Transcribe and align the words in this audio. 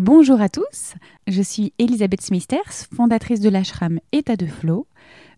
Bonjour 0.00 0.40
à 0.40 0.48
tous, 0.48 0.94
je 1.26 1.42
suis 1.42 1.72
Elisabeth 1.80 2.22
Smithers, 2.22 2.86
fondatrice 2.94 3.40
de 3.40 3.48
l'ashram 3.48 3.98
État 4.12 4.36
de 4.36 4.46
Flow. 4.46 4.86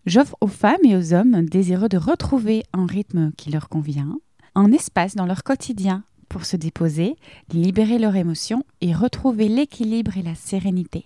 J'offre 0.05 0.37
aux 0.39 0.45
femmes 0.45 0.83
et 0.83 0.95
aux 0.95 1.15
hommes 1.15 1.45
désireux 1.45 1.89
de 1.89 1.97
retrouver 1.97 2.61
un 2.71 2.85
rythme 2.85 3.31
qui 3.37 3.49
leur 3.49 3.69
convient, 3.69 4.19
un 4.53 4.71
espace 4.71 5.15
dans 5.15 5.25
leur 5.25 5.41
quotidien 5.43 6.03
pour 6.29 6.45
se 6.45 6.57
déposer, 6.57 7.15
libérer 7.51 7.97
leurs 7.97 8.15
émotions 8.15 8.63
et 8.81 8.93
retrouver 8.93 9.47
l'équilibre 9.47 10.15
et 10.15 10.21
la 10.21 10.35
sérénité. 10.35 11.05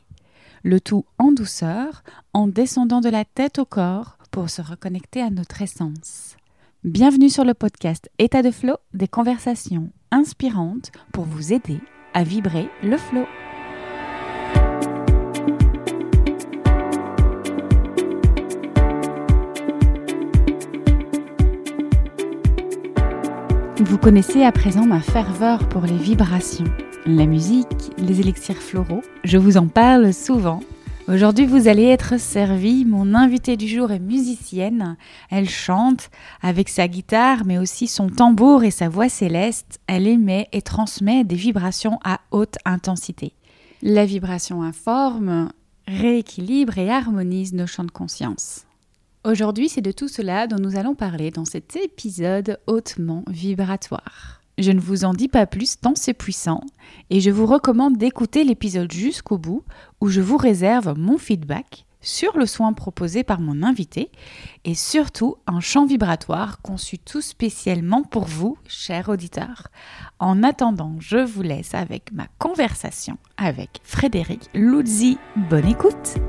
Le 0.64 0.82
tout 0.82 1.06
en 1.18 1.32
douceur, 1.32 2.04
en 2.34 2.50
descendant 2.50 3.00
de 3.00 3.10
la 3.10 3.24
tête 3.24 3.58
au 3.58 3.66
corps 3.66 4.18
pour 4.32 4.50
se 4.50 4.62
reconnecter 4.62 5.22
à 5.22 5.30
notre 5.30 5.62
essence. 5.62 6.36
Bienvenue 6.84 7.30
sur 7.30 7.46
le 7.46 7.54
podcast 7.54 8.10
État 8.20 8.42
de 8.42 8.52
Flow, 8.52 8.76
des 8.94 9.08
conversations 9.08 9.92
inspirantes 10.12 10.92
pour 11.14 11.24
vous 11.24 11.54
aider 11.54 11.80
à 12.14 12.24
vibrer 12.24 12.70
le 12.84 12.98
flow. 12.98 13.26
Vous 23.86 24.00
connaissez 24.00 24.44
à 24.44 24.52
présent 24.52 24.88
ma 24.88 25.00
ferveur 25.00 25.70
pour 25.70 25.84
les 25.84 25.96
vibrations, 25.96 26.66
la 27.06 27.28
musique, 27.28 27.92
les 28.00 28.20
élixirs 28.20 28.58
floraux. 28.58 29.04
Je 29.24 29.38
vous 29.38 29.58
en 29.58 29.68
parle 29.68 30.12
souvent 30.12 30.62
Aujourd'hui, 31.08 31.46
vous 31.46 31.68
allez 31.68 31.84
être 31.84 32.20
servi. 32.20 32.84
Mon 32.84 33.14
invitée 33.14 33.58
du 33.58 33.68
jour 33.68 33.92
est 33.92 34.00
musicienne. 34.00 34.98
Elle 35.30 35.48
chante 35.48 36.10
avec 36.42 36.68
sa 36.68 36.88
guitare, 36.88 37.46
mais 37.46 37.60
aussi 37.60 37.86
son 37.86 38.10
tambour 38.10 38.64
et 38.64 38.72
sa 38.72 38.90
voix 38.90 39.08
céleste. 39.08 39.80
Elle 39.86 40.08
émet 40.08 40.48
et 40.52 40.64
transmet 40.64 41.24
des 41.24 41.36
vibrations 41.36 42.00
à 42.04 42.22
haute 42.32 42.58
intensité. 42.66 43.34
La 43.84 44.08
vibration 44.08 44.64
informe, 44.64 45.50
rééquilibre 45.88 46.80
et 46.80 46.90
harmonise 46.90 47.54
nos 47.54 47.68
champs 47.68 47.84
de 47.84 47.92
conscience. 47.92 48.65
Aujourd'hui, 49.26 49.70
c'est 49.70 49.82
de 49.82 49.92
tout 49.92 50.08
cela 50.08 50.46
dont 50.46 50.60
nous 50.60 50.78
allons 50.78 50.94
parler 50.94 51.32
dans 51.32 51.46
cet 51.46 51.76
épisode 51.78 52.60
hautement 52.68 53.24
vibratoire. 53.28 54.40
Je 54.60 54.72
ne 54.72 54.80
vous 54.80 55.04
en 55.04 55.16
dis 55.16 55.28
pas 55.28 55.48
plus 55.48 55.80
tant 55.80 55.96
c'est 55.96 56.14
puissant 56.14 56.62
et 57.10 57.20
je 57.20 57.32
vous 57.32 57.48
recommande 57.48 57.98
d'écouter 57.98 58.44
l'épisode 58.44 58.92
jusqu'au 58.92 59.40
bout 59.40 59.64
où 60.00 60.10
je 60.10 60.22
vous 60.22 60.38
réserve 60.38 60.94
mon 60.96 61.18
feedback 61.18 61.86
sur 62.02 62.38
le 62.38 62.46
soin 62.46 62.72
proposé 62.74 63.24
par 63.24 63.40
mon 63.40 63.64
invité 63.64 64.12
et 64.64 64.76
surtout 64.76 65.38
un 65.48 65.60
champ 65.60 65.88
vibratoire 65.88 66.62
conçu 66.62 67.00
tout 67.00 67.22
spécialement 67.22 68.04
pour 68.04 68.26
vous, 68.26 68.60
chers 68.68 69.10
auditeurs. 69.10 69.70
En 70.20 70.44
attendant, 70.44 70.98
je 71.00 71.18
vous 71.18 71.42
laisse 71.42 71.74
avec 71.74 72.12
ma 72.12 72.28
conversation 72.38 73.18
avec 73.38 73.82
Frédéric 73.84 74.52
Luzzi. 74.54 75.18
Bonne 75.50 75.68
écoute! 75.68 76.20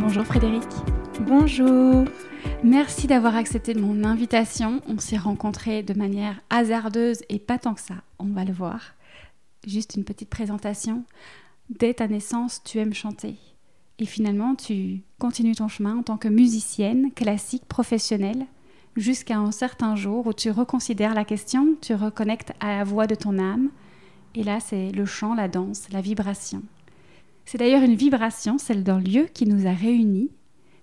Bonjour 0.00 0.24
Frédéric. 0.24 0.64
Bonjour. 1.20 2.04
Merci 2.64 3.06
d'avoir 3.06 3.36
accepté 3.36 3.74
mon 3.74 4.02
invitation. 4.02 4.82
On 4.88 4.98
s'est 4.98 5.16
rencontrés 5.16 5.84
de 5.84 5.94
manière 5.94 6.40
hasardeuse 6.50 7.22
et 7.28 7.38
pas 7.38 7.58
tant 7.58 7.74
que 7.74 7.80
ça, 7.80 7.94
on 8.18 8.26
va 8.26 8.44
le 8.44 8.52
voir. 8.52 8.94
Juste 9.64 9.94
une 9.94 10.02
petite 10.02 10.30
présentation. 10.30 11.04
Dès 11.70 11.94
ta 11.94 12.08
naissance, 12.08 12.60
tu 12.64 12.78
aimes 12.78 12.92
chanter. 12.92 13.36
Et 14.00 14.04
finalement, 14.04 14.56
tu 14.56 15.02
continues 15.20 15.54
ton 15.54 15.68
chemin 15.68 15.98
en 15.98 16.02
tant 16.02 16.16
que 16.16 16.28
musicienne 16.28 17.12
classique 17.12 17.66
professionnelle 17.66 18.46
jusqu'à 18.96 19.38
un 19.38 19.52
certain 19.52 19.94
jour 19.94 20.26
où 20.26 20.32
tu 20.32 20.50
reconsidères 20.50 21.14
la 21.14 21.24
question, 21.24 21.76
tu 21.80 21.94
reconnectes 21.94 22.52
à 22.58 22.78
la 22.78 22.84
voix 22.84 23.06
de 23.06 23.14
ton 23.14 23.38
âme. 23.38 23.70
Et 24.34 24.42
là, 24.42 24.58
c'est 24.58 24.90
le 24.90 25.06
chant, 25.06 25.34
la 25.34 25.46
danse, 25.46 25.86
la 25.92 26.00
vibration. 26.00 26.62
C'est 27.44 27.58
d'ailleurs 27.58 27.82
une 27.82 27.94
vibration, 27.94 28.58
celle 28.58 28.84
d'un 28.84 29.00
lieu 29.00 29.26
qui 29.32 29.46
nous 29.46 29.66
a 29.66 29.72
réunis, 29.72 30.30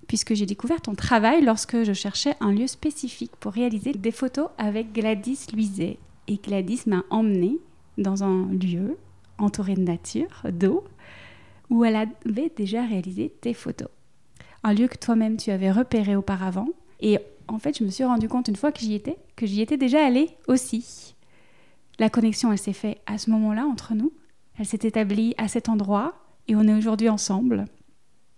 puisque 0.08 0.34
j'ai 0.34 0.46
découvert 0.46 0.82
ton 0.82 0.94
travail 0.94 1.42
lorsque 1.44 1.84
je 1.84 1.94
cherchais 1.94 2.36
un 2.40 2.52
lieu 2.52 2.68
spécifique 2.68 3.36
pour 3.40 3.54
réaliser 3.54 3.94
des 3.94 4.12
photos 4.12 4.50
avec 4.58 4.94
Gladys 4.94 5.48
Luiset. 5.54 5.98
Et 6.28 6.38
Gladys 6.38 6.82
m'a 6.86 7.04
emmenée 7.10 7.60
dans 7.98 8.24
un 8.24 8.52
lieu 8.52 8.98
entouré 9.38 9.76
de 9.76 9.82
nature, 9.82 10.44
d'eau, 10.52 10.84
où 11.70 11.84
elle 11.86 11.96
avait 11.96 12.52
déjà 12.56 12.86
réalisé 12.86 13.34
tes 13.42 13.54
photos. 13.54 13.90
Un 14.64 14.74
lieu 14.74 14.88
que 14.88 14.98
toi-même 14.98 15.38
tu 15.38 15.50
avais 15.50 15.72
repéré 15.72 16.16
auparavant. 16.16 16.68
Et 17.00 17.18
en 17.48 17.58
fait, 17.58 17.80
je 17.80 17.84
me 17.84 17.90
suis 17.90 18.04
rendu 18.04 18.28
compte 18.28 18.48
une 18.48 18.56
fois 18.56 18.72
que 18.72 18.82
j'y 18.82 18.94
étais, 18.94 19.18
que 19.36 19.46
j'y 19.46 19.62
étais 19.62 19.78
déjà 19.78 20.06
allée 20.06 20.30
aussi. 20.48 21.16
La 21.98 22.10
connexion, 22.10 22.52
elle 22.52 22.58
s'est 22.58 22.74
faite 22.74 23.02
à 23.06 23.18
ce 23.18 23.32
moment-là 23.32 23.66
entre 23.66 23.94
nous. 23.94 24.12
Elle 24.60 24.66
s'est 24.66 24.80
établie 24.84 25.34
à 25.38 25.48
cet 25.48 25.70
endroit 25.70 26.14
et 26.48 26.56
on 26.56 26.68
est 26.68 26.74
aujourd'hui 26.74 27.10
ensemble. 27.10 27.66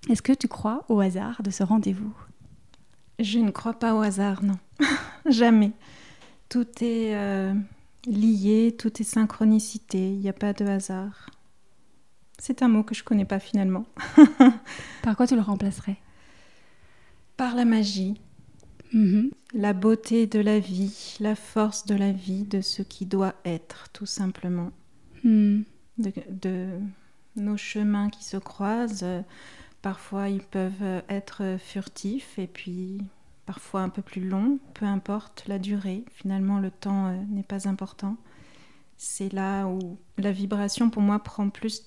Est-ce 0.09 0.21
que 0.21 0.33
tu 0.33 0.47
crois 0.47 0.85
au 0.89 0.99
hasard 0.99 1.41
de 1.43 1.49
ce 1.49 1.63
rendez-vous? 1.63 2.13
Je 3.19 3.39
ne 3.39 3.51
crois 3.51 3.73
pas 3.73 3.95
au 3.95 4.01
hasard, 4.01 4.43
non. 4.43 4.57
Jamais. 5.25 5.71
Tout 6.49 6.67
est 6.81 7.15
euh, 7.15 7.53
lié, 8.05 8.75
tout 8.77 9.01
est 9.01 9.05
synchronicité, 9.05 10.11
il 10.13 10.19
n'y 10.19 10.29
a 10.29 10.33
pas 10.33 10.53
de 10.53 10.65
hasard. 10.65 11.29
C'est 12.37 12.61
un 12.61 12.67
mot 12.67 12.83
que 12.83 12.95
je 12.95 13.01
ne 13.01 13.05
connais 13.05 13.25
pas 13.25 13.39
finalement. 13.39 13.85
Par 15.03 15.15
quoi 15.15 15.27
tu 15.27 15.35
le 15.35 15.41
remplacerais? 15.41 15.97
Par 17.37 17.55
la 17.55 17.63
magie. 17.65 18.19
Mm-hmm. 18.93 19.31
La 19.53 19.73
beauté 19.73 20.27
de 20.27 20.39
la 20.39 20.59
vie, 20.59 21.15
la 21.19 21.35
force 21.35 21.85
de 21.85 21.95
la 21.95 22.11
vie, 22.11 22.43
de 22.43 22.61
ce 22.61 22.81
qui 22.81 23.05
doit 23.05 23.35
être, 23.45 23.89
tout 23.93 24.05
simplement. 24.05 24.71
Mm. 25.23 25.61
de, 25.97 26.79
nos 27.35 27.57
chemins 27.57 28.09
qui 28.09 28.23
se 28.23 28.37
croisent. 28.37 29.03
Euh, 29.03 29.21
parfois, 29.81 30.29
ils 30.29 30.43
peuvent 30.43 31.03
être 31.09 31.57
furtifs 31.59 32.37
et 32.39 32.47
puis 32.47 32.99
parfois 33.45 33.81
un 33.81 33.89
peu 33.89 34.01
plus 34.01 34.27
longs, 34.27 34.59
peu 34.73 34.85
importe 34.85 35.43
la 35.47 35.59
durée. 35.59 36.03
Finalement, 36.13 36.59
le 36.59 36.71
temps 36.71 37.07
euh, 37.07 37.15
n'est 37.29 37.43
pas 37.43 37.67
important. 37.67 38.15
C'est 38.97 39.31
là 39.33 39.67
où 39.67 39.97
la 40.17 40.31
vibration, 40.31 40.89
pour 40.89 41.01
moi, 41.01 41.19
prend 41.19 41.49
plus 41.49 41.83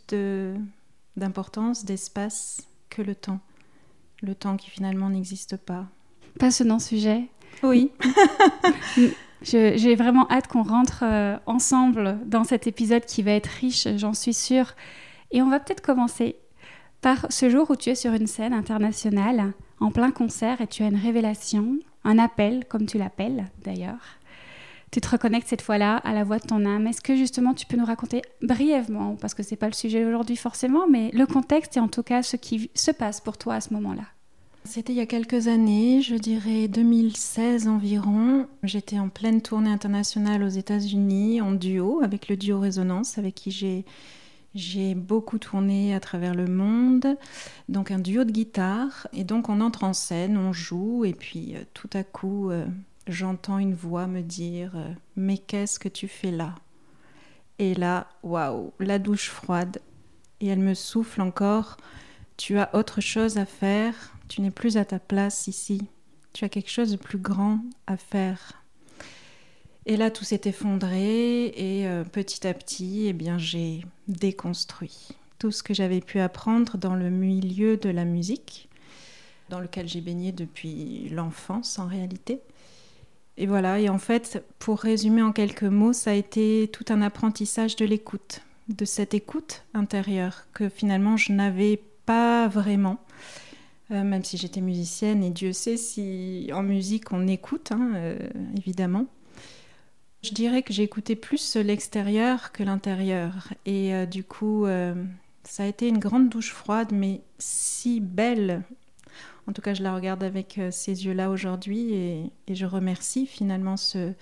d'importance, 1.16 1.84
d'espace 1.84 2.66
que 2.90 3.02
le 3.02 3.14
temps. 3.14 3.40
Le 4.22 4.34
temps 4.34 4.56
qui 4.56 4.70
finalement 4.70 5.08
n'existe 5.08 5.56
pas. 5.56 5.86
Passionnant 6.38 6.78
sujet. 6.78 7.28
Oui. 7.62 7.90
J'ai 9.42 9.94
vraiment 9.94 10.28
hâte 10.30 10.48
qu'on 10.48 10.62
rentre 10.62 11.04
euh, 11.04 11.36
ensemble 11.46 12.18
dans 12.26 12.44
cet 12.44 12.66
épisode 12.66 13.04
qui 13.04 13.22
va 13.22 13.32
être 13.32 13.46
riche, 13.46 13.86
j'en 13.96 14.12
suis 14.12 14.34
sûre. 14.34 14.74
Et 15.36 15.42
on 15.42 15.50
va 15.50 15.60
peut-être 15.60 15.82
commencer 15.82 16.36
par 17.02 17.26
ce 17.28 17.50
jour 17.50 17.70
où 17.70 17.76
tu 17.76 17.90
es 17.90 17.94
sur 17.94 18.14
une 18.14 18.26
scène 18.26 18.54
internationale, 18.54 19.52
en 19.80 19.90
plein 19.90 20.10
concert, 20.10 20.62
et 20.62 20.66
tu 20.66 20.82
as 20.82 20.86
une 20.86 20.96
révélation, 20.96 21.76
un 22.04 22.18
appel, 22.18 22.64
comme 22.64 22.86
tu 22.86 22.96
l'appelles 22.96 23.44
d'ailleurs. 23.62 24.00
Tu 24.90 25.02
te 25.02 25.10
reconnectes 25.10 25.48
cette 25.48 25.60
fois-là 25.60 25.98
à 25.98 26.14
la 26.14 26.24
voix 26.24 26.38
de 26.38 26.46
ton 26.46 26.64
âme. 26.64 26.86
Est-ce 26.86 27.02
que 27.02 27.16
justement 27.16 27.52
tu 27.52 27.66
peux 27.66 27.76
nous 27.76 27.84
raconter 27.84 28.22
brièvement, 28.40 29.14
parce 29.20 29.34
que 29.34 29.42
ce 29.42 29.50
n'est 29.50 29.56
pas 29.58 29.66
le 29.66 29.74
sujet 29.74 30.06
aujourd'hui 30.06 30.36
forcément, 30.36 30.88
mais 30.88 31.10
le 31.12 31.26
contexte 31.26 31.76
et 31.76 31.80
en 31.80 31.88
tout 31.88 32.02
cas 32.02 32.22
ce 32.22 32.36
qui 32.36 32.70
se 32.72 32.90
passe 32.90 33.20
pour 33.20 33.36
toi 33.36 33.56
à 33.56 33.60
ce 33.60 33.74
moment-là? 33.74 34.04
C'était 34.64 34.94
il 34.94 34.96
y 34.96 35.00
a 35.00 35.06
quelques 35.06 35.48
années, 35.48 36.00
je 36.00 36.14
dirais 36.14 36.66
2016 36.66 37.68
environ. 37.68 38.46
J'étais 38.62 38.98
en 38.98 39.10
pleine 39.10 39.42
tournée 39.42 39.70
internationale 39.70 40.42
aux 40.42 40.48
États-Unis 40.48 41.42
en 41.42 41.52
duo 41.52 42.00
avec 42.02 42.30
le 42.30 42.38
duo 42.38 42.58
Résonance 42.58 43.18
avec 43.18 43.34
qui 43.34 43.50
j'ai 43.50 43.84
j'ai 44.56 44.94
beaucoup 44.94 45.38
tourné 45.38 45.94
à 45.94 46.00
travers 46.00 46.34
le 46.34 46.46
monde, 46.46 47.18
donc 47.68 47.90
un 47.90 47.98
duo 47.98 48.24
de 48.24 48.32
guitare, 48.32 49.06
et 49.12 49.22
donc 49.22 49.50
on 49.50 49.60
entre 49.60 49.84
en 49.84 49.92
scène, 49.92 50.38
on 50.38 50.52
joue, 50.52 51.04
et 51.04 51.12
puis 51.12 51.54
euh, 51.54 51.62
tout 51.74 51.90
à 51.92 52.02
coup, 52.02 52.50
euh, 52.50 52.64
j'entends 53.06 53.58
une 53.58 53.74
voix 53.74 54.06
me 54.06 54.22
dire 54.22 54.72
euh, 54.74 54.92
Mais 55.14 55.36
qu'est-ce 55.36 55.78
que 55.78 55.90
tu 55.90 56.08
fais 56.08 56.30
là? 56.30 56.54
Et 57.58 57.74
là, 57.74 58.08
waouh, 58.22 58.72
la 58.80 58.98
douche 58.98 59.28
froide, 59.28 59.78
et 60.40 60.46
elle 60.46 60.60
me 60.60 60.74
souffle 60.74 61.20
encore 61.20 61.76
Tu 62.38 62.58
as 62.58 62.74
autre 62.74 63.02
chose 63.02 63.36
à 63.36 63.44
faire, 63.44 64.14
tu 64.28 64.40
n'es 64.40 64.50
plus 64.50 64.78
à 64.78 64.86
ta 64.86 64.98
place 64.98 65.48
ici, 65.48 65.82
tu 66.32 66.46
as 66.46 66.48
quelque 66.48 66.70
chose 66.70 66.92
de 66.92 66.96
plus 66.96 67.18
grand 67.18 67.60
à 67.86 67.98
faire. 67.98 68.64
Et 69.88 69.96
là, 69.96 70.10
tout 70.10 70.24
s'est 70.24 70.40
effondré 70.44 71.46
et 71.46 71.86
euh, 71.86 72.02
petit 72.02 72.44
à 72.44 72.52
petit, 72.52 73.06
eh 73.06 73.12
bien, 73.12 73.38
j'ai 73.38 73.84
déconstruit 74.08 75.10
tout 75.38 75.52
ce 75.52 75.62
que 75.62 75.74
j'avais 75.74 76.00
pu 76.00 76.18
apprendre 76.18 76.76
dans 76.76 76.96
le 76.96 77.08
milieu 77.08 77.76
de 77.76 77.88
la 77.88 78.04
musique, 78.04 78.68
dans 79.48 79.60
lequel 79.60 79.86
j'ai 79.86 80.00
baigné 80.00 80.32
depuis 80.32 81.08
l'enfance 81.10 81.78
en 81.78 81.86
réalité. 81.86 82.40
Et 83.36 83.46
voilà, 83.46 83.78
et 83.78 83.88
en 83.88 83.98
fait, 83.98 84.42
pour 84.58 84.80
résumer 84.80 85.22
en 85.22 85.30
quelques 85.30 85.62
mots, 85.62 85.92
ça 85.92 86.10
a 86.10 86.14
été 86.14 86.68
tout 86.72 86.86
un 86.88 87.00
apprentissage 87.00 87.76
de 87.76 87.84
l'écoute, 87.84 88.40
de 88.68 88.84
cette 88.84 89.14
écoute 89.14 89.62
intérieure 89.72 90.46
que 90.52 90.68
finalement 90.68 91.16
je 91.16 91.32
n'avais 91.32 91.80
pas 92.06 92.48
vraiment. 92.48 92.98
même 93.90 94.24
si 94.24 94.36
j'étais 94.36 94.62
musicienne, 94.62 95.22
et 95.22 95.30
Dieu 95.30 95.52
sait 95.52 95.76
si 95.76 96.50
en 96.52 96.62
musique 96.64 97.12
on 97.12 97.28
écoute, 97.28 97.70
hein, 97.70 98.16
évidemment. 98.56 99.06
Je 100.22 100.32
dirais 100.32 100.62
que 100.62 100.72
j'ai 100.72 100.82
écouté 100.82 101.14
plus 101.14 101.56
l'extérieur 101.56 102.52
que 102.52 102.62
l'intérieur. 102.62 103.52
Et 103.64 103.94
euh, 103.94 104.06
du 104.06 104.24
coup, 104.24 104.66
euh, 104.66 104.94
ça 105.44 105.62
a 105.62 105.66
été 105.66 105.88
une 105.88 105.98
grande 105.98 106.28
douche 106.28 106.52
froide, 106.52 106.88
mais 106.92 107.20
si 107.38 108.00
belle. 108.00 108.62
En 109.46 109.52
tout 109.52 109.62
cas, 109.62 109.74
je 109.74 109.82
la 109.82 109.94
regarde 109.94 110.24
avec 110.24 110.58
euh, 110.58 110.70
ces 110.72 111.06
yeux-là 111.06 111.30
aujourd'hui 111.30 111.92
et, 111.94 112.32
je 112.52 112.66
remercie 112.66 113.26
finalement 113.26 113.76
ce, 113.76 114.14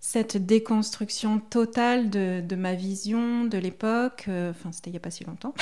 cette 0.00 0.36
déconstruction 0.36 1.38
totale 1.38 2.10
de, 2.10 2.42
de 2.46 2.56
ma 2.56 2.74
vision 2.74 3.44
de 3.44 3.56
l'époque. 3.56 4.26
enfin, 4.28 4.70
c'était 4.72 4.90
il 4.90 4.94
n'y 4.94 4.98
a 4.98 5.00
pas 5.00 5.10
si 5.10 5.24
longtemps. 5.24 5.54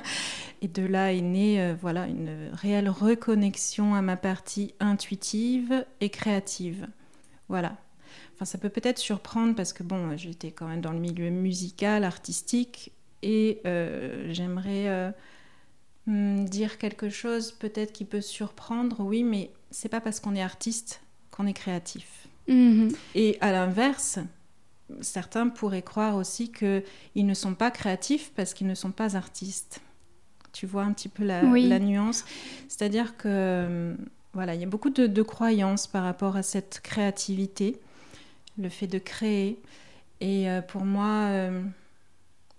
et 0.62 0.68
de 0.68 0.86
là 0.86 1.12
est 1.12 1.22
née 1.22 1.74
voilà, 1.80 2.06
une 2.06 2.50
réelle 2.52 2.88
reconnexion 2.88 3.96
à 3.96 4.02
ma 4.02 4.16
partie 4.16 4.74
intuitive 4.78 5.84
et 6.00 6.10
créative. 6.10 6.86
Voilà, 7.48 7.76
ça 8.44 8.58
peut 8.58 8.68
peut-être 8.68 8.98
surprendre 8.98 9.54
parce 9.54 9.72
que 9.72 9.82
bon, 9.82 10.16
j'étais 10.16 10.50
quand 10.50 10.66
même 10.66 10.80
dans 10.80 10.92
le 10.92 10.98
milieu 10.98 11.30
musical, 11.30 12.04
artistique, 12.04 12.92
et 13.22 13.60
euh, 13.66 14.26
j'aimerais 14.32 14.88
euh, 14.88 15.10
hmm, 16.06 16.44
dire 16.44 16.78
quelque 16.78 17.08
chose 17.08 17.52
peut-être 17.52 17.92
qui 17.92 18.04
peut 18.04 18.20
surprendre, 18.20 19.00
oui, 19.00 19.22
mais 19.22 19.50
c'est 19.70 19.88
pas 19.88 20.00
parce 20.00 20.20
qu'on 20.20 20.34
est 20.34 20.42
artiste 20.42 21.02
qu'on 21.30 21.46
est 21.46 21.54
créatif. 21.54 22.28
Mm-hmm. 22.48 22.94
Et 23.14 23.38
à 23.40 23.52
l'inverse, 23.52 24.18
certains 25.00 25.48
pourraient 25.48 25.82
croire 25.82 26.16
aussi 26.16 26.52
qu'ils 26.52 26.82
ne 27.16 27.34
sont 27.34 27.54
pas 27.54 27.70
créatifs 27.70 28.32
parce 28.36 28.52
qu'ils 28.52 28.66
ne 28.66 28.74
sont 28.74 28.90
pas 28.90 29.16
artistes. 29.16 29.80
Tu 30.52 30.66
vois 30.66 30.82
un 30.82 30.92
petit 30.92 31.08
peu 31.08 31.24
la, 31.24 31.42
nuance. 31.78 32.26
C'est-à-dire 32.68 33.16
que 33.16 33.96
voilà, 34.34 34.54
il 34.54 34.60
y 34.60 34.64
a 34.64 34.66
beaucoup 34.66 34.90
de 34.90 35.22
croyances 35.22 35.86
par 35.86 36.02
rapport 36.02 36.36
à 36.36 36.42
cette 36.42 36.80
créativité 36.82 37.80
le 38.58 38.68
fait 38.68 38.86
de 38.86 38.98
créer. 38.98 39.60
Et 40.20 40.48
euh, 40.48 40.62
pour 40.62 40.84
moi, 40.84 41.26
euh, 41.30 41.62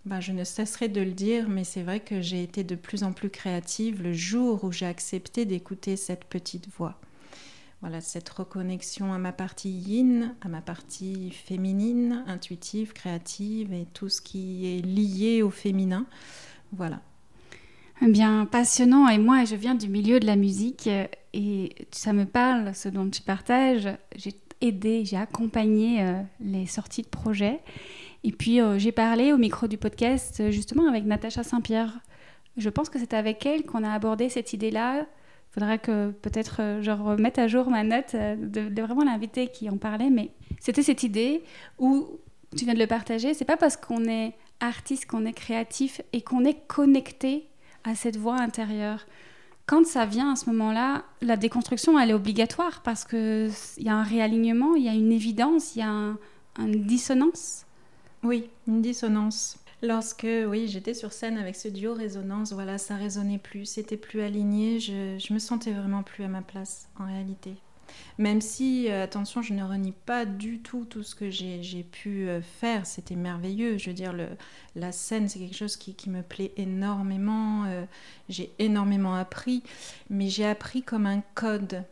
bah, 0.06 0.20
je 0.20 0.32
ne 0.32 0.44
cesserai 0.44 0.90
de 0.90 1.02
le 1.02 1.12
dire, 1.12 1.48
mais 1.48 1.64
c'est 1.64 1.84
vrai 1.84 2.00
que 2.00 2.22
j'ai 2.22 2.44
été 2.44 2.64
de 2.64 2.76
plus 2.76 3.04
en 3.04 3.14
plus 3.14 3.30
créative 3.30 4.02
le 4.02 4.14
jour 4.14 4.64
où 4.64 4.72
j'ai 4.72 4.86
accepté 4.86 5.46
d'écouter 5.46 5.96
cette 5.96 6.26
petite 6.26 6.68
voix. 6.78 7.00
Voilà, 7.82 8.00
cette 8.00 8.30
reconnexion 8.30 9.14
à 9.14 9.18
ma 9.18 9.34
partie 9.34 9.70
yin, 9.70 10.36
à 10.42 10.48
ma 10.48 10.62
partie 10.62 11.32
féminine, 11.32 12.24
intuitive, 12.28 12.94
créative 12.94 13.74
et 13.74 13.86
tout 13.94 14.08
ce 14.08 14.22
qui 14.22 14.66
est 14.66 14.82
lié 14.82 15.42
au 15.42 15.50
féminin. 15.50 16.06
Voilà. 16.72 17.02
Eh 18.02 18.08
bien, 18.08 18.46
passionnant. 18.46 19.08
Et 19.08 19.18
moi, 19.18 19.46
je 19.46 19.56
viens 19.56 19.76
du 19.76 19.88
milieu 19.88 20.20
de 20.20 20.26
la 20.26 20.36
musique 20.36 20.90
et 21.34 21.76
ça 21.92 22.14
me 22.14 22.26
parle, 22.26 22.74
ce 22.76 22.90
dont 22.90 23.10
tu 23.10 23.22
partages. 23.22 23.90
J'ai 24.16 24.34
j'ai 25.04 25.18
accompagné 25.18 26.02
euh, 26.02 26.22
les 26.40 26.66
sorties 26.66 27.02
de 27.02 27.08
projets. 27.08 27.60
Et 28.24 28.32
puis 28.32 28.62
euh, 28.62 28.78
j'ai 28.78 28.92
parlé 28.92 29.34
au 29.34 29.38
micro 29.38 29.68
du 29.68 29.78
podcast 29.78 30.40
euh, 30.40 30.52
justement 30.52 30.88
avec 30.88 31.04
Natacha 31.06 31.44
Saint-Pierre. 31.44 32.00
Je 32.56 32.70
pense 32.70 32.90
que 32.90 33.00
c'est 33.00 33.14
avec 33.14 33.46
elle 33.46 33.66
qu'on 33.66 33.84
a 33.84 33.92
abordé 33.92 34.30
cette 34.30 34.54
idée-là. 34.54 35.00
Il 35.02 35.54
faudrait 35.54 35.80
que 35.80 36.12
peut-être 36.12 36.80
je 36.82 36.92
remette 36.92 37.38
à 37.38 37.48
jour 37.48 37.70
ma 37.70 37.84
note 37.84 38.16
de, 38.16 38.82
vraiment 38.82 39.04
l'invité 39.04 39.48
qui 39.48 39.70
en 39.70 39.78
parlait, 39.78 40.10
mais 40.10 40.32
c'était 40.60 40.82
cette 40.82 41.04
idée 41.04 41.44
où 41.78 42.08
tu 42.56 42.66
viens 42.66 42.74
de 42.74 42.80
le 42.80 42.88
partager. 42.88 43.36
C'est 43.36 43.46
pas 43.46 43.58
parce 43.58 43.78
qu'on 43.78 44.06
est 44.06 44.34
artiste 44.60 45.06
qu'on 45.06 45.26
est 45.26 45.34
créatif 45.34 46.02
et 46.12 46.22
qu'on 46.22 46.44
est 46.46 46.66
connecté 46.68 47.48
à 47.84 47.94
cette 47.94 48.18
voix 48.18 48.40
intérieure 48.40 49.06
quand 49.66 49.86
ça 49.86 50.06
vient 50.06 50.34
à 50.34 50.36
ce 50.36 50.50
moment-là, 50.50 51.04
la 51.22 51.38
déconstruction, 51.38 51.98
elle 52.00 52.10
est 52.10 52.14
obligatoire 52.14 52.82
parce 52.84 53.06
qu'il 53.06 53.52
y 53.78 53.90
a 53.90 53.96
un 53.96 54.04
réalignement, 54.04 54.76
il 54.76 54.84
y 54.84 54.90
a 54.90 54.94
une 54.94 55.12
évidence, 55.12 55.76
il 55.76 55.80
y 55.80 55.84
a 55.84 56.16
une 56.60 56.84
dissonance. 56.84 57.66
Oui, 58.24 58.50
une 58.68 58.82
dissonance. 58.82 59.58
Lorsque, 59.82 60.28
oui, 60.48 60.68
j'étais 60.68 60.94
sur 60.94 61.12
scène 61.12 61.38
avec 61.38 61.56
ce 61.56 61.68
duo 61.68 61.94
résonance, 61.94 62.54
voilà, 62.54 62.78
ça 62.78 62.96
résonnait 62.96 63.38
plus, 63.38 63.66
c'était 63.66 63.98
plus 63.98 64.22
aligné, 64.22 64.80
je, 64.80 65.18
je 65.20 65.34
me 65.34 65.40
sentais 65.40 65.72
vraiment 65.72 66.04
plus 66.04 66.24
à 66.24 66.30
ma 66.30 66.42
place 66.42 66.88
en 67.00 67.06
réalité. 67.06 67.56
Même 68.18 68.42
si, 68.42 68.90
euh, 68.90 69.04
attention, 69.04 69.42
je 69.42 69.54
ne 69.54 69.64
renie 69.64 69.94
pas 70.06 70.26
du 70.26 70.60
tout 70.60 70.86
tout 70.86 71.04
ce 71.04 71.16
que 71.16 71.30
j'ai 71.30 71.84
pu 71.84 72.28
euh, 72.28 72.42
faire, 72.42 72.86
c'était 72.86 73.16
merveilleux. 73.16 73.78
Je 73.78 73.90
veux 73.90 73.96
dire, 73.96 74.14
le, 74.14 74.28
la 74.76 74.92
scène, 74.92 75.28
c'est 75.28 75.40
quelque 75.40 75.56
chose 75.56 75.78
qui, 75.78 76.10
me 76.10 76.22
plaît 76.22 76.52
énormément. 76.58 77.66
Euh, 77.66 77.86
j'ai 78.30 78.52
énormément 78.60 79.16
appris, 79.16 79.64
mais 80.10 80.30
j'ai 80.30 80.46
appris 80.46 80.84
comme 80.84 81.06
un 81.06 81.22
code. 81.36 81.84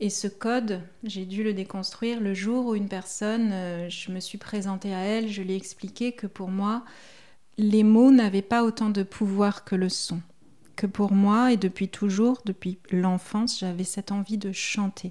Et 0.00 0.10
ce 0.10 0.26
code, 0.26 0.80
j'ai 1.04 1.26
dû 1.26 1.44
le 1.44 1.54
déconstruire 1.54 2.20
le 2.20 2.34
jour 2.34 2.66
où 2.66 2.74
une 2.74 2.88
personne, 2.88 3.52
je 3.88 4.10
me 4.10 4.18
suis 4.18 4.38
présentée 4.38 4.92
à 4.92 4.98
elle, 4.98 5.28
je 5.28 5.42
lui 5.42 5.52
ai 5.52 5.56
expliqué 5.56 6.10
que 6.10 6.26
pour 6.26 6.48
moi, 6.48 6.82
les 7.56 7.84
mots 7.84 8.10
n'avaient 8.10 8.42
pas 8.42 8.64
autant 8.64 8.90
de 8.90 9.04
pouvoir 9.04 9.64
que 9.64 9.76
le 9.76 9.88
son 9.88 10.20
que 10.76 10.86
pour 10.86 11.12
moi, 11.12 11.52
et 11.52 11.56
depuis 11.56 11.88
toujours, 11.88 12.40
depuis 12.44 12.78
l'enfance, 12.90 13.60
j'avais 13.60 13.84
cette 13.84 14.12
envie 14.12 14.38
de 14.38 14.52
chanter, 14.52 15.10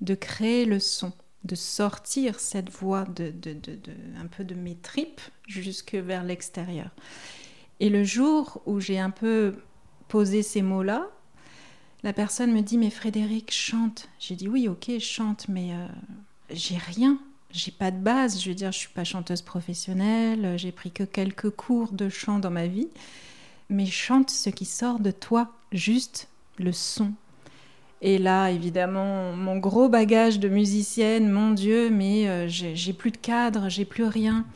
de 0.00 0.14
créer 0.14 0.64
le 0.64 0.78
son, 0.78 1.12
de 1.44 1.54
sortir 1.54 2.40
cette 2.40 2.70
voix 2.70 3.04
de, 3.04 3.32
un 4.20 4.26
peu 4.26 4.44
de 4.44 4.54
mes 4.54 4.76
tripes 4.76 5.20
jusque 5.46 5.94
vers 5.94 6.24
l'extérieur. 6.24 6.90
Et 7.80 7.90
le 7.90 8.04
jour 8.04 8.62
où 8.66 8.80
j'ai 8.80 8.98
un 8.98 9.10
peu 9.10 9.54
posé 10.08 10.42
ces 10.42 10.62
mots-là, 10.62 11.08
la 12.02 12.12
personne 12.12 12.52
me 12.52 12.60
dit 12.60 12.78
mais 12.78 12.90
Frédéric 12.90 13.50
chante. 13.52 14.08
J'ai 14.18 14.36
dit 14.36 14.48
oui 14.48 14.68
ok 14.68 14.98
chante 15.00 15.48
mais 15.48 15.72
euh, 15.72 15.86
j'ai 16.50 16.76
rien, 16.76 17.18
j'ai 17.50 17.72
pas 17.72 17.90
de 17.90 17.98
base. 17.98 18.40
Je 18.40 18.48
veux 18.48 18.54
dire 18.54 18.72
je 18.72 18.78
suis 18.78 18.92
pas 18.92 19.04
chanteuse 19.04 19.42
professionnelle, 19.42 20.58
j'ai 20.58 20.72
pris 20.72 20.92
que 20.92 21.04
quelques 21.04 21.50
cours 21.50 21.92
de 21.92 22.08
chant 22.08 22.38
dans 22.38 22.50
ma 22.50 22.66
vie 22.66 22.88
mais 23.74 23.86
chante 23.86 24.30
ce 24.30 24.50
qui 24.50 24.64
sort 24.64 25.00
de 25.00 25.10
toi, 25.10 25.52
juste 25.72 26.28
le 26.58 26.72
son. 26.72 27.12
Et 28.00 28.18
là, 28.18 28.50
évidemment, 28.50 29.32
mon 29.32 29.58
gros 29.58 29.88
bagage 29.88 30.38
de 30.38 30.48
musicienne, 30.48 31.30
mon 31.30 31.52
Dieu, 31.52 31.90
mais 31.90 32.28
euh, 32.28 32.46
j'ai 32.48 32.92
plus 32.92 33.10
de 33.10 33.16
cadre, 33.16 33.68
j'ai 33.68 33.84
plus 33.84 34.04
rien. 34.04 34.46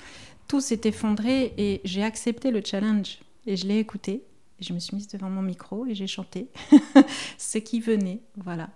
Tout 0.46 0.60
s'est 0.60 0.82
effondré 0.84 1.54
et 1.56 1.80
j'ai 1.84 2.02
accepté 2.02 2.50
le 2.50 2.62
challenge. 2.64 3.18
Et 3.46 3.56
je 3.56 3.66
l'ai 3.66 3.78
écouté. 3.78 4.22
Et 4.60 4.64
je 4.64 4.72
me 4.72 4.78
suis 4.78 4.96
mise 4.96 5.08
devant 5.08 5.30
mon 5.30 5.42
micro 5.42 5.86
et 5.86 5.94
j'ai 5.94 6.06
chanté 6.06 6.48
ce 7.38 7.58
qui 7.58 7.80
venait. 7.80 8.20
Voilà. 8.36 8.68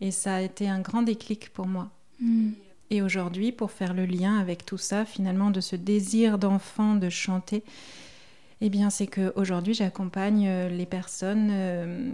Et 0.00 0.10
ça 0.10 0.36
a 0.36 0.40
été 0.40 0.68
un 0.68 0.80
grand 0.80 1.02
déclic 1.02 1.50
pour 1.50 1.66
moi. 1.66 1.90
Hmm. 2.20 2.50
Et 2.90 3.02
aujourd'hui, 3.02 3.52
pour 3.52 3.70
faire 3.70 3.94
le 3.94 4.06
lien 4.06 4.38
avec 4.38 4.64
tout 4.64 4.78
ça, 4.78 5.04
finalement, 5.04 5.50
de 5.50 5.60
ce 5.60 5.76
désir 5.76 6.38
d'enfant 6.38 6.94
de 6.94 7.08
chanter, 7.08 7.62
eh 8.60 8.70
bien, 8.70 8.90
c'est 8.90 9.06
qu'aujourd'hui, 9.06 9.74
j'accompagne 9.74 10.48
euh, 10.48 10.68
les 10.68 10.86
personnes, 10.86 11.48
euh, 11.50 12.10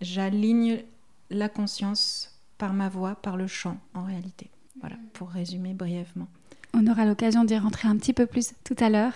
j'aligne 0.00 0.82
la 1.30 1.48
conscience 1.48 2.38
par 2.58 2.72
ma 2.74 2.88
voix, 2.88 3.14
par 3.16 3.36
le 3.36 3.46
chant, 3.46 3.78
en 3.94 4.04
réalité. 4.04 4.50
Voilà, 4.80 4.96
pour 5.14 5.30
résumer 5.30 5.72
brièvement. 5.72 6.28
On 6.74 6.86
aura 6.86 7.06
l'occasion 7.06 7.44
d'y 7.44 7.56
rentrer 7.56 7.88
un 7.88 7.96
petit 7.96 8.12
peu 8.12 8.26
plus 8.26 8.52
tout 8.62 8.76
à 8.78 8.90
l'heure. 8.90 9.14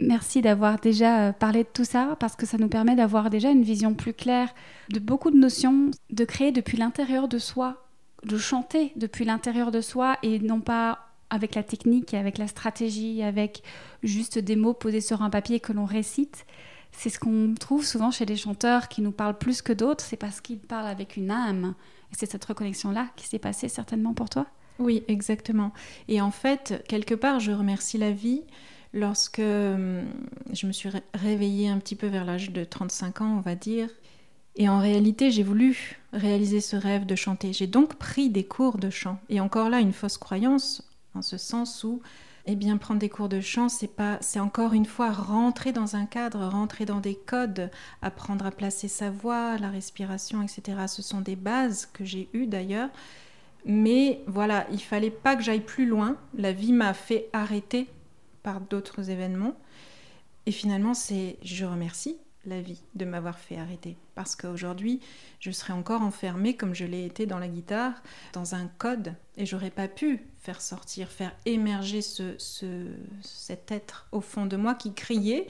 Merci 0.00 0.40
d'avoir 0.40 0.78
déjà 0.78 1.28
euh, 1.28 1.32
parlé 1.32 1.64
de 1.64 1.68
tout 1.70 1.84
ça 1.84 2.16
parce 2.18 2.34
que 2.34 2.46
ça 2.46 2.56
nous 2.56 2.68
permet 2.68 2.96
d'avoir 2.96 3.28
déjà 3.28 3.50
une 3.50 3.62
vision 3.62 3.94
plus 3.94 4.14
claire 4.14 4.54
de 4.88 4.98
beaucoup 4.98 5.30
de 5.30 5.36
notions, 5.36 5.90
de 6.10 6.24
créer 6.24 6.52
depuis 6.52 6.78
l'intérieur 6.78 7.28
de 7.28 7.38
soi, 7.38 7.86
de 8.24 8.38
chanter 8.38 8.92
depuis 8.96 9.26
l'intérieur 9.26 9.70
de 9.70 9.82
soi 9.82 10.16
et 10.22 10.38
non 10.38 10.60
pas 10.60 11.11
avec 11.32 11.54
la 11.54 11.62
technique, 11.62 12.12
avec 12.12 12.36
la 12.36 12.46
stratégie, 12.46 13.22
avec 13.22 13.62
juste 14.02 14.38
des 14.38 14.54
mots 14.54 14.74
posés 14.74 15.00
sur 15.00 15.22
un 15.22 15.30
papier 15.30 15.60
que 15.60 15.72
l'on 15.72 15.86
récite. 15.86 16.44
C'est 16.92 17.08
ce 17.08 17.18
qu'on 17.18 17.54
trouve 17.58 17.86
souvent 17.86 18.10
chez 18.10 18.26
les 18.26 18.36
chanteurs 18.36 18.88
qui 18.88 19.00
nous 19.00 19.12
parlent 19.12 19.38
plus 19.38 19.62
que 19.62 19.72
d'autres, 19.72 20.04
c'est 20.04 20.18
parce 20.18 20.42
qu'ils 20.42 20.58
parlent 20.58 20.86
avec 20.86 21.16
une 21.16 21.30
âme. 21.30 21.74
C'est 22.12 22.30
cette 22.30 22.44
reconnexion-là 22.44 23.08
qui 23.16 23.26
s'est 23.26 23.38
passée 23.38 23.70
certainement 23.70 24.12
pour 24.12 24.28
toi 24.28 24.46
Oui, 24.78 25.04
exactement. 25.08 25.72
Et 26.06 26.20
en 26.20 26.30
fait, 26.30 26.84
quelque 26.86 27.14
part, 27.14 27.40
je 27.40 27.50
remercie 27.52 27.96
la 27.96 28.10
vie 28.10 28.42
lorsque 28.92 29.38
hum, 29.38 30.04
je 30.52 30.66
me 30.66 30.72
suis 30.72 30.90
réveillée 31.14 31.70
un 31.70 31.78
petit 31.78 31.96
peu 31.96 32.08
vers 32.08 32.26
l'âge 32.26 32.50
de 32.50 32.62
35 32.62 33.22
ans, 33.22 33.36
on 33.38 33.40
va 33.40 33.54
dire. 33.54 33.88
Et 34.56 34.68
en 34.68 34.80
réalité, 34.80 35.30
j'ai 35.30 35.42
voulu 35.42 35.98
réaliser 36.12 36.60
ce 36.60 36.76
rêve 36.76 37.06
de 37.06 37.14
chanter. 37.14 37.54
J'ai 37.54 37.66
donc 37.66 37.94
pris 37.94 38.28
des 38.28 38.44
cours 38.44 38.76
de 38.76 38.90
chant. 38.90 39.18
Et 39.30 39.40
encore 39.40 39.70
là, 39.70 39.80
une 39.80 39.94
fausse 39.94 40.18
croyance, 40.18 40.91
en 41.14 41.22
ce 41.22 41.36
sens 41.36 41.84
où 41.84 42.00
eh 42.46 42.56
bien, 42.56 42.76
prendre 42.76 42.98
des 42.98 43.08
cours 43.08 43.28
de 43.28 43.40
chant, 43.40 43.68
c'est 43.68 43.86
pas, 43.86 44.18
c'est 44.20 44.40
encore 44.40 44.72
une 44.72 44.86
fois 44.86 45.12
rentrer 45.12 45.70
dans 45.70 45.94
un 45.94 46.06
cadre, 46.06 46.44
rentrer 46.48 46.84
dans 46.84 46.98
des 46.98 47.14
codes, 47.14 47.70
apprendre 48.02 48.46
à 48.46 48.50
placer 48.50 48.88
sa 48.88 49.10
voix, 49.10 49.56
la 49.58 49.70
respiration, 49.70 50.42
etc. 50.42 50.86
Ce 50.88 51.02
sont 51.02 51.20
des 51.20 51.36
bases 51.36 51.86
que 51.86 52.04
j'ai 52.04 52.28
eues 52.32 52.46
d'ailleurs. 52.46 52.90
Mais 53.64 54.22
voilà, 54.26 54.66
il 54.72 54.80
fallait 54.80 55.10
pas 55.10 55.36
que 55.36 55.42
j'aille 55.42 55.60
plus 55.60 55.86
loin. 55.86 56.16
La 56.36 56.52
vie 56.52 56.72
m'a 56.72 56.94
fait 56.94 57.28
arrêter 57.32 57.88
par 58.42 58.60
d'autres 58.60 59.10
événements. 59.10 59.54
Et 60.46 60.52
finalement, 60.52 60.94
c'est, 60.94 61.38
je 61.44 61.64
remercie 61.64 62.16
la 62.44 62.60
vie 62.60 62.82
de 62.96 63.04
m'avoir 63.04 63.38
fait 63.38 63.56
arrêter. 63.56 63.96
Parce 64.16 64.34
qu'aujourd'hui, 64.34 64.98
je 65.38 65.52
serais 65.52 65.72
encore 65.72 66.02
enfermée, 66.02 66.56
comme 66.56 66.74
je 66.74 66.84
l'ai 66.84 67.06
été 67.06 67.24
dans 67.24 67.38
la 67.38 67.46
guitare, 67.46 68.02
dans 68.32 68.56
un 68.56 68.66
code, 68.78 69.14
et 69.36 69.46
j'aurais 69.46 69.70
pas 69.70 69.86
pu 69.86 70.26
faire 70.42 70.60
sortir, 70.60 71.08
faire 71.08 71.32
émerger 71.46 72.02
ce, 72.02 72.34
cet 73.22 73.70
être 73.70 74.08
au 74.10 74.20
fond 74.20 74.44
de 74.46 74.56
moi 74.56 74.74
qui 74.74 74.92
criait, 74.92 75.46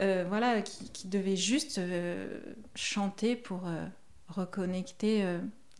euh, 0.00 0.24
voilà, 0.28 0.62
qui, 0.62 1.08
devait 1.08 1.36
juste 1.36 1.78
euh, 1.78 2.38
chanter 2.76 3.34
pour 3.34 3.66
euh, 3.66 3.84
reconnecter, 4.28 5.26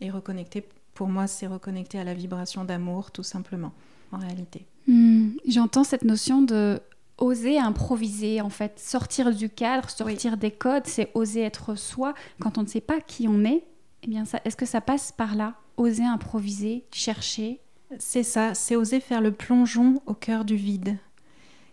et 0.01 0.11
reconnecter, 0.11 0.67
pour 0.93 1.07
moi, 1.07 1.25
c'est 1.25 1.47
reconnecter 1.47 1.99
à 1.99 2.03
la 2.03 2.13
vibration 2.13 2.65
d'amour, 2.65 3.11
tout 3.11 3.23
simplement, 3.23 3.71
en 4.11 4.17
réalité. 4.17 4.65
Hmm, 4.87 5.29
j'entends 5.47 5.85
cette 5.85 6.03
notion 6.03 6.41
de 6.41 6.81
oser 7.17 7.57
improviser, 7.57 8.41
en 8.41 8.49
fait, 8.49 8.77
sortir 8.77 9.33
du 9.33 9.49
cadre, 9.49 9.89
sortir 9.89 10.35
des 10.35 10.51
codes, 10.51 10.85
c'est 10.85 11.09
oser 11.13 11.41
être 11.41 11.75
soi 11.75 12.13
quand 12.41 12.57
on 12.57 12.63
ne 12.63 12.67
sait 12.67 12.81
pas 12.81 12.99
qui 12.99 13.29
on 13.29 13.45
est. 13.45 13.63
Eh 14.03 14.07
bien, 14.07 14.25
est-ce 14.43 14.57
que 14.57 14.65
ça 14.65 14.81
passe 14.81 15.13
par 15.13 15.35
là? 15.35 15.55
Oser 15.77 16.03
improviser, 16.03 16.83
chercher 16.91 17.61
C'est 17.99 18.23
ça, 18.23 18.53
c'est 18.53 18.75
oser 18.75 18.99
faire 18.99 19.21
le 19.21 19.31
plongeon 19.31 20.01
au 20.05 20.13
cœur 20.13 20.45
du 20.45 20.55
vide, 20.55 20.97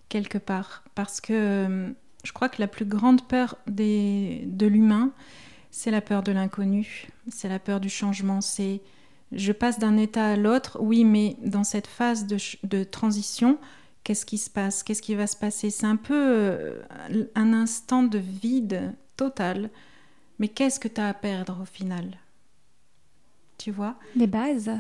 quelque 0.08 0.38
part. 0.38 0.84
Parce 0.94 1.20
que 1.20 1.32
euh, 1.32 1.90
je 2.24 2.32
crois 2.32 2.48
que 2.48 2.60
la 2.60 2.68
plus 2.68 2.84
grande 2.84 3.26
peur 3.26 3.56
de 3.66 4.66
l'humain, 4.66 5.12
c'est 5.70 5.90
la 5.90 6.00
peur 6.00 6.22
de 6.22 6.32
l'inconnu, 6.32 7.08
c'est 7.28 7.48
la 7.48 7.58
peur 7.58 7.80
du 7.80 7.88
changement, 7.88 8.40
c'est 8.40 8.80
je 9.32 9.52
passe 9.52 9.78
d'un 9.78 9.96
état 9.96 10.26
à 10.26 10.36
l'autre, 10.36 10.78
oui, 10.80 11.04
mais 11.04 11.36
dans 11.44 11.62
cette 11.62 11.86
phase 11.86 12.26
de 12.26 12.82
transition, 12.84 13.58
qu'est-ce 14.02 14.26
qui 14.26 14.38
se 14.38 14.50
passe, 14.50 14.82
qu'est-ce 14.82 15.02
qui 15.02 15.14
va 15.14 15.26
se 15.26 15.36
passer? 15.36 15.70
C'est 15.70 15.86
un 15.86 15.96
peu 15.96 16.14
euh, 16.16 16.82
un 17.34 17.52
instant 17.52 18.02
de 18.02 18.18
vide 18.18 18.92
total. 19.16 19.70
Mais 20.38 20.48
qu'est-ce 20.48 20.80
que 20.80 20.88
tu 20.88 21.00
as 21.00 21.08
à 21.08 21.14
perdre 21.14 21.60
au 21.62 21.64
final? 21.64 22.16
Tu 23.58 23.70
vois? 23.70 23.96
Les 24.16 24.26
bases, 24.26 24.70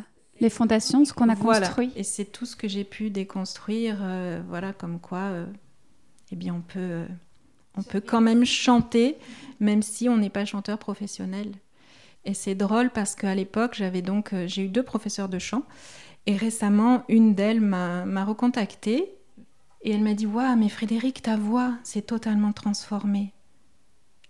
les 0.40 0.50
fondations, 0.50 1.04
ce 1.04 1.12
qu'on 1.12 1.28
a 1.28 1.36
construit. 1.36 1.92
Et 1.96 2.02
c'est 2.02 2.24
tout 2.24 2.46
ce 2.46 2.56
que 2.56 2.68
j'ai 2.68 2.84
pu 2.84 3.10
déconstruire. 3.10 3.98
Euh, 4.02 4.40
voilà, 4.48 4.72
comme 4.72 4.98
quoi, 4.98 5.18
euh, 5.18 5.46
eh 6.32 6.36
bien, 6.36 6.54
on 6.54 6.60
peut, 6.60 7.04
on 7.76 7.82
peut 7.82 8.00
quand 8.00 8.20
même 8.20 8.44
chanter, 8.44 9.16
même 9.60 9.82
si 9.82 10.08
on 10.08 10.16
n'est 10.16 10.30
pas 10.30 10.44
chanteur 10.44 10.78
professionnel. 10.78 11.52
Et 12.24 12.34
c'est 12.34 12.54
drôle 12.54 12.90
parce 12.90 13.14
qu'à 13.14 13.34
l'époque, 13.34 13.74
j'avais 13.74 14.02
donc, 14.02 14.34
j'ai 14.46 14.64
eu 14.64 14.68
deux 14.68 14.82
professeurs 14.82 15.28
de 15.28 15.38
chant. 15.38 15.62
Et 16.26 16.36
récemment, 16.36 17.04
une 17.08 17.34
d'elles 17.34 17.60
m'a 17.60 18.24
recontactée 18.24 19.14
et 19.82 19.92
elle 19.92 20.02
m'a 20.02 20.14
dit 20.14 20.26
Waouh, 20.26 20.56
mais 20.56 20.68
Frédéric, 20.68 21.22
ta 21.22 21.36
voix 21.36 21.74
s'est 21.82 22.02
totalement 22.02 22.52
transformée. 22.52 23.32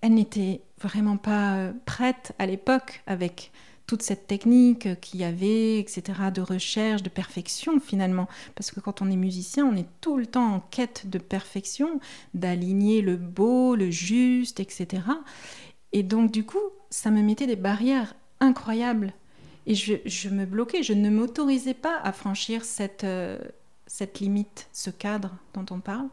Elle 0.00 0.14
n'était 0.14 0.62
vraiment 0.80 1.16
pas 1.16 1.56
euh, 1.56 1.72
prête 1.84 2.32
à 2.38 2.46
l'époque 2.46 3.02
avec 3.06 3.52
toute 3.90 4.02
cette 4.02 4.28
technique 4.28 5.00
qu'il 5.00 5.18
y 5.18 5.24
avait, 5.24 5.80
etc., 5.80 6.02
de 6.32 6.40
recherche, 6.40 7.02
de 7.02 7.08
perfection 7.08 7.80
finalement. 7.80 8.28
Parce 8.54 8.70
que 8.70 8.78
quand 8.78 9.02
on 9.02 9.10
est 9.10 9.16
musicien, 9.16 9.66
on 9.66 9.74
est 9.74 9.88
tout 10.00 10.16
le 10.16 10.26
temps 10.26 10.54
en 10.54 10.60
quête 10.60 11.10
de 11.10 11.18
perfection, 11.18 11.98
d'aligner 12.32 13.02
le 13.02 13.16
beau, 13.16 13.74
le 13.74 13.90
juste, 13.90 14.60
etc. 14.60 15.02
Et 15.90 16.04
donc 16.04 16.30
du 16.30 16.44
coup, 16.44 16.62
ça 16.90 17.10
me 17.10 17.20
mettait 17.20 17.48
des 17.48 17.56
barrières 17.56 18.14
incroyables. 18.38 19.12
Et 19.66 19.74
je, 19.74 20.28
me 20.28 20.46
bloquais, 20.46 20.84
je 20.84 20.92
ne 20.92 21.10
m'autorisais 21.10 21.74
pas 21.74 21.98
à 22.04 22.12
franchir 22.12 22.64
cette, 22.64 23.02
euh, 23.02 23.40
cette 23.88 24.20
limite, 24.20 24.68
ce 24.72 24.90
cadre 24.90 25.34
dont 25.52 25.66
on 25.72 25.80
parle. 25.80 26.06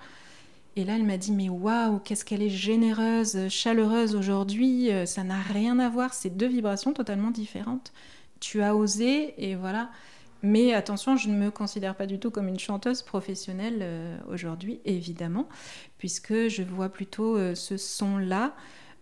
Et 0.77 0.85
là, 0.85 0.95
elle 0.95 1.05
m'a 1.05 1.17
dit, 1.17 1.31
mais 1.31 1.49
waouh, 1.49 1.97
qu'est-ce 1.97 2.23
qu'elle 2.23 2.43
est 2.43 2.49
généreuse, 2.49 3.49
chaleureuse 3.49 4.15
aujourd'hui, 4.15 4.91
euh, 4.91 5.07
ça 5.07 5.23
n'a 5.23 5.41
rien 5.41 5.79
à 5.79 5.89
voir, 5.89 6.13
c'est 6.13 6.29
deux 6.29 6.45
vibrations 6.45 6.93
totalement 6.93 7.31
différentes. 7.31 7.91
Tu 8.39 8.61
as 8.61 8.75
osé, 8.75 9.33
et 9.39 9.55
voilà. 9.55 9.89
Mais 10.43 10.75
attention, 10.75 11.17
je 11.17 11.29
ne 11.29 11.33
me 11.35 11.49
considère 11.49 11.95
pas 11.95 12.05
du 12.05 12.19
tout 12.19 12.29
comme 12.29 12.47
une 12.47 12.59
chanteuse 12.59 13.01
professionnelle 13.01 13.79
euh, 13.81 14.17
aujourd'hui, 14.31 14.79
évidemment, 14.85 15.49
puisque 15.97 16.47
je 16.47 16.61
vois 16.61 16.89
plutôt 16.89 17.35
euh, 17.37 17.55
ce 17.55 17.75
son-là 17.75 18.53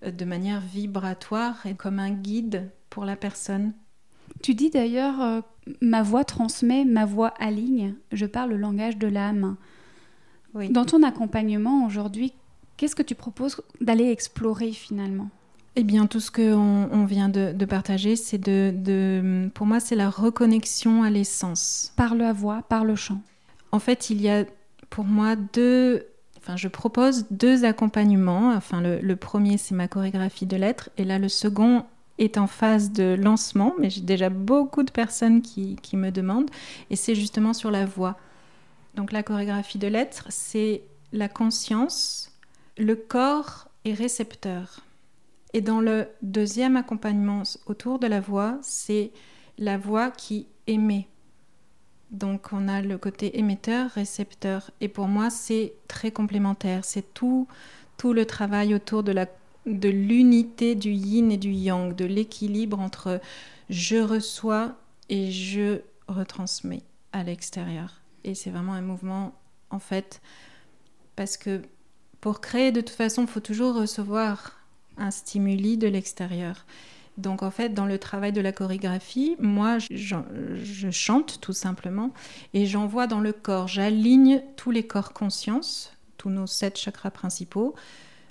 de 0.01 0.23
manière 0.23 0.61
vibratoire 0.61 1.65
et 1.65 1.75
comme 1.75 1.99
un 1.99 2.11
guide 2.11 2.71
pour 2.89 3.03
la 3.03 3.17
personne 3.17 3.73
tu 4.41 4.53
dis 4.53 4.69
d'ailleurs, 4.69 5.43
ma 5.81 6.03
voix 6.03 6.25
transmet, 6.25 6.83
ma 6.83 7.05
voix 7.05 7.33
aligne, 7.39 7.95
je 8.11 8.25
parle 8.25 8.49
le 8.51 8.57
langage 8.57 8.97
de 8.97 9.07
l'âme. 9.07 9.55
Dans 10.69 10.85
ton 10.85 11.03
accompagnement 11.03 11.85
aujourd'hui, 11.85 12.33
qu'est-ce 12.77 12.95
que 12.95 13.03
tu 13.03 13.15
proposes 13.15 13.61
d'aller 13.81 14.09
explorer 14.09 14.71
finalement? 14.71 15.29
Eh 15.75 15.83
bien, 15.83 16.07
tout 16.07 16.21
ce 16.21 16.31
qu'on 16.31 16.89
on 16.91 17.05
vient 17.05 17.27
de, 17.27 17.65
partager, 17.65 18.15
c'est 18.15 18.37
de, 18.37 19.49
pour 19.53 19.65
moi, 19.65 19.79
c'est 19.79 19.95
la 19.95 20.09
reconnexion 20.09 21.03
à 21.03 21.09
l'essence. 21.09 21.91
Par 21.97 22.15
la 22.15 22.31
voix, 22.31 22.63
par 22.69 22.85
le 22.85 22.95
chant. 22.95 23.21
En 23.71 23.79
fait, 23.79 24.09
il 24.09 24.21
y 24.21 24.29
a 24.29 24.45
pour 24.89 25.03
moi 25.03 25.35
deux, 25.35 26.05
enfin, 26.37 26.55
je 26.55 26.69
propose 26.69 27.25
deux 27.29 27.65
accompagnements. 27.65 28.53
Enfin, 28.55 28.79
le, 28.79 28.99
le 28.99 29.15
premier, 29.17 29.57
c'est 29.57 29.75
ma 29.75 29.89
chorégraphie 29.89 30.45
de 30.45 30.55
lettres, 30.55 30.89
et 30.97 31.03
là, 31.03 31.19
le 31.19 31.27
second 31.27 31.83
est 32.17 32.37
en 32.37 32.47
phase 32.47 32.91
de 32.91 33.15
lancement, 33.19 33.73
mais 33.79 33.89
j'ai 33.89 34.01
déjà 34.01 34.29
beaucoup 34.29 34.83
de 34.83 34.91
personnes 34.91 35.41
qui, 35.41 35.77
me 35.93 36.11
demandent, 36.11 36.49
et 36.89 36.95
c'est 36.95 37.15
justement 37.15 37.53
sur 37.53 37.71
la 37.71 37.85
voix. 37.85 38.15
Donc 38.95 39.11
la 39.11 39.23
chorégraphie 39.23 39.77
de 39.77 39.87
lettres, 39.87 40.27
c'est 40.29 40.83
la 41.11 41.27
conscience, 41.27 42.31
le 42.77 42.95
corps 42.95 43.67
est 43.83 43.93
récepteur. 43.93 44.81
Et 45.53 45.61
dans 45.61 45.79
le 45.79 46.07
deuxième 46.21 46.77
accompagnement 46.77 47.43
autour 47.65 47.99
de 47.99 48.07
la 48.07 48.19
voix, 48.19 48.57
c'est 48.61 49.11
la 49.57 49.77
voix 49.77 50.11
qui 50.11 50.47
émet. 50.67 51.07
Donc 52.11 52.53
on 52.53 52.67
a 52.67 52.81
le 52.81 52.97
côté 52.97 53.37
émetteur, 53.39 53.91
récepteur. 53.91 54.71
Et 54.81 54.87
pour 54.87 55.07
moi, 55.07 55.29
c'est 55.29 55.73
très 55.87 56.11
complémentaire. 56.11 56.85
C'est 56.85 57.13
tout, 57.13 57.47
tout 57.97 58.13
le 58.13 58.25
travail 58.25 58.73
autour 58.73 59.03
de 59.03 59.89
l'unité 59.89 60.75
du 60.75 60.91
yin 60.91 61.31
et 61.31 61.37
du 61.37 61.51
yang, 61.51 61.95
de 61.95 62.05
l'équilibre 62.05 62.79
entre 62.79 63.19
je 63.69 63.97
reçois 63.97 64.75
et 65.09 65.31
je 65.31 65.81
retransmets 66.07 66.83
à 67.11 67.23
l'extérieur. 67.23 68.04
Et 68.25 68.35
c'est 68.35 68.49
vraiment 68.49 68.73
un 68.73 68.81
mouvement, 68.81 69.33
en 69.69 69.79
fait, 69.79 70.21
parce 71.15 71.37
que 71.37 71.61
pour 72.19 72.41
créer, 72.41 72.71
de 72.71 72.81
toute 72.81 72.89
façon, 72.89 73.21
il 73.21 73.27
faut 73.27 73.39
toujours 73.39 73.75
recevoir 73.75 74.59
un 74.97 75.11
stimuli 75.11 75.77
de 75.77 75.87
l'extérieur. 75.87 76.65
Donc 77.17 77.43
en 77.43 77.51
fait, 77.51 77.69
dans 77.69 77.85
le 77.85 77.97
travail 77.97 78.33
de 78.33 78.41
la 78.41 78.51
chorégraphie, 78.51 79.35
moi, 79.39 79.77
je, 79.79 80.89
chante 80.91 81.39
tout 81.39 81.53
simplement 81.53 82.11
et 82.53 82.65
j'envoie 82.65 83.07
dans 83.07 83.21
le 83.21 83.31
corps, 83.31 83.67
j'aligne 83.67 84.41
tous 84.57 84.71
les 84.71 84.85
corps 84.85 85.13
conscience, 85.13 85.93
tous 86.17 86.29
nos 86.29 86.47
sept 86.47 86.77
chakras 86.77 87.11
principaux, 87.11 87.73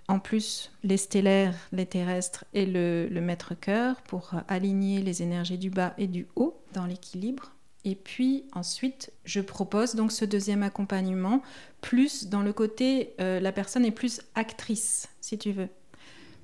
en 0.08 0.18
plus 0.18 0.70
les 0.82 0.98
stellaires, 0.98 1.56
les 1.72 1.86
terrestres 1.86 2.44
et 2.52 2.66
le, 2.66 3.08
maître-cœur 3.22 4.02
pour 4.02 4.32
aligner 4.48 5.00
les 5.00 5.22
énergies 5.22 5.58
du 5.58 5.70
bas 5.70 5.94
et 5.96 6.06
du 6.08 6.26
haut 6.36 6.60
dans 6.74 6.84
l'équilibre. 6.84 7.53
Et 7.84 7.94
puis 7.94 8.44
ensuite, 8.52 9.12
je 9.24 9.40
propose 9.40 9.94
donc 9.94 10.10
ce 10.10 10.24
deuxième 10.24 10.62
accompagnement, 10.62 11.42
plus 11.80 12.28
dans 12.28 12.42
le 12.42 12.52
côté, 12.52 13.14
euh, 13.20 13.40
la 13.40 13.52
personne 13.52 13.84
est 13.84 13.90
plus 13.90 14.22
actrice, 14.34 15.08
si 15.20 15.36
tu 15.36 15.52
veux. 15.52 15.68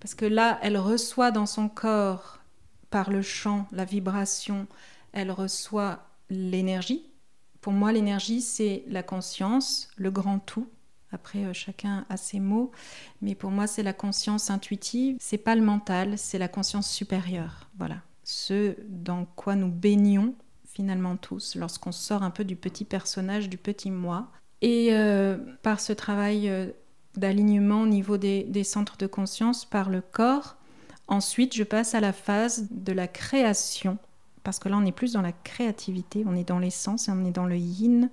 Parce 0.01 0.15
que 0.15 0.27
là, 0.27 0.59
elle 0.63 0.77
reçoit 0.77 1.31
dans 1.31 1.47
son 1.47 1.69
corps, 1.69 2.39
par 2.91 3.11
le 3.11 3.23
chant, 3.23 3.67
la 3.73 3.85
vibration, 3.85 4.67
elle 5.13 5.31
reçoit 5.31 6.07
l'énergie. 6.29 7.05
Pour 7.61 7.73
moi, 7.73 7.93
l'énergie, 7.93 8.41
c'est 8.41 8.85
la 8.89 9.03
conscience, 9.03 9.89
le 9.97 10.11
grand 10.11 10.41
tout, 10.41 10.69
après, 11.13 11.45
euh, 11.45 11.53
chacun 11.53 12.07
a 12.09 12.17
ses 12.17 12.41
mots, 12.41 12.71
mais 13.21 13.35
pour 13.35 13.51
moi, 13.51 13.67
c'est 13.67 13.83
la 13.83 13.93
conscience 13.93 14.51
intuitive. 14.51 15.17
C'est 15.21 15.39
pas 15.39 15.57
le 15.57 15.63
mental, 15.63 16.17
c'est 16.19 16.39
la 16.39 16.49
conscience 16.49 16.91
supérieure. 16.91 17.69
Voilà, 17.79 17.97
ce 18.23 18.77
dans 18.89 19.25
quoi 19.25 19.57
nous 19.57 19.71
baignons 19.71 20.35
finalement 20.73 21.17
tous 21.17 21.57
lorsqu'on 21.57 21.93
sort 21.93 22.23
un 22.23 22.31
peu 22.31 22.45
du 22.45 22.57
petit 22.57 22.85
personnage, 22.85 23.49
du 23.49 23.57
petit 23.57 23.91
moi. 23.91 24.29
Et 24.63 24.89
euh, 24.93 25.37
par 25.63 25.81
ce 25.81 25.93
travail 25.93 26.49
euh, 26.49 26.67
d'alignement 27.17 27.83
au 27.83 27.87
niveau 27.87 28.17
des, 28.17 28.45
des 28.45 28.65
centres 28.65 28.97
de 28.97 29.07
conscience 29.07 29.65
par 29.65 29.89
le 29.91 30.01
corps, 30.01 30.57
ensuite, 31.09 31.55
je 31.55 31.65
passe 31.65 31.95
à 31.95 32.01
la 32.01 32.13
phase 32.13 32.69
de 32.71 32.93
la 32.93 33.09
création 33.09 33.99
parce 34.43 34.59
que 34.59 34.69
là, 34.69 34.77
on 34.79 34.87
est 34.87 34.93
plus 34.93 35.13
dans 35.13 35.23
la 35.23 35.33
créativité, 35.33 36.25
on 36.27 36.35
est 36.35 36.49
dans 36.49 36.59
l'essence 36.59 37.09
et 37.09 37.13
on 37.13 37.25
est 37.25 37.31
dans 37.31 37.47
le 37.47 37.57
yin. 37.57 38.11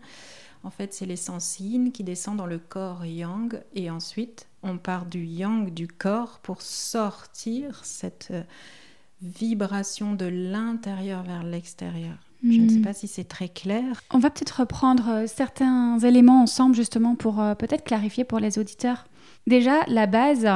En 0.64 0.70
fait, 0.70 0.94
c'est 0.94 1.06
l'essence 1.06 1.60
yin 1.60 1.92
qui 1.92 2.04
descend 2.04 2.38
dans 2.38 2.46
le 2.46 2.60
corps 2.60 3.06
yang 3.06 3.62
et 3.74 3.90
ensuite 3.90 4.48
on 4.64 4.78
part 4.78 5.06
du 5.06 5.24
yang 5.24 5.74
du 5.74 5.88
corps 5.88 6.40
pour 6.40 6.62
sortir 6.62 7.86
cette 7.86 8.30
euh, 8.32 8.44
vibration 9.22 10.14
de 10.14 10.26
l'intérieur 10.26 11.24
vers 11.24 11.44
l'extérieur. 11.44 12.18
Je 12.44 12.62
ne 12.62 12.70
sais 12.70 12.78
hmm. 12.78 12.82
pas 12.84 12.94
si 12.94 13.08
c'est 13.08 13.24
très 13.24 13.50
clair. 13.50 14.04
On 14.12 14.20
va 14.20 14.30
peut-être 14.30 14.60
reprendre 14.60 15.10
euh, 15.10 15.28
certains 15.28 15.98
éléments 16.00 16.42
ensemble 16.42 16.76
justement 16.76 17.16
pour 17.16 17.42
euh, 17.42 17.56
peut-être 17.56 17.84
clarifier 17.84 18.24
pour 18.24 18.40
les 18.40 18.60
auditeurs. 18.60 19.08
Déjà, 19.48 19.84
la 19.88 20.06
base, 20.06 20.48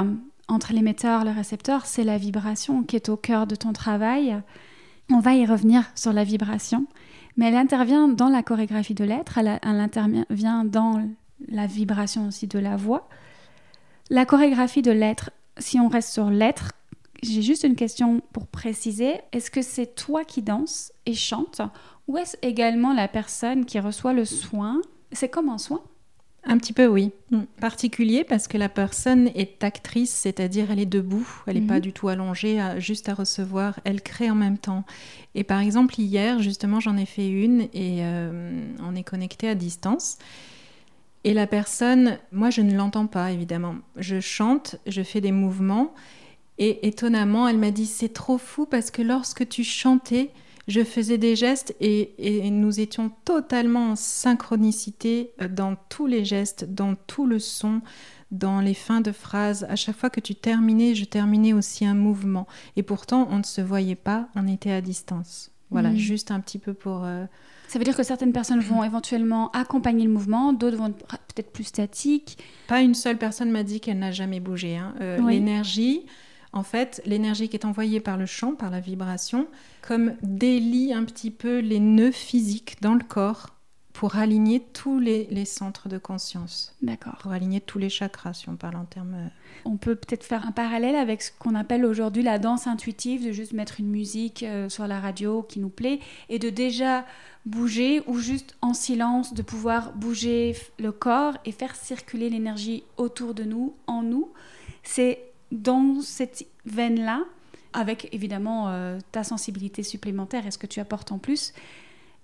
entre 0.47 0.73
l'émetteur 0.73 1.21
et 1.21 1.25
le 1.25 1.31
récepteur, 1.31 1.85
c'est 1.85 2.03
la 2.03 2.17
vibration 2.17 2.83
qui 2.83 2.95
est 2.95 3.09
au 3.09 3.17
cœur 3.17 3.47
de 3.47 3.55
ton 3.55 3.73
travail. 3.73 4.39
On 5.11 5.19
va 5.19 5.33
y 5.33 5.45
revenir 5.45 5.85
sur 5.95 6.13
la 6.13 6.23
vibration, 6.23 6.85
mais 7.35 7.47
elle 7.47 7.55
intervient 7.55 8.07
dans 8.07 8.29
la 8.29 8.43
chorégraphie 8.43 8.93
de 8.93 9.03
l'être, 9.03 9.37
elle, 9.37 9.59
elle 9.61 9.79
intervient 9.79 10.65
dans 10.65 11.01
la 11.47 11.65
vibration 11.65 12.27
aussi 12.27 12.47
de 12.47 12.59
la 12.59 12.75
voix. 12.75 13.09
La 14.09 14.25
chorégraphie 14.25 14.81
de 14.81 14.91
l'être, 14.91 15.31
si 15.57 15.79
on 15.79 15.87
reste 15.87 16.11
sur 16.11 16.29
l'être, 16.29 16.73
j'ai 17.23 17.41
juste 17.41 17.63
une 17.63 17.75
question 17.75 18.21
pour 18.33 18.47
préciser. 18.47 19.21
Est-ce 19.31 19.49
que 19.51 19.61
c'est 19.61 19.95
toi 19.95 20.25
qui 20.25 20.41
danses 20.41 20.90
et 21.05 21.13
chante 21.13 21.61
ou 22.07 22.17
est-ce 22.17 22.37
également 22.41 22.93
la 22.93 23.07
personne 23.07 23.65
qui 23.65 23.79
reçoit 23.79 24.13
le 24.13 24.25
soin? 24.25 24.81
C'est 25.11 25.29
comme 25.29 25.49
un 25.49 25.57
soin? 25.57 25.81
Un 26.43 26.57
petit 26.57 26.73
peu, 26.73 26.87
oui. 26.87 27.11
Mm. 27.29 27.41
Particulier 27.59 28.23
parce 28.23 28.47
que 28.47 28.57
la 28.57 28.69
personne 28.69 29.29
est 29.35 29.63
actrice, 29.63 30.11
c'est-à-dire 30.11 30.71
elle 30.71 30.79
est 30.79 30.85
debout, 30.85 31.27
elle 31.45 31.55
n'est 31.55 31.67
pas 31.67 31.75
mhm. 31.75 31.81
du 31.81 31.93
tout 31.93 32.07
allongée, 32.07 32.59
juste 32.79 33.09
à 33.09 33.13
recevoir, 33.13 33.79
elle 33.83 34.01
crée 34.01 34.31
en 34.31 34.35
même 34.35 34.57
temps. 34.57 34.83
Et 35.35 35.43
par 35.43 35.59
exemple, 35.59 35.99
hier, 35.99 36.41
justement, 36.41 36.79
j'en 36.79 36.97
ai 36.97 37.05
fait 37.05 37.29
une 37.29 37.61
et 37.73 37.99
euh, 38.01 38.67
on 38.81 38.95
est 38.95 39.03
connecté 39.03 39.47
à 39.47 39.55
distance. 39.55 40.17
Et 41.23 41.35
la 41.35 41.45
personne, 41.45 42.17
moi 42.31 42.49
je 42.49 42.61
ne 42.61 42.75
l'entends 42.75 43.05
pas 43.05 43.31
évidemment. 43.31 43.75
Je 43.95 44.19
chante, 44.19 44.77
je 44.87 45.03
fais 45.03 45.21
des 45.21 45.31
mouvements 45.31 45.93
et 46.57 46.87
étonnamment, 46.87 47.47
elle 47.47 47.59
m'a 47.59 47.71
dit 47.71 47.85
c'est 47.85 48.11
trop 48.11 48.39
fou 48.39 48.65
parce 48.65 48.89
que 48.89 49.03
lorsque 49.03 49.47
tu 49.47 49.63
chantais, 49.63 50.31
je 50.67 50.83
faisais 50.83 51.17
des 51.17 51.35
gestes 51.35 51.75
et, 51.79 52.49
nous 52.51 52.79
étions 52.79 53.11
totalement 53.25 53.91
en 53.91 53.95
synchronicité 53.95 55.31
euh, 55.41 55.47
dans 55.47 55.75
tous 55.89 56.07
les 56.07 56.25
gestes, 56.25 56.65
dans 56.65 56.95
tout 56.95 57.25
le 57.25 57.39
son, 57.39 57.81
dans 58.31 58.61
les 58.61 58.73
fins 58.73 59.01
de 59.01 59.11
phrases. 59.11 59.65
À 59.69 59.75
chaque 59.75 59.97
fois 59.97 60.09
que 60.09 60.19
tu 60.19 60.35
terminais, 60.35 60.95
je 60.95 61.05
terminais 61.05 61.53
aussi 61.53 61.85
un 61.85 61.95
mouvement. 61.95 62.47
Et 62.75 62.83
pourtant, 62.83 63.27
on 63.31 63.39
ne 63.39 63.43
se 63.43 63.61
voyait 63.61 63.95
pas, 63.95 64.29
on 64.35 64.47
était 64.47 64.71
à 64.71 64.81
distance. 64.81 65.51
Voilà, 65.71 65.91
mm. 65.91 65.97
juste 65.97 66.31
un 66.31 66.39
petit 66.39 66.59
peu 66.59 66.73
pour... 66.73 67.03
Euh, 67.05 67.25
ça 67.67 67.79
veut 67.79 67.85
dire 67.85 67.95
que 67.95 68.03
certaines 68.03 68.33
personnes 68.33 68.59
vont 68.59 68.83
éventuellement 68.83 69.49
accompagner 69.51 70.05
le 70.05 70.11
mouvement, 70.11 70.51
d'autres 70.51 70.75
vont 70.75 70.87
être 70.87 71.07
peut-être 71.33 71.53
plus 71.53 71.63
statiques. 71.63 72.37
Pas 72.67 72.81
une 72.81 72.93
seule 72.93 73.17
personne 73.17 73.49
m'a 73.49 73.63
dit 73.63 73.79
qu'elle 73.79 73.99
n'a 73.99 74.11
jamais 74.11 74.41
bougé. 74.41 74.75
Hein. 74.75 74.93
Euh, 74.99 75.25
l'énergie, 75.29 76.05
en 76.53 76.63
fait, 76.63 77.01
l'énergie 77.05 77.47
qui 77.49 77.55
est 77.55 77.65
envoyée 77.65 77.99
par 77.99 78.17
le 78.17 78.25
chant, 78.25 78.55
par 78.55 78.69
la 78.69 78.79
vibration, 78.79 79.47
comme 79.81 80.15
délie 80.21 80.93
un 80.93 81.05
petit 81.05 81.31
peu 81.31 81.59
les 81.59 81.79
nœuds 81.79 82.11
physiques 82.11 82.81
dans 82.81 82.93
le 82.93 83.03
corps 83.03 83.49
pour 83.93 84.15
aligner 84.15 84.61
tous 84.73 84.99
les, 84.99 85.45
centres 85.45 85.89
de 85.89 85.97
conscience. 85.97 86.75
D'accord. 86.81 87.17
Pour 87.19 87.31
aligner 87.31 87.61
tous 87.61 87.77
les 87.77 87.89
chakras, 87.89 88.33
si 88.33 88.49
on 88.49 88.55
parle 88.55 88.77
en 88.77 88.85
termes. 88.85 89.13
Euh, 89.13 89.27
on 89.65 89.77
peut 89.77 89.95
peut-être 89.95 90.23
faire 90.23 90.45
un 90.47 90.51
parallèle 90.51 90.95
avec 90.95 91.21
ce 91.21 91.31
qu'on 91.37 91.55
appelle 91.55 91.85
aujourd'hui 91.85 92.23
la 92.23 92.39
danse 92.39 92.67
intuitive, 92.67 93.25
de 93.25 93.31
juste 93.31 93.53
mettre 93.53 93.79
une 93.79 93.89
musique 93.89 94.43
euh, 94.43 94.69
sur 94.69 94.87
la 94.87 94.99
radio 94.99 95.43
qui 95.43 95.59
nous 95.59 95.69
plaît 95.69 95.99
et 96.29 96.39
de 96.39 96.49
déjà 96.49 97.05
bouger 97.45 98.01
ou 98.07 98.17
juste 98.17 98.55
en 98.61 98.73
silence, 98.73 99.33
de 99.33 99.41
pouvoir 99.41 99.93
bouger 99.93 100.55
le 100.79 100.91
corps 100.91 101.37
et 101.45 101.51
faire 101.51 101.75
circuler 101.75 102.29
l'énergie 102.29 102.83
autour 102.97 103.33
de 103.33 103.43
nous, 103.43 103.75
en 103.87 104.03
nous. 104.03 104.31
C'est 104.83 105.30
dans 105.51 106.01
cette 106.01 106.45
veine-là, 106.65 107.23
avec 107.73 108.09
évidemment 108.13 108.69
euh, 108.69 108.99
ta 109.11 109.23
sensibilité 109.23 109.83
supplémentaire 109.83 110.45
et 110.47 110.51
ce 110.51 110.57
que 110.57 110.67
tu 110.67 110.79
apportes 110.79 111.11
en 111.11 111.17
plus, 111.17 111.53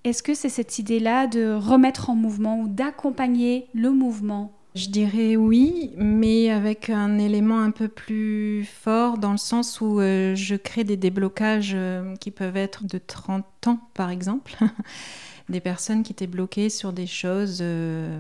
est-ce 0.04 0.24
que 0.24 0.34
c'est 0.34 0.50
cette 0.50 0.80
idée-là 0.80 1.28
de 1.28 1.54
remettre 1.54 2.10
en 2.10 2.16
mouvement 2.16 2.60
ou 2.62 2.68
d'accompagner 2.68 3.68
le 3.74 3.92
mouvement? 3.92 4.54
Je 4.76 4.90
dirais 4.90 5.36
oui, 5.36 5.92
mais 5.98 6.52
avec 6.52 6.92
un 6.92 7.18
élément 7.18 7.60
un 7.60 7.72
peu 7.72 7.88
plus 7.88 8.64
fort 8.64 9.18
dans 9.18 9.32
le 9.32 9.38
sens 9.38 9.82
où 9.82 10.00
euh, 10.00 10.36
je 10.36 10.56
crée 10.56 10.84
des 10.84 10.98
déblocages 10.98 11.72
euh, 11.74 12.16
qui 12.18 12.30
peuvent 12.30 12.58
être 12.58 12.86
de 12.86 13.00
30 13.00 13.44
ans 13.66 13.80
par 13.96 14.12
exemple. 14.12 14.56
des 15.50 15.60
personnes 15.62 16.04
qui 16.04 16.12
étaient 16.12 16.28
bloquées 16.28 16.70
sur 16.70 16.92
des 16.94 17.08
choses 17.08 17.64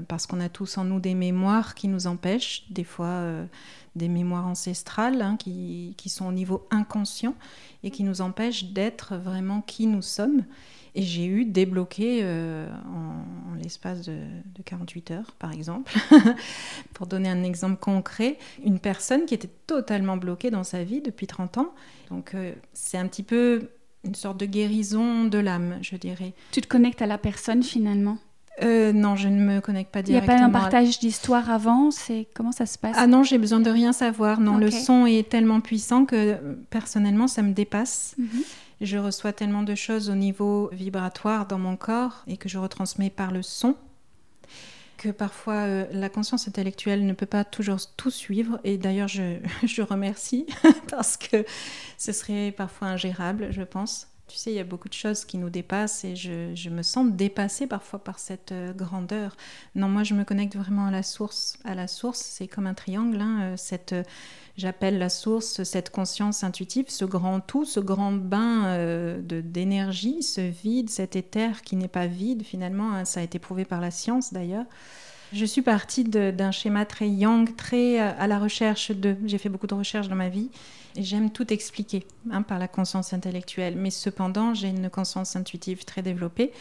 parce 0.07 0.27
qu'on 0.27 0.39
a 0.39 0.49
tous 0.49 0.77
en 0.77 0.85
nous 0.85 0.99
des 0.99 1.13
mémoires 1.13 1.75
qui 1.75 1.87
nous 1.87 2.07
empêchent, 2.07 2.63
des 2.69 2.83
fois 2.83 3.23
des 3.97 4.07
mémoires 4.07 4.47
ancestrales 4.47 5.21
hein, 5.21 5.35
qui, 5.37 5.93
sont 6.07 6.27
au 6.27 6.31
niveau 6.31 6.65
inconscient 6.71 7.35
et 7.83 7.91
qui 7.91 8.03
nous 8.03 8.21
empêchent 8.21 8.65
d'être 8.65 9.17
vraiment 9.17 9.61
qui 9.61 9.87
nous 9.87 10.01
sommes. 10.01 10.45
Et 10.95 11.03
j'ai 11.03 11.25
eu 11.25 11.45
débloqué 11.45 12.21
euh, 12.23 12.67
en, 12.87 13.55
l'espace 13.55 14.03
de, 14.03 14.19
48 14.65 15.11
heures, 15.11 15.31
par 15.37 15.51
exemple, 15.51 15.93
pour 16.93 17.05
donner 17.05 17.29
un 17.29 17.43
exemple 17.43 17.77
concret, 17.77 18.37
une 18.63 18.79
personne 18.79 19.25
qui 19.25 19.35
était 19.35 19.49
totalement 19.67 20.17
bloquée 20.17 20.49
dans 20.49 20.63
sa 20.63 20.83
vie 20.83 21.01
depuis 21.01 21.27
30 21.27 21.59
ans. 21.59 21.73
Donc 22.09 22.33
euh, 22.33 22.53
c'est 22.73 22.97
un 22.97 23.07
petit 23.07 23.23
peu 23.23 23.69
une 24.07 24.15
sorte 24.15 24.39
de 24.39 24.45
guérison 24.45 25.25
de 25.25 25.37
l'âme, 25.37 25.77
je 25.81 25.95
dirais. 25.95 26.33
Tu 26.51 26.61
te 26.61 26.67
connectes 26.67 27.01
à 27.01 27.05
la 27.05 27.17
personne 27.17 27.63
finalement 27.63 28.17
euh, 28.63 28.91
non, 28.91 29.15
je 29.15 29.27
ne 29.27 29.39
me 29.39 29.61
connecte 29.61 29.91
pas 29.91 30.01
directement. 30.01 30.33
Il 30.33 30.39
n'y 30.39 30.43
a 30.43 30.49
pas 30.49 30.57
un 30.57 30.61
partage 30.61 30.97
d'histoire 30.97 31.51
avant 31.51 31.91
C'est 31.91 32.27
comment 32.33 32.51
ça 32.51 32.65
se 32.65 32.79
passe 32.79 32.95
Ah 32.97 33.05
non, 33.05 33.21
j'ai 33.21 33.37
besoin 33.37 33.59
de 33.59 33.69
rien 33.69 33.93
savoir. 33.93 34.39
Non, 34.39 34.57
le 34.57 34.71
son 34.71 35.05
est 35.05 35.29
tellement 35.29 35.61
puissant 35.61 36.05
que 36.05 36.37
personnellement, 36.71 37.27
ça 37.27 37.43
me 37.43 37.53
dépasse. 37.53 38.15
Mhm. 38.17 38.27
Je 38.81 38.97
reçois 38.97 39.31
tellement 39.31 39.61
de 39.61 39.75
choses 39.75 40.09
au 40.09 40.15
niveau 40.15 40.69
vibratoire 40.71 41.45
dans 41.45 41.59
mon 41.59 41.75
corps 41.75 42.23
et 42.25 42.37
que 42.37 42.49
je 42.49 42.57
retransmets 42.57 43.11
par 43.11 43.31
le 43.31 43.43
son 43.43 43.75
que 44.97 45.09
parfois 45.09 45.65
euh, 45.65 45.85
la 45.91 46.09
conscience 46.09 46.47
intellectuelle 46.47 47.05
ne 47.05 47.13
peut 47.13 47.25
pas 47.25 47.43
toujours 47.43 47.79
tout 47.95 48.11
suivre. 48.11 48.59
Et 48.63 48.77
d'ailleurs, 48.77 49.07
je, 49.07 49.37
je 49.65 49.81
remercie 49.81 50.45
parce 50.89 51.17
que 51.17 51.45
ce 51.97 52.11
serait 52.11 52.51
parfois 52.51 52.89
ingérable, 52.89 53.49
je 53.51 53.61
pense. 53.61 54.07
Tu 54.27 54.35
sais, 54.35 54.51
il 54.51 54.55
y 54.55 54.59
a 54.59 54.65
beaucoup 54.65 54.89
de 54.89 54.93
choses 54.93 55.23
qui 55.23 55.37
nous 55.37 55.49
dépassent 55.49 56.03
et 56.03 56.17
je, 56.17 56.69
me 56.69 56.81
sens 56.81 57.09
dépassée 57.09 57.65
parfois 57.65 57.99
par 57.99 58.19
cette 58.19 58.51
euh, 58.51 58.73
grandeur. 58.73 59.37
Non, 59.73 59.87
moi, 59.87 60.03
je 60.03 60.13
me 60.13 60.25
connecte 60.25 60.57
vraiment 60.57 60.87
à 60.87 60.91
la 60.91 61.01
source. 61.01 61.57
À 61.63 61.75
la 61.75 61.87
source, 61.87 62.19
c'est 62.19 62.47
comme 62.47 62.67
un 62.67 62.73
triangle. 62.73 63.21
Hein, 63.21 63.39
euh, 63.41 63.53
cette, 63.55 63.93
euh, 63.93 64.03
j'appelle 64.57 64.97
la 64.97 65.07
source 65.07 65.63
cette 65.63 65.91
conscience 65.91 66.43
intuitive, 66.43 66.85
ce 66.89 67.05
grand 67.05 67.39
tout, 67.39 67.63
ce 67.63 67.79
grand 67.79 68.11
bain 68.11 68.77
de 68.77 69.39
d'énergie, 69.39 70.23
ce 70.23 70.41
vide, 70.41 70.89
cet 70.89 71.15
éther 71.15 71.61
qui 71.61 71.77
n'est 71.77 71.87
pas 71.87 72.07
vide 72.07 72.43
finalement. 72.43 72.93
Hein, 72.93 73.05
ça 73.05 73.21
a 73.21 73.23
été 73.23 73.39
prouvé 73.39 73.63
par 73.63 73.79
la 73.79 73.91
science 73.91 74.33
d'ailleurs. 74.33 74.65
Je 75.33 75.45
suis 75.45 75.61
partie 75.61 76.03
d'un 76.03 76.51
schéma 76.51 76.85
très 76.85 77.09
yang, 77.09 77.55
très 77.55 77.99
à 77.99 78.27
la 78.27 78.39
recherche 78.39 78.91
de. 78.91 79.15
J'ai 79.25 79.37
fait 79.37 79.49
beaucoup 79.49 79.67
de 79.67 79.75
recherches 79.75 80.07
dans 80.07 80.15
ma 80.15 80.29
vie 80.29 80.49
j'aime 80.97 81.29
tout 81.31 81.51
expliquer 81.53 82.05
hein, 82.31 82.41
par 82.41 82.59
la 82.59 82.67
conscience 82.67 83.13
intellectuelle, 83.13 83.75
mais 83.77 83.89
cependant, 83.89 84.53
j'ai 84.53 84.69
une 84.69 84.89
conscience 84.89 85.35
intuitive 85.35 85.85
très 85.85 86.01
développée. 86.01 86.51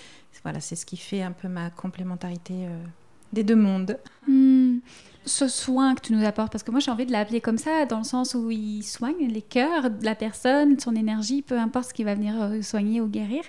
Voilà, 0.42 0.60
c'est 0.60 0.76
ce 0.76 0.86
qui 0.86 0.96
fait 0.96 1.22
un 1.22 1.32
peu 1.32 1.48
ma 1.48 1.70
complémentarité 1.70 2.54
euh, 2.54 2.84
des 3.32 3.42
deux 3.42 3.56
mondes. 3.56 3.98
Hmm. 4.28 4.78
Ce 5.24 5.48
soin 5.48 5.96
que 5.96 6.02
tu 6.02 6.12
nous 6.12 6.24
apportes, 6.24 6.52
parce 6.52 6.62
que 6.62 6.70
moi 6.70 6.78
j'ai 6.78 6.90
envie 6.90 7.06
de 7.06 7.10
l'appeler 7.10 7.40
comme 7.40 7.58
ça, 7.58 7.84
dans 7.84 7.98
le 7.98 8.04
sens 8.04 8.34
où 8.34 8.50
il 8.52 8.84
soigne 8.84 9.26
les 9.26 9.42
cœurs 9.42 9.90
de 9.90 10.04
la 10.04 10.14
personne, 10.14 10.78
son 10.78 10.94
énergie, 10.94 11.42
peu 11.42 11.58
importe 11.58 11.88
ce 11.88 11.94
qui 11.94 12.04
va 12.04 12.14
venir 12.14 12.40
euh, 12.40 12.62
soigner 12.62 13.00
ou 13.00 13.08
guérir. 13.08 13.42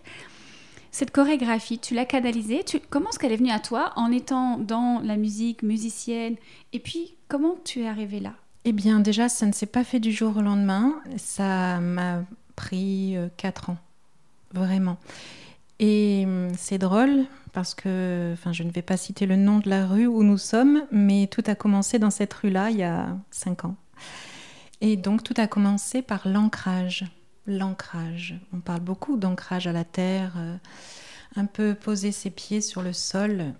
Cette 0.92 1.12
chorégraphie, 1.12 1.80
tu 1.80 1.94
l'as 1.94 2.06
canalisée. 2.06 2.64
Tu... 2.64 2.80
Comment 2.80 3.10
est-ce 3.10 3.20
qu'elle 3.20 3.32
est 3.32 3.38
venue 3.38 3.52
à 3.52 3.60
toi 3.60 3.94
en 3.96 4.12
étant 4.12 4.58
dans 4.58 5.02
la 5.04 5.18
musique, 5.18 5.64
musicienne 5.64 6.36
Et 6.74 6.80
puis, 6.80 7.16
comment 7.28 7.56
tu 7.64 7.82
es 7.82 7.88
arrivée 7.88 8.20
là? 8.20 8.34
Eh 8.66 8.72
bien, 8.72 9.00
déjà, 9.00 9.30
ça 9.30 9.46
ne 9.46 9.52
s'est 9.52 9.66
pas 9.66 9.84
fait 9.84 10.00
du 10.00 10.12
jour 10.12 10.38
au 10.38 10.42
lendemain. 10.42 10.96
Ça 11.18 11.80
m'a 11.80 12.24
pris 12.56 13.16
euh, 13.16 13.28
quatre 13.38 13.70
ans, 13.70 13.78
vraiment. 14.54 14.98
Et 15.80 16.24
hum, 16.26 16.50
c'est 16.58 16.78
drôle 16.78 17.26
parce 17.54 17.74
que, 17.74 18.32
enfin, 18.34 18.52
je 18.52 18.64
ne 18.64 18.72
vais 18.72 18.82
pas 18.82 18.98
citer 18.98 19.26
le 19.26 19.36
nom 19.36 19.60
de 19.60 19.70
la 19.70 19.86
rue 19.86 20.08
où 20.08 20.24
nous 20.24 20.38
sommes, 20.38 20.84
mais 20.92 21.28
tout 21.28 21.44
a 21.48 21.56
commencé 21.56 22.00
dans 22.00 22.10
cette 22.10 22.34
rue-là 22.34 22.72
il 22.72 22.78
y 22.78 22.84
a 22.84 23.16
cinq 23.32 23.66
ans. 23.66 23.76
Et 24.82 24.96
donc, 24.96 25.24
tout 25.24 25.34
a 25.38 25.48
commencé 25.48 26.02
par 26.02 26.28
l'ancrage. 26.28 27.06
L'ancrage. 27.48 28.40
On 28.54 28.60
parle 28.60 28.82
beaucoup 28.82 29.18
d'ancrage 29.18 29.68
à 29.68 29.72
la 29.72 29.86
terre, 29.86 30.34
euh, 30.38 30.58
un 31.36 31.46
peu 31.46 31.74
poser 31.74 32.12
ses 32.12 32.30
pieds 32.30 32.62
sur 32.62 32.82
le 32.82 32.94
sol. 32.94 33.54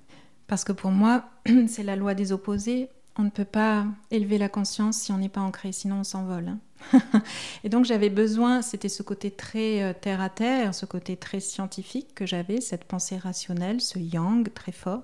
Parce 0.48 0.64
que 0.64 0.74
pour 0.74 0.92
moi, 0.92 1.30
c'est 1.68 1.84
la 1.84 1.96
loi 1.96 2.14
des 2.14 2.32
opposés 2.32 2.90
on 3.20 3.24
ne 3.24 3.30
peut 3.30 3.46
pas 3.46 3.86
élever 4.12 4.38
la 4.38 4.50
conscience 4.50 4.98
si 4.98 5.12
on 5.12 5.18
n'est 5.18 5.30
pas 5.30 5.42
ancré, 5.42 5.72
sinon 5.72 5.98
on 5.98 6.04
s'envole. 6.04 6.50
Hein. 6.94 7.02
et 7.64 7.70
donc 7.70 7.86
j'avais 7.86 8.10
besoin, 8.10 8.62
c'était 8.62 8.90
ce 8.90 9.02
côté 9.02 9.32
très 9.32 9.82
euh, 9.82 9.94
terre 10.00 10.22
à 10.22 10.30
terre, 10.30 10.76
ce 10.76 10.86
côté 10.86 11.18
très 11.18 11.40
scientifique 11.40 12.14
que 12.14 12.26
j'avais, 12.26 12.62
cette 12.62 12.84
pensée 12.84 13.18
rationnelle, 13.18 13.82
ce 13.82 13.98
yang 13.98 14.48
très 14.54 14.72
fort, 14.72 15.04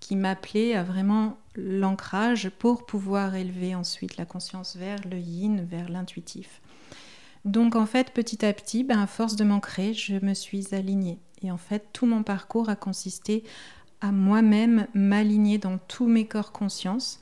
qui 0.00 0.16
m'appelait 0.16 0.74
à 0.74 0.82
vraiment 0.82 1.38
l'ancrage 1.54 2.50
pour 2.50 2.84
pouvoir 2.84 3.34
élever 3.34 3.74
ensuite 3.74 4.18
la 4.18 4.26
conscience 4.26 4.76
vers 4.76 5.00
le 5.10 5.18
yin, 5.18 5.64
vers 5.64 5.88
l'intuitif. 5.88 6.60
Donc 7.46 7.76
en 7.76 7.86
fait, 7.86 8.10
petit 8.10 8.44
à 8.44 8.52
petit, 8.52 8.82
ben, 8.82 8.98
à 8.98 9.06
force 9.06 9.36
de 9.36 9.44
m'ancrer, 9.44 9.94
je 9.94 10.16
me 10.16 10.34
suis 10.34 10.74
alignée. 10.74 11.20
Et 11.42 11.52
en 11.52 11.56
fait, 11.56 11.86
tout 11.92 12.04
mon 12.04 12.24
parcours 12.24 12.68
a 12.68 12.74
consisté 12.74 13.44
à 14.00 14.10
moi-même 14.10 14.88
m'aligner 14.94 15.56
dans 15.56 15.78
tous 15.78 16.08
mes 16.08 16.26
corps 16.26 16.50
conscience 16.50 17.20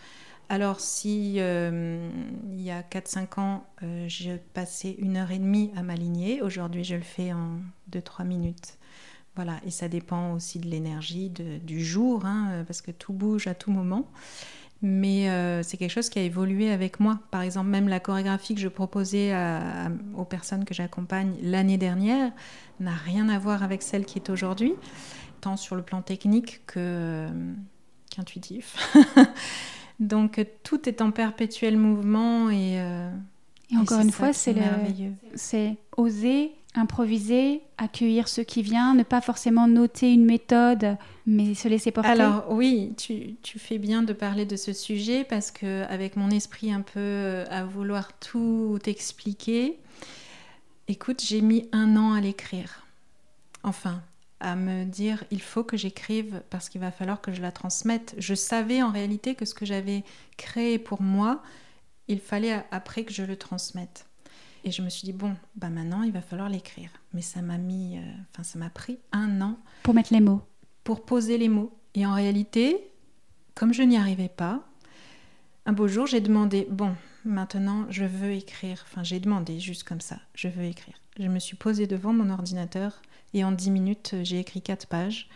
Alors, 0.48 0.80
si 0.80 1.34
euh, 1.38 2.08
il 2.50 2.62
y 2.62 2.70
a 2.70 2.80
4-5 2.80 3.38
ans, 3.40 3.66
euh, 3.82 4.06
je 4.08 4.32
passais 4.54 4.96
une 4.98 5.18
heure 5.18 5.30
et 5.30 5.38
demie 5.38 5.70
à 5.76 5.82
m'aligner, 5.82 6.40
aujourd'hui 6.40 6.84
je 6.84 6.96
le 6.96 7.02
fais 7.02 7.34
en 7.34 7.58
2-3 7.92 8.24
minutes. 8.24 8.78
Voilà, 9.36 9.60
et 9.66 9.70
ça 9.70 9.88
dépend 9.88 10.32
aussi 10.32 10.58
de 10.58 10.68
l'énergie 10.68 11.28
du 11.28 11.84
jour, 11.84 12.24
hein, 12.24 12.62
parce 12.66 12.80
que 12.80 12.92
tout 12.92 13.12
bouge 13.12 13.48
à 13.48 13.54
tout 13.54 13.72
moment. 13.72 14.08
Mais 14.86 15.30
euh, 15.30 15.62
c'est 15.62 15.78
quelque 15.78 15.90
chose 15.90 16.10
qui 16.10 16.18
a 16.18 16.22
évolué 16.22 16.70
avec 16.70 17.00
moi. 17.00 17.18
Par 17.30 17.40
exemple, 17.40 17.70
même 17.70 17.88
la 17.88 18.00
chorégraphie 18.00 18.54
que 18.54 18.60
je 18.60 18.68
proposais 18.68 19.34
aux 20.14 20.26
personnes 20.26 20.66
que 20.66 20.74
j'accompagne 20.74 21.32
l'année 21.40 21.78
dernière 21.78 22.32
n'a 22.80 22.92
rien 22.92 23.30
à 23.30 23.38
voir 23.38 23.62
avec 23.62 23.80
celle 23.80 24.04
qui 24.04 24.18
est 24.18 24.28
aujourd'hui, 24.28 24.74
tant 25.40 25.56
sur 25.56 25.74
le 25.74 25.80
plan 25.80 26.02
technique 26.02 26.66
que, 26.66 27.26
qu'intuitif. 28.10 28.76
Donc 30.00 30.46
tout 30.62 30.86
est 30.86 31.00
en 31.00 31.12
perpétuel 31.12 31.78
mouvement 31.78 32.50
et, 32.50 32.78
euh, 32.78 33.10
et 33.70 33.78
encore 33.78 34.00
une 34.00 34.12
fois, 34.12 34.34
c'est 34.34 34.52
merveilleux. 34.52 35.14
C'est 35.34 35.78
oser 35.96 36.52
improviser, 36.74 37.62
accueillir 37.78 38.28
ce 38.28 38.40
qui 38.40 38.62
vient, 38.62 38.94
ne 38.94 39.02
pas 39.02 39.20
forcément 39.20 39.68
noter 39.68 40.12
une 40.12 40.24
méthode, 40.24 40.96
mais 41.26 41.54
se 41.54 41.68
laisser 41.68 41.92
porter. 41.92 42.10
Alors 42.10 42.50
oui, 42.50 42.94
tu, 42.96 43.36
tu 43.42 43.58
fais 43.58 43.78
bien 43.78 44.02
de 44.02 44.12
parler 44.12 44.44
de 44.44 44.56
ce 44.56 44.72
sujet 44.72 45.24
parce 45.24 45.50
que 45.50 45.84
avec 45.84 46.16
mon 46.16 46.30
esprit 46.30 46.72
un 46.72 46.82
peu 46.82 46.98
euh, 46.98 47.44
à 47.50 47.64
vouloir 47.64 48.12
tout 48.18 48.78
expliquer, 48.86 49.78
écoute, 50.88 51.22
j'ai 51.24 51.40
mis 51.40 51.68
un 51.72 51.96
an 51.96 52.12
à 52.12 52.20
l'écrire. 52.20 52.86
Enfin, 53.62 54.02
à 54.40 54.56
me 54.56 54.84
dire 54.84 55.24
il 55.30 55.40
faut 55.40 55.64
que 55.64 55.76
j'écrive 55.76 56.42
parce 56.50 56.68
qu'il 56.68 56.80
va 56.80 56.90
falloir 56.90 57.20
que 57.20 57.32
je 57.32 57.40
la 57.40 57.52
transmette. 57.52 58.14
Je 58.18 58.34
savais 58.34 58.82
en 58.82 58.90
réalité 58.90 59.34
que 59.34 59.44
ce 59.44 59.54
que 59.54 59.64
j'avais 59.64 60.04
créé 60.36 60.78
pour 60.78 61.00
moi, 61.00 61.42
il 62.08 62.20
fallait 62.20 62.64
après 62.70 63.04
que 63.04 63.12
je 63.12 63.22
le 63.22 63.36
transmette. 63.36 64.06
Et 64.64 64.70
je 64.70 64.82
me 64.82 64.88
suis 64.88 65.04
dit 65.04 65.12
bon, 65.12 65.36
bah 65.56 65.68
maintenant 65.68 66.02
il 66.02 66.12
va 66.12 66.22
falloir 66.22 66.48
l'écrire. 66.48 66.90
Mais 67.12 67.22
ça 67.22 67.42
m'a 67.42 67.58
mis, 67.58 67.98
euh, 67.98 68.00
enfin 68.32 68.42
ça 68.42 68.58
m'a 68.58 68.70
pris 68.70 68.98
un 69.12 69.40
an 69.40 69.58
pour 69.82 69.94
mettre 69.94 70.12
les 70.12 70.20
mots, 70.20 70.42
pour 70.82 71.04
poser 71.04 71.38
les 71.38 71.48
mots. 71.48 71.76
Et 71.94 72.06
en 72.06 72.14
réalité, 72.14 72.90
comme 73.54 73.72
je 73.72 73.82
n'y 73.82 73.96
arrivais 73.96 74.30
pas, 74.30 74.66
un 75.66 75.72
beau 75.72 75.86
jour 75.86 76.06
j'ai 76.06 76.20
demandé 76.20 76.66
bon, 76.70 76.94
maintenant 77.24 77.86
je 77.90 78.04
veux 78.04 78.32
écrire. 78.32 78.84
Enfin 78.88 79.02
j'ai 79.02 79.20
demandé 79.20 79.60
juste 79.60 79.84
comme 79.84 80.00
ça, 80.00 80.18
je 80.34 80.48
veux 80.48 80.64
écrire. 80.64 80.96
Je 81.18 81.28
me 81.28 81.38
suis 81.38 81.56
posée 81.56 81.86
devant 81.86 82.12
mon 82.12 82.30
ordinateur 82.30 83.00
et 83.34 83.44
en 83.44 83.52
dix 83.52 83.70
minutes, 83.70 84.14
j'ai 84.22 84.38
écrit 84.38 84.62
quatre 84.62 84.86
pages. 84.86 85.28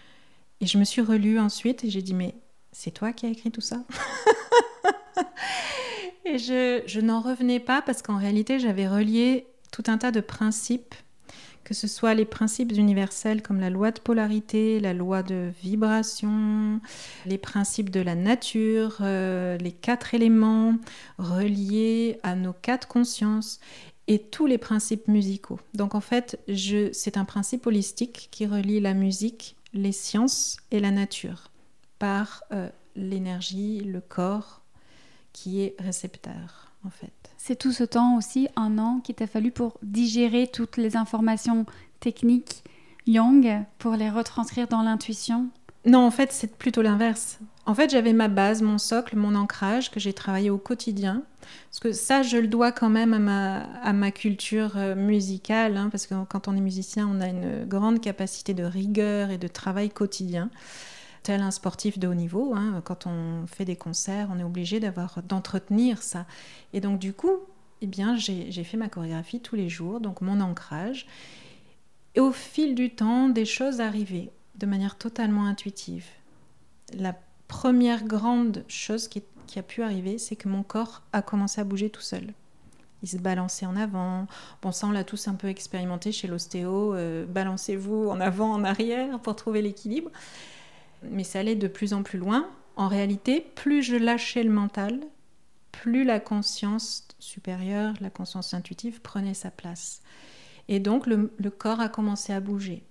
Et 0.60 0.66
je 0.66 0.78
me 0.78 0.84
suis 0.84 1.02
relue 1.02 1.38
ensuite 1.38 1.84
et 1.84 1.90
j'ai 1.90 2.02
dit, 2.02 2.14
mais 2.14 2.34
c'est 2.72 2.90
toi 2.90 3.12
qui 3.12 3.26
as 3.26 3.30
écrit 3.30 3.50
tout 3.50 3.60
ça? 3.60 3.84
Et 6.30 6.36
je, 6.36 7.00
n'en 7.00 7.22
revenais 7.22 7.58
pas 7.58 7.80
parce 7.80 8.02
qu'en 8.02 8.18
réalité, 8.18 8.58
j'avais 8.58 8.86
relié 8.86 9.46
tout 9.72 9.84
un 9.86 9.96
tas 9.96 10.10
de 10.10 10.20
principes, 10.20 10.94
que 11.64 11.72
ce 11.72 11.86
soit 11.86 12.12
les 12.12 12.26
principes 12.26 12.72
universels 12.72 13.40
comme 13.40 13.60
la 13.60 13.70
loi 13.70 13.92
de 13.92 14.00
polarité, 14.00 14.78
la 14.78 14.92
loi 14.92 15.22
de 15.22 15.50
vibration, 15.62 16.80
les 17.24 17.38
principes 17.38 17.88
de 17.88 18.00
la 18.00 18.14
nature, 18.14 18.98
euh, 19.00 19.56
les 19.56 19.72
quatre 19.72 20.12
éléments 20.12 20.74
reliés 21.16 22.18
à 22.22 22.34
nos 22.34 22.52
quatre 22.52 22.88
consciences 22.88 23.58
et 24.06 24.18
tous 24.18 24.44
les 24.44 24.58
principes 24.58 25.08
musicaux. 25.08 25.60
Donc 25.72 25.94
en 25.94 26.02
fait, 26.02 26.38
c'est 26.92 27.16
un 27.16 27.24
principe 27.24 27.66
holistique 27.66 28.28
qui 28.30 28.44
relie 28.44 28.80
la 28.80 28.92
musique, 28.92 29.56
les 29.72 29.92
sciences 29.92 30.58
et 30.70 30.80
la 30.80 30.90
nature 30.90 31.50
par 31.98 32.44
euh, 32.52 32.68
l'énergie, 32.96 33.80
le 33.80 34.02
corps 34.02 34.57
qui 35.42 35.60
est 35.62 35.76
récepteur 35.78 36.72
en 36.84 36.90
fait. 36.90 37.12
C'est 37.36 37.56
tout 37.56 37.72
ce 37.72 37.84
temps 37.84 38.16
aussi, 38.16 38.48
un 38.56 38.78
an, 38.78 39.00
qui 39.02 39.14
t'a 39.14 39.26
fallu 39.26 39.50
pour 39.50 39.78
digérer 39.82 40.48
toutes 40.48 40.76
les 40.76 40.96
informations 40.96 41.66
techniques 42.00 42.64
Yang 43.06 43.64
pour 43.78 43.94
les 43.94 44.10
retranscrire 44.10 44.68
dans 44.68 44.82
l'intuition? 44.82 45.48
Non, 45.86 46.00
en 46.06 46.10
fait, 46.10 46.32
c'est 46.32 46.58
plutôt 46.58 46.82
l'inverse. 46.82 47.38
En 47.64 47.74
fait, 47.74 47.90
j'avais 47.90 48.12
ma 48.12 48.28
base, 48.28 48.60
mon 48.60 48.76
socle, 48.76 49.16
mon 49.16 49.34
ancrage 49.34 49.90
que 49.90 49.98
j'ai 49.98 50.12
travaillé 50.12 50.50
au 50.50 50.58
quotidien. 50.58 51.22
Parce 51.70 51.80
que 51.80 51.92
ça, 51.92 52.22
je 52.22 52.36
le 52.36 52.48
dois 52.48 52.72
quand 52.72 52.90
même 52.90 53.14
à 53.14 53.18
ma, 53.18 53.58
à 53.82 53.92
ma 53.94 54.10
culture 54.10 54.72
euh, 54.76 54.94
musicale. 54.94 55.78
Hein, 55.78 55.88
parce 55.90 56.06
que 56.06 56.14
quand 56.28 56.48
on 56.48 56.56
est 56.56 56.60
musicien, 56.60 57.08
on 57.10 57.20
a 57.20 57.28
une 57.28 57.64
grande 57.64 58.00
capacité 58.00 58.52
de 58.52 58.64
rigueur 58.64 59.30
et 59.30 59.38
de 59.38 59.48
travail 59.48 59.88
quotidien. 59.88 60.50
Tel 61.22 61.42
un 61.42 61.50
sportif 61.50 61.98
de 61.98 62.08
haut 62.08 62.14
niveau, 62.14 62.54
hein, 62.54 62.80
quand 62.84 63.06
on 63.06 63.46
fait 63.46 63.64
des 63.64 63.76
concerts, 63.76 64.28
on 64.32 64.38
est 64.38 64.44
obligé 64.44 64.80
d'avoir 64.80 65.22
d'entretenir 65.22 66.02
ça. 66.02 66.26
Et 66.72 66.80
donc, 66.80 66.98
du 66.98 67.12
coup, 67.12 67.38
eh 67.80 67.86
bien, 67.86 68.16
j'ai 68.16 68.64
fait 68.64 68.76
ma 68.76 68.88
chorégraphie 68.88 69.40
tous 69.40 69.56
les 69.56 69.68
jours, 69.68 70.00
donc 70.00 70.20
mon 70.20 70.40
ancrage. 70.40 71.06
Et 72.14 72.20
au 72.20 72.32
fil 72.32 72.74
du 72.74 72.90
temps, 72.90 73.28
des 73.28 73.44
choses 73.44 73.80
arrivaient 73.80 74.30
de 74.56 74.66
manière 74.66 74.96
totalement 74.98 75.46
intuitive. 75.46 76.06
La 76.94 77.14
première 77.46 78.04
grande 78.04 78.64
chose 78.66 79.08
qui, 79.08 79.22
a 79.56 79.62
pu 79.62 79.82
arriver, 79.82 80.18
c'est 80.18 80.36
que 80.36 80.48
mon 80.48 80.62
corps 80.62 81.02
a 81.12 81.22
commencé 81.22 81.60
à 81.60 81.64
bouger 81.64 81.90
tout 81.90 82.02
seul. 82.02 82.32
Il 83.02 83.08
se 83.08 83.16
balançait 83.16 83.66
en 83.66 83.76
avant. 83.76 84.26
Bon, 84.60 84.72
ça, 84.72 84.88
on 84.88 84.90
l'a 84.90 85.04
tous 85.04 85.28
un 85.28 85.34
peu 85.34 85.48
expérimenté 85.48 86.10
chez 86.10 86.26
l'ostéo. 86.26 86.94
Euh, 86.94 87.24
balancez-vous 87.26 88.08
en 88.08 88.20
avant, 88.20 88.52
en 88.52 88.64
arrière 88.64 89.20
pour 89.20 89.36
trouver 89.36 89.62
l'équilibre. 89.62 90.10
Mais 91.02 91.24
ça 91.24 91.40
allait 91.40 91.56
de 91.56 91.68
plus 91.68 91.92
en 91.92 92.02
plus 92.02 92.18
loin. 92.18 92.48
En 92.76 92.88
réalité, 92.88 93.46
plus 93.54 93.82
je 93.82 93.96
lâchais 93.96 94.42
le 94.42 94.50
mental, 94.50 95.00
plus 95.72 96.04
la 96.04 96.20
conscience 96.20 97.06
supérieure, 97.18 97.94
la 98.00 98.10
conscience 98.10 98.54
intuitive 98.54 99.00
prenait 99.00 99.34
sa 99.34 99.50
place. 99.50 100.02
Et 100.68 100.80
donc, 100.80 101.06
le 101.06 101.50
corps 101.50 101.80
a 101.80 101.88
commencé 101.88 102.32
à 102.32 102.40
bouger. 102.40 102.84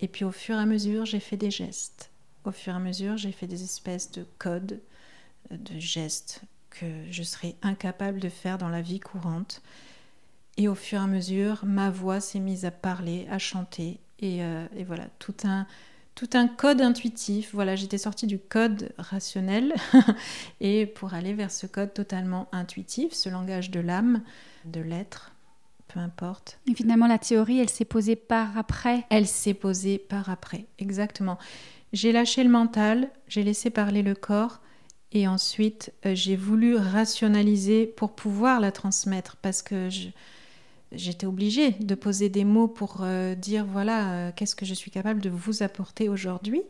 Et 0.00 0.08
puis, 0.08 0.24
au 0.24 0.32
fur 0.32 0.56
et 0.56 0.60
à 0.60 0.66
mesure, 0.66 1.06
j'ai 1.06 1.20
fait 1.20 1.36
des 1.36 1.50
gestes 1.50 2.12
au 2.44 2.50
fur 2.50 2.72
et 2.72 2.76
à 2.76 2.80
mesure, 2.80 3.16
j'ai 3.16 3.32
fait 3.32 3.46
des 3.46 3.62
espèces 3.62 4.10
de 4.10 4.26
codes, 4.38 4.80
de 5.50 5.78
gestes 5.78 6.42
que 6.70 6.86
je 7.10 7.22
serais 7.22 7.54
incapable 7.62 8.20
de 8.20 8.28
faire 8.28 8.58
dans 8.58 8.68
la 8.68 8.82
vie 8.82 9.00
courante. 9.00 9.62
Et 10.56 10.68
au 10.68 10.74
fur 10.74 11.00
et 11.00 11.04
à 11.04 11.06
mesure, 11.06 11.64
ma 11.64 11.90
voix 11.90 12.20
s'est 12.20 12.40
mise 12.40 12.64
à 12.64 12.70
parler, 12.70 13.26
à 13.30 13.38
chanter. 13.38 14.00
Et, 14.18 14.42
euh, 14.42 14.66
voilà, 14.86 15.06
tout 15.18 15.34
un, 15.44 15.66
tout 16.14 16.30
un 16.34 16.46
code 16.46 16.80
intuitif. 16.80 17.50
Voilà, 17.52 17.76
j'étais 17.76 17.98
sortie 17.98 18.26
du 18.26 18.38
code 18.38 18.92
rationnel 18.98 19.74
et 20.60 20.86
pour 20.86 21.14
aller 21.14 21.34
vers 21.34 21.50
ce 21.50 21.66
code 21.66 21.94
totalement 21.94 22.48
intuitif, 22.52 23.12
ce 23.12 23.28
langage 23.28 23.70
de 23.70 23.80
l'âme, 23.80 24.22
de 24.64 24.80
l'être, 24.80 25.32
peu 25.88 26.00
importe. 26.00 26.58
Et 26.70 26.74
finalement, 26.74 27.06
la 27.06 27.18
théorie, 27.18 27.60
elle 27.60 27.70
s'est 27.70 27.84
posée 27.84 28.16
par 28.16 28.56
après. 28.58 29.04
Elle 29.10 29.26
s'est 29.26 29.54
posée 29.54 29.98
par 29.98 30.30
après, 30.30 30.66
exactement. 30.78 31.38
J'ai 31.92 32.12
lâché 32.12 32.42
le 32.42 32.50
mental, 32.50 33.10
j'ai 33.28 33.42
laissé 33.42 33.68
parler 33.70 34.02
le 34.02 34.14
corps 34.14 34.60
et 35.12 35.28
ensuite 35.28 35.92
euh, 36.06 36.14
j'ai 36.14 36.36
voulu 36.36 36.76
rationaliser 36.76 37.86
pour 37.86 38.14
pouvoir 38.14 38.60
la 38.60 38.72
transmettre 38.72 39.36
parce 39.36 39.60
que 39.60 39.88
j'étais 40.94 41.26
obligée 41.26 41.70
de 41.70 41.94
poser 41.94 42.28
des 42.28 42.44
mots 42.44 42.68
pour 42.68 42.98
euh, 43.00 43.34
dire 43.34 43.64
voilà 43.64 44.12
euh, 44.12 44.32
qu'est-ce 44.34 44.56
que 44.56 44.66
je 44.66 44.74
suis 44.74 44.90
capable 44.90 45.20
de 45.20 45.30
vous 45.30 45.62
apporter 45.62 46.08
aujourd'hui. 46.08 46.62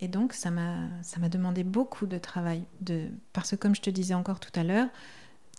Et 0.00 0.08
donc 0.08 0.32
ça 0.32 0.50
m'a 0.50 0.88
ça 1.02 1.20
m'a 1.20 1.28
demandé 1.28 1.64
beaucoup 1.64 2.06
de 2.06 2.18
travail 2.18 2.62
de 2.80 3.04
parce 3.32 3.50
que 3.50 3.56
comme 3.56 3.74
je 3.74 3.82
te 3.82 3.90
disais 3.90 4.14
encore 4.14 4.40
tout 4.40 4.52
à 4.58 4.64
l'heure, 4.64 4.88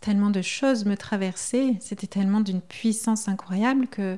tellement 0.02 0.30
de 0.30 0.42
choses 0.42 0.86
me 0.86 0.96
traversaient, 0.96 1.76
c'était 1.80 2.08
tellement 2.08 2.42
d'une 2.42 2.62
puissance 2.62 3.28
incroyable 3.28 3.88
que 3.88 4.18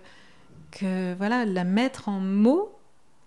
que 0.71 1.13
voilà 1.15 1.45
la 1.45 1.63
mettre 1.63 2.09
en 2.09 2.19
mots 2.19 2.73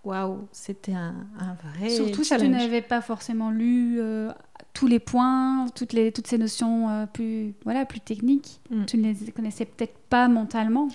waouh, 0.07 0.47
c'était 0.51 0.93
un, 0.93 1.27
vrai 1.63 1.89
Surtout 1.89 2.23
si 2.23 2.35
tu 2.37 2.47
n'avais 2.47 2.81
pas 2.81 3.01
forcément 3.01 3.51
lu 3.51 3.99
euh, 3.99 4.31
tous 4.77 4.85
les 4.85 4.99
points, 4.99 5.65
toutes, 5.73 5.93
les, 5.93 6.11
toutes 6.11 6.27
ces 6.27 6.37
notions 6.37 6.87
euh, 6.87 7.05
plus, 7.07 7.55
voilà, 7.63 7.83
plus 7.83 7.99
techniques. 7.99 8.61
Mm. 8.69 8.85
Tu 8.85 8.97
ne 8.97 9.11
les 9.11 9.31
connaissais 9.31 9.65
peut-être 9.65 9.97
pas 10.07 10.27
mentalement. 10.27 10.87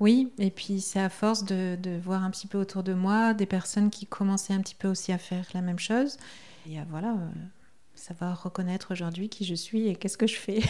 Oui, 0.00 0.32
et 0.38 0.50
puis 0.50 0.80
c'est 0.80 1.00
à 1.00 1.10
force 1.10 1.44
de, 1.44 1.76
de, 1.76 1.98
voir 2.02 2.24
un 2.24 2.30
petit 2.30 2.46
peu 2.46 2.56
autour 2.56 2.82
de 2.82 2.94
moi 2.94 3.34
des 3.34 3.44
personnes 3.44 3.90
qui 3.90 4.06
commençaient 4.06 4.54
un 4.54 4.60
petit 4.60 4.74
peu 4.74 4.88
aussi 4.88 5.12
à 5.12 5.18
faire 5.18 5.44
la 5.52 5.60
même 5.60 5.78
chose. 5.78 6.16
Et 6.66 6.78
voilà, 6.88 7.10
euh, 7.10 7.28
savoir 7.94 8.42
reconnaître 8.42 8.92
aujourd'hui 8.92 9.28
qui 9.28 9.44
je 9.44 9.54
suis 9.54 9.86
et 9.86 9.96
qu'est-ce 9.96 10.16
que 10.16 10.26
je 10.26 10.36
fais. 10.36 10.62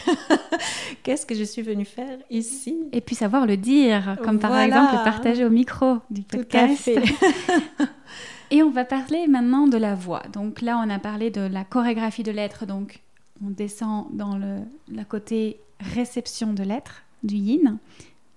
qu'est-ce 1.05 1.25
que 1.25 1.37
je 1.37 1.45
suis 1.45 1.63
venue 1.63 1.85
faire 1.85 2.19
ici. 2.31 2.77
Et 2.91 3.01
puis 3.01 3.15
savoir 3.15 3.47
le 3.47 3.57
dire, 3.57 4.17
comme 4.25 4.41
par 4.41 4.59
exemple 4.59 4.93
le 4.93 5.05
partager 5.05 5.45
au 5.45 5.51
micro 5.51 5.99
du 6.11 6.23
podcast. 6.23 6.91
et 8.51 8.63
on 8.63 8.71
va 8.71 8.85
parler 8.85 9.27
maintenant 9.27 9.67
de 9.67 9.77
la 9.77 9.95
voix. 9.95 10.23
Donc 10.33 10.61
là, 10.61 10.79
on 10.79 10.91
a 10.91 10.99
parlé 10.99 11.31
de 11.31 11.41
la 11.41 11.65
chorégraphie 11.65 12.23
de 12.23 12.31
l'être. 12.31 12.67
Donc 12.67 13.01
on 13.45 13.51
descend 13.51 14.07
dans 14.13 14.37
le 14.37 15.05
côté 15.05 15.61
réception 15.81 16.53
de 16.53 16.63
l'être, 16.63 17.03
du 17.23 17.37
yin. 17.37 17.79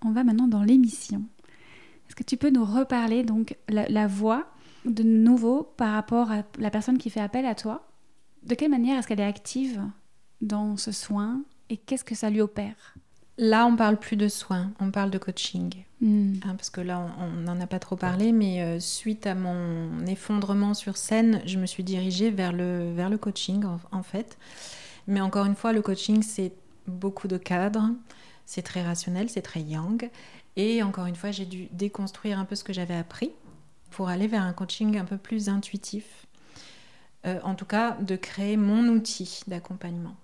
On 0.04 0.12
va 0.12 0.24
maintenant 0.24 0.48
dans 0.48 0.64
l'émission. 0.64 1.24
Est-ce 2.08 2.16
que 2.16 2.24
tu 2.24 2.38
peux 2.38 2.50
nous 2.50 2.66
reparler 2.66 3.24
donc 3.24 3.56
la 3.68 4.08
voix 4.08 4.48
de 4.86 5.04
nouveau 5.04 5.64
par 5.78 5.94
rapport 5.94 6.32
à 6.32 6.44
la 6.58 6.72
personne 6.72 6.98
qui 6.98 7.10
fait 7.10 7.20
appel 7.20 7.46
à 7.46 7.56
toi? 7.56 7.88
De 8.44 8.56
quelle 8.56 8.72
manière 8.72 8.98
est-ce 8.98 9.08
qu'elle 9.08 9.20
est 9.20 9.24
active 9.24 9.84
dans 10.42 10.78
ce 10.78 10.92
soin 10.92 11.42
et 11.70 11.78
qu'est-ce 11.78 12.04
que 12.04 12.16
ça 12.16 12.30
lui 12.30 12.42
opère? 12.42 12.96
Là, 13.42 13.66
on 13.66 13.78
parle 13.78 13.96
plus 13.96 14.18
de 14.18 14.28
soins, 14.28 14.74
on 14.82 14.92
parle 14.92 15.12
de 15.12 15.18
coaching. 15.18 15.86
Hmm. 16.02 16.34
Hein, 16.44 16.56
parce 16.58 16.70
que 16.70 16.82
là, 16.82 17.10
on 17.20 17.28
n'en 17.28 17.62
a 17.62 17.68
pas 17.68 17.80
trop 17.80 17.96
parlé, 17.96 18.34
mais 18.34 18.62
euh, 18.62 18.82
suite 18.82 19.26
à 19.28 19.34
mon 19.34 20.06
effondrement 20.08 20.74
sur 20.74 20.98
scène, 20.98 21.42
je 21.46 21.58
me 21.58 21.66
suis 21.66 21.86
dirigée 21.86 22.32
vers 22.32 22.52
le, 22.52 22.92
vers 22.92 23.10
le 23.10 23.18
coaching, 23.18 23.64
en, 23.94 24.04
fait. 24.04 24.38
Mais 25.08 25.22
encore 25.22 25.46
une 25.46 25.56
fois, 25.56 25.72
le 25.72 25.82
coaching, 25.82 26.22
c'est 26.22 26.52
beaucoup 26.86 27.30
de 27.30 27.38
cadres, 27.38 27.90
c'est 28.46 28.62
très 28.62 28.84
rationnel, 28.84 29.30
c'est 29.30 29.42
très 29.42 29.62
yang. 29.62 30.10
Et 30.58 30.84
encore 30.84 31.06
une 31.06 31.16
fois, 31.16 31.32
j'ai 31.32 31.46
dû 31.46 31.70
déconstruire 31.72 32.40
un 32.40 32.46
peu 32.46 32.56
ce 32.56 32.66
que 32.66 32.74
j'avais 32.74 32.98
appris 32.98 33.32
pour 33.92 34.10
aller 34.10 34.28
vers 34.28 34.44
un 34.44 34.52
coaching 34.52 34.98
un 34.98 35.06
peu 35.06 35.18
plus 35.18 35.48
intuitif. 35.48 36.28
Euh, 37.26 37.40
en 37.44 37.56
tout 37.56 37.66
cas, 37.66 37.96
de 38.02 38.18
créer 38.18 38.58
mon 38.58 38.86
outil 38.90 39.44
d'accompagnement. 39.48 40.18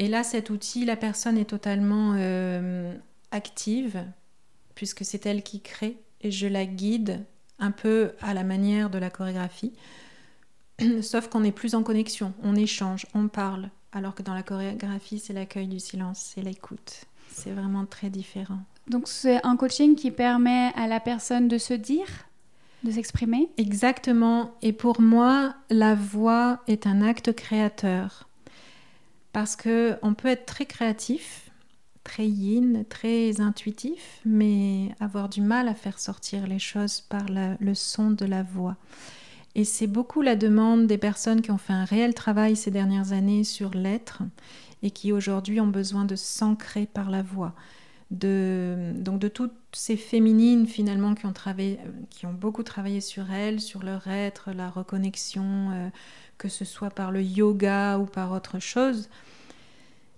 Et 0.00 0.08
là, 0.08 0.24
cet 0.24 0.48
outil, 0.48 0.86
la 0.86 0.96
personne 0.96 1.36
est 1.36 1.50
totalement 1.50 2.14
euh, 2.16 2.96
active, 3.32 4.02
puisque 4.74 5.04
c'est 5.04 5.26
elle 5.26 5.42
qui 5.42 5.60
crée, 5.60 5.98
et 6.22 6.30
je 6.30 6.46
la 6.46 6.64
guide 6.64 7.22
un 7.58 7.70
peu 7.70 8.12
à 8.22 8.32
la 8.32 8.42
manière 8.42 8.88
de 8.88 8.96
la 8.96 9.10
chorégraphie. 9.10 9.74
Sauf 11.02 11.28
qu'on 11.28 11.44
est 11.44 11.52
plus 11.52 11.74
en 11.74 11.82
connexion, 11.82 12.32
on 12.42 12.56
échange, 12.56 13.04
on 13.14 13.28
parle, 13.28 13.68
alors 13.92 14.14
que 14.14 14.22
dans 14.22 14.32
la 14.32 14.42
chorégraphie, 14.42 15.18
c'est 15.18 15.34
l'accueil 15.34 15.68
du 15.68 15.80
silence, 15.80 16.32
c'est 16.34 16.40
l'écoute. 16.40 17.04
C'est 17.30 17.52
vraiment 17.52 17.84
très 17.84 18.08
différent. 18.08 18.60
Donc 18.88 19.06
c'est 19.06 19.44
un 19.44 19.56
coaching 19.58 19.96
qui 19.96 20.10
permet 20.10 20.72
à 20.76 20.86
la 20.86 21.00
personne 21.00 21.46
de 21.46 21.58
se 21.58 21.74
dire, 21.74 22.08
de 22.84 22.90
s'exprimer? 22.90 23.50
Exactement. 23.58 24.54
Et 24.62 24.72
pour 24.72 25.02
moi, 25.02 25.54
la 25.68 25.94
voix 25.94 26.60
est 26.68 26.86
un 26.86 27.02
acte 27.02 27.34
créateur 27.34 28.29
parce 29.32 29.56
que 29.56 29.96
on 30.02 30.14
peut 30.14 30.28
être 30.28 30.46
très 30.46 30.66
créatif, 30.66 31.50
très 32.04 32.26
yin, 32.26 32.84
très 32.88 33.40
intuitif, 33.40 34.20
mais 34.24 34.94
avoir 35.00 35.28
du 35.28 35.40
mal 35.40 35.68
à 35.68 35.74
faire 35.74 35.98
sortir 35.98 36.46
les 36.46 36.58
choses 36.58 37.00
par 37.00 37.26
le 37.28 37.74
son 37.74 38.10
de 38.10 38.24
la 38.24 38.42
voix. 38.42 38.76
Et 39.54 39.64
c'est 39.64 39.86
beaucoup 39.86 40.22
la 40.22 40.36
demande 40.36 40.86
des 40.86 40.98
personnes 40.98 41.42
qui 41.42 41.50
ont 41.50 41.58
fait 41.58 41.72
un 41.72 41.84
réel 41.84 42.14
travail 42.14 42.56
ces 42.56 42.70
dernières 42.70 43.12
années 43.12 43.44
sur 43.44 43.70
l'être 43.70 44.22
et 44.82 44.90
qui 44.90 45.12
aujourd'hui 45.12 45.60
ont 45.60 45.66
besoin 45.66 46.04
de 46.04 46.16
s'ancrer 46.16 46.86
par 46.86 47.10
la 47.10 47.22
voix. 47.22 47.54
De, 48.10 48.92
donc 48.96 49.20
de 49.20 49.28
toutes 49.28 49.54
ces 49.72 49.96
féminines 49.96 50.66
finalement 50.66 51.14
qui 51.14 51.26
ont, 51.26 51.32
travaillé, 51.32 51.78
qui 52.10 52.26
ont 52.26 52.32
beaucoup 52.32 52.64
travaillé 52.64 53.00
sur 53.00 53.30
elles, 53.30 53.60
sur 53.60 53.84
leur 53.84 54.08
être, 54.08 54.50
la 54.50 54.68
reconnexion, 54.68 55.70
euh, 55.70 55.88
que 56.36 56.48
ce 56.48 56.64
soit 56.64 56.90
par 56.90 57.12
le 57.12 57.22
yoga 57.22 57.98
ou 57.98 58.06
par 58.06 58.32
autre 58.32 58.58
chose, 58.58 59.08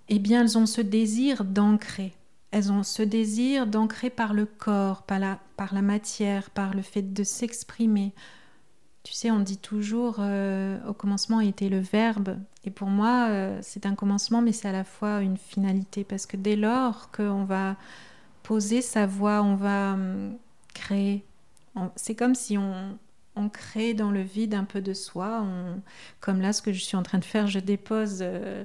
eh 0.09 0.19
bien 0.19 0.41
elles 0.41 0.57
ont 0.57 0.67
ce 0.67 0.81
désir 0.81 1.45
d'ancrer. 1.45 2.15
Elles 2.51 2.73
ont 2.73 2.83
ce 2.83 3.03
désir 3.03 3.67
d'ancrer 3.67 4.11
par 4.11 4.35
le 4.35 4.47
corps, 4.47 5.03
par 5.03 5.19
la, 5.19 5.39
par 5.57 5.75
la 5.75 5.83
matière, 5.83 6.51
par 6.51 6.75
le 6.75 6.83
fait 6.83 7.13
de 7.13 7.25
s'exprimer. 7.25 8.15
Tu 9.03 9.15
sais, 9.15 9.31
on 9.33 9.41
dit 9.41 9.59
toujours 9.59 10.17
euh, 10.21 10.79
au 10.87 10.93
commencement 10.93 11.41
était 11.41 11.69
le 11.69 11.81
verbe. 11.81 12.39
Et 12.65 12.71
pour 12.71 12.89
moi, 12.89 13.27
euh, 13.31 13.59
c'est 13.61 13.85
un 13.85 13.97
commencement, 13.97 14.43
mais 14.43 14.53
c'est 14.53 14.69
à 14.69 14.73
la 14.73 14.85
fois 14.85 15.23
une 15.23 15.37
finalité. 15.37 16.05
Parce 16.05 16.25
que 16.25 16.37
dès 16.37 16.55
lors 16.55 17.11
qu'on 17.11 17.45
va 17.45 17.77
poser 18.45 18.81
sa 18.81 19.07
voix, 19.07 19.43
on 19.43 19.57
va 19.57 19.95
hum, 19.95 20.37
créer. 20.73 21.25
C'est 21.97 22.15
comme 22.15 22.37
si 22.37 22.57
on, 22.59 22.97
on 23.35 23.49
crée 23.49 23.95
dans 23.95 24.13
le 24.13 24.21
vide 24.21 24.55
un 24.55 24.65
peu 24.65 24.81
de 24.81 24.95
soi. 24.95 25.45
comme 26.21 26.41
là, 26.41 26.53
ce 26.53 26.63
que 26.63 26.73
je 26.73 26.81
suis 26.81 26.97
en 26.97 27.03
train 27.03 27.19
de 27.19 27.25
faire, 27.25 27.49
je 27.49 27.59
dépose 27.59 28.19
euh, 28.21 28.65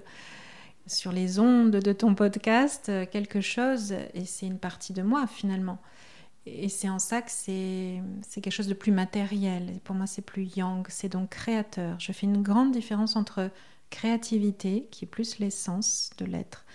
sur 0.86 1.12
les 1.12 1.40
ondes 1.40 1.72
de 1.72 1.94
ton 1.94 2.14
podcast 2.14 2.92
quelque 3.12 3.42
chose 3.42 3.94
et 4.14 4.26
c'est 4.26 4.46
une 4.46 4.60
partie 4.60 4.94
de 4.94 5.02
moi 5.02 5.26
finalement. 5.26 5.80
Et 6.56 6.70
c'est 6.70 6.90
en 6.90 7.00
ça 7.00 7.22
que 7.22 7.32
c'est 7.32 8.02
quelque 8.32 8.52
chose 8.52 8.68
de 8.68 8.74
plus 8.74 8.92
matériel. 8.92 9.80
Pour 9.84 9.96
moi, 9.96 10.08
c'est 10.08 10.22
plus 10.22 10.44
yang, 10.56 10.86
c'est 10.90 11.10
donc 11.10 11.30
créateur. 11.30 12.00
Je 12.00 12.12
fais 12.12 12.26
une 12.26 12.42
grande 12.42 12.72
différence 12.72 13.16
entre 13.16 13.52
créativité, 13.90 14.88
qui 14.92 15.06
est 15.06 15.08
plus 15.08 15.40
l'essence 15.40 16.12
de 16.18 16.26
l'être, 16.26 16.66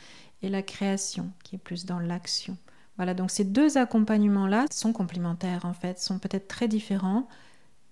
et 0.43 0.49
la 0.49 0.63
création, 0.63 1.31
qui 1.45 1.57
est 1.57 1.59
plus 1.59 1.87
dans 1.87 1.99
l'action. 1.99 2.57
Voilà, 2.97 3.15
donc 3.15 3.31
ces 3.31 3.45
deux 3.45 3.79
accompagnements-là 3.79 4.67
sont 4.71 4.93
complémentaires 4.93 5.65
en 5.65 5.73
fait, 5.73 5.99
sont 5.99 6.19
peut-être 6.19 6.49
très 6.49 6.69
différents, 6.69 7.27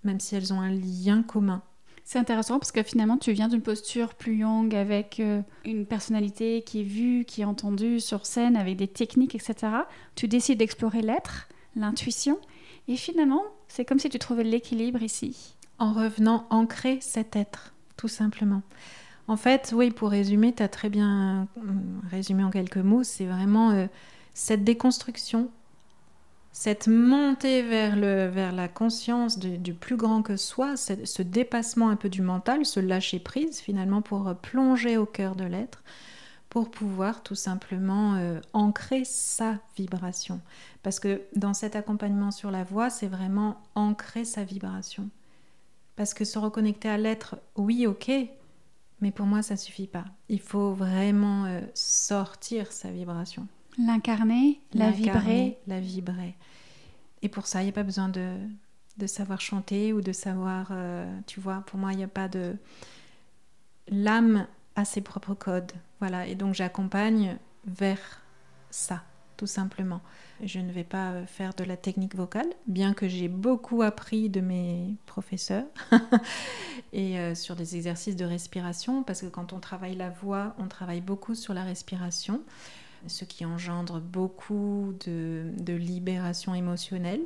même 0.03 0.19
si 0.19 0.35
elles 0.35 0.53
ont 0.53 0.61
un 0.61 0.71
lien 0.71 1.23
commun. 1.23 1.63
C'est 2.03 2.19
intéressant 2.19 2.59
parce 2.59 2.71
que 2.71 2.83
finalement, 2.83 3.17
tu 3.17 3.31
viens 3.31 3.47
d'une 3.47 3.61
posture 3.61 4.15
plus 4.15 4.37
young 4.37 4.75
avec 4.75 5.19
euh, 5.19 5.41
une 5.65 5.85
personnalité 5.85 6.61
qui 6.63 6.81
est 6.81 6.83
vue, 6.83 7.25
qui 7.25 7.41
est 7.41 7.45
entendue 7.45 7.99
sur 7.99 8.25
scène, 8.25 8.57
avec 8.57 8.75
des 8.75 8.87
techniques, 8.87 9.35
etc. 9.35 9.55
Tu 10.15 10.27
décides 10.27 10.59
d'explorer 10.59 11.01
l'être, 11.01 11.47
l'intuition, 11.75 12.39
et 12.87 12.95
finalement, 12.95 13.43
c'est 13.67 13.85
comme 13.85 13.99
si 13.99 14.09
tu 14.09 14.19
trouvais 14.19 14.43
l'équilibre 14.43 15.01
ici. 15.01 15.55
En 15.79 15.93
revenant 15.93 16.45
ancrer 16.49 16.99
cet 17.01 17.35
être, 17.35 17.73
tout 17.97 18.07
simplement. 18.07 18.61
En 19.27 19.37
fait, 19.37 19.73
oui, 19.75 19.91
pour 19.91 20.09
résumer, 20.09 20.53
tu 20.53 20.63
as 20.63 20.67
très 20.67 20.89
bien 20.89 21.47
euh, 21.57 21.61
résumé 22.09 22.43
en 22.43 22.49
quelques 22.49 22.77
mots, 22.77 23.03
c'est 23.03 23.25
vraiment 23.25 23.71
euh, 23.71 23.87
cette 24.33 24.63
déconstruction 24.63 25.49
cette 26.53 26.87
montée 26.87 27.61
vers, 27.61 27.95
le, 27.95 28.27
vers 28.27 28.51
la 28.51 28.67
conscience 28.67 29.39
du 29.39 29.73
plus 29.73 29.95
grand 29.95 30.21
que 30.21 30.35
soi, 30.35 30.75
ce 30.75 31.21
dépassement 31.21 31.89
un 31.89 31.95
peu 31.95 32.09
du 32.09 32.21
mental, 32.21 32.65
ce 32.65 32.79
lâcher 32.79 33.19
prise 33.19 33.59
finalement 33.59 34.01
pour 34.01 34.35
plonger 34.35 34.97
au 34.97 35.05
cœur 35.05 35.35
de 35.35 35.45
l'être, 35.45 35.81
pour 36.51 36.69
pouvoir 36.69 37.23
tout 37.23 37.33
simplement 37.33 38.15
euh, 38.15 38.41
ancrer 38.51 39.05
sa 39.05 39.57
vibration. 39.77 40.41
Parce 40.83 40.99
que 40.99 41.21
dans 41.33 41.53
cet 41.53 41.77
accompagnement 41.77 42.29
sur 42.29 42.51
la 42.51 42.65
voix, 42.65 42.89
c'est 42.89 43.07
vraiment 43.07 43.61
ancrer 43.73 44.25
sa 44.25 44.43
vibration. 44.43 45.09
Parce 45.95 46.13
que 46.13 46.25
se 46.25 46.37
reconnecter 46.37 46.89
à 46.89 46.97
l'être, 46.97 47.37
oui, 47.55 47.87
ok, 47.87 48.11
mais 48.99 49.11
pour 49.11 49.27
moi, 49.27 49.41
ça 49.41 49.55
suffit 49.55 49.87
pas. 49.87 50.03
Il 50.27 50.41
faut 50.41 50.73
vraiment 50.73 51.45
euh, 51.45 51.61
sortir 51.73 52.69
sa 52.73 52.91
vibration. 52.91 53.47
L'incarner, 53.77 54.59
la 54.73 54.91
vibrer. 54.91 55.57
La 55.67 55.79
vibrer. 55.79 56.35
Et 57.21 57.29
pour 57.29 57.47
ça, 57.47 57.61
il 57.61 57.65
n'y 57.67 57.69
a 57.69 57.73
pas 57.73 57.83
besoin 57.83 58.09
de, 58.09 58.35
de, 58.97 59.07
savoir 59.07 59.39
chanter 59.39 59.93
ou 59.93 60.01
de 60.01 60.11
savoir, 60.11 60.67
euh, 60.71 61.09
tu 61.27 61.39
vois, 61.39 61.63
pour 61.65 61.79
moi, 61.79 61.93
il 61.93 61.97
n'y 61.97 62.03
a 62.03 62.09
pas 62.09 62.27
de... 62.27 62.57
L'âme 63.87 64.47
a 64.75 64.85
ses 64.85 65.01
propres 65.01 65.33
codes. 65.33 65.71
Voilà, 65.99 66.27
et 66.27 66.35
donc 66.35 66.53
j'accompagne 66.53 67.37
vers 67.65 68.21
ça, 68.69 69.03
tout 69.37 69.47
simplement. 69.47 70.01
Je 70.43 70.59
ne 70.59 70.71
vais 70.71 70.83
pas 70.83 71.11
euh, 71.11 71.25
faire 71.25 71.53
de 71.53 71.63
la 71.63 71.77
technique 71.77 72.15
vocale, 72.15 72.47
bien 72.67 72.93
que 72.93 73.07
j'ai 73.07 73.27
beaucoup 73.27 73.81
appris 73.81 74.29
de 74.29 74.41
mes 74.41 74.95
professeurs 75.05 75.65
et 76.93 77.19
euh, 77.19 77.35
sur 77.35 77.55
des 77.55 77.75
exercices 77.75 78.15
de 78.15 78.25
respiration, 78.25 79.03
parce 79.03 79.21
que 79.21 79.27
quand 79.27 79.53
on 79.53 79.59
travaille 79.59 79.95
la 79.95 80.09
voix, 80.09 80.55
on 80.57 80.67
travaille 80.67 81.01
beaucoup 81.01 81.35
sur 81.35 81.53
la 81.53 81.63
respiration 81.63 82.41
ce 83.07 83.25
qui 83.25 83.45
engendre 83.45 83.99
beaucoup 83.99 84.93
de, 85.05 85.51
libération 85.67 86.53
émotionnelle. 86.53 87.21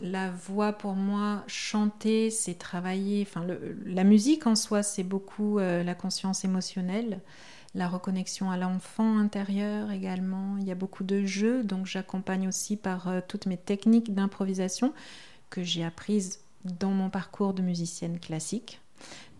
La 0.00 0.30
voix, 0.30 0.72
pour 0.72 0.94
moi, 0.94 1.42
chanter, 1.48 2.30
c'est 2.30 2.54
travailler. 2.54 3.26
Enfin, 3.28 3.44
la 3.84 4.04
musique 4.04 4.46
en 4.46 4.54
soi, 4.54 4.82
c'est 4.82 5.02
beaucoup 5.02 5.58
euh, 5.58 5.82
la 5.82 5.94
conscience 5.94 6.44
émotionnelle, 6.44 7.20
la 7.74 7.88
reconnexion 7.88 8.50
à 8.50 8.56
l'enfant 8.56 9.18
intérieur 9.18 9.90
également. 9.90 10.56
Il 10.58 10.66
y 10.66 10.70
a 10.70 10.76
beaucoup 10.76 11.04
de 11.04 11.24
jeux, 11.24 11.64
donc 11.64 11.86
j'accompagne 11.86 12.46
aussi 12.46 12.76
par 12.76 13.08
euh, 13.08 13.20
toutes 13.26 13.46
mes 13.46 13.56
techniques 13.56 14.14
d'improvisation 14.14 14.92
que 15.50 15.62
j'ai 15.64 15.84
apprises 15.84 16.40
dans 16.64 16.90
mon 16.90 17.10
parcours 17.10 17.54
de 17.54 17.62
musicienne 17.62 18.20
classique. 18.20 18.80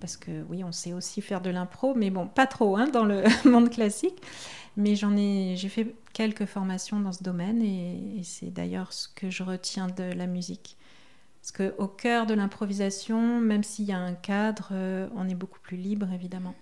Parce 0.00 0.16
que 0.16 0.44
oui, 0.48 0.62
on 0.62 0.72
sait 0.72 0.92
aussi 0.92 1.20
faire 1.20 1.40
de 1.40 1.50
l'impro, 1.50 1.94
mais 1.94 2.10
bon, 2.10 2.26
pas 2.26 2.46
trop 2.46 2.76
hein, 2.76 2.88
dans 2.88 3.04
le 3.04 3.24
monde 3.48 3.70
classique. 3.70 4.22
Mais 4.76 4.94
j'en 4.94 5.16
ai, 5.16 5.54
j'ai 5.56 5.68
fait 5.68 5.94
quelques 6.12 6.46
formations 6.46 7.00
dans 7.00 7.12
ce 7.12 7.22
domaine 7.22 7.62
et, 7.62 8.22
c'est 8.22 8.52
d'ailleurs 8.52 8.92
ce 8.92 9.08
que 9.08 9.28
je 9.28 9.42
retiens 9.42 9.88
de 9.88 10.04
la 10.04 10.26
musique. 10.26 10.76
Parce 11.40 11.52
qu'au 11.52 11.88
cœur 11.88 12.26
de 12.26 12.34
l'improvisation, 12.34 13.40
même 13.40 13.64
s'il 13.64 13.86
y 13.86 13.92
a 13.92 13.98
un 13.98 14.14
cadre, 14.14 14.68
euh, 14.72 15.08
on 15.16 15.28
est 15.28 15.34
beaucoup 15.34 15.60
plus 15.60 15.76
libre 15.76 16.08
évidemment. 16.12 16.54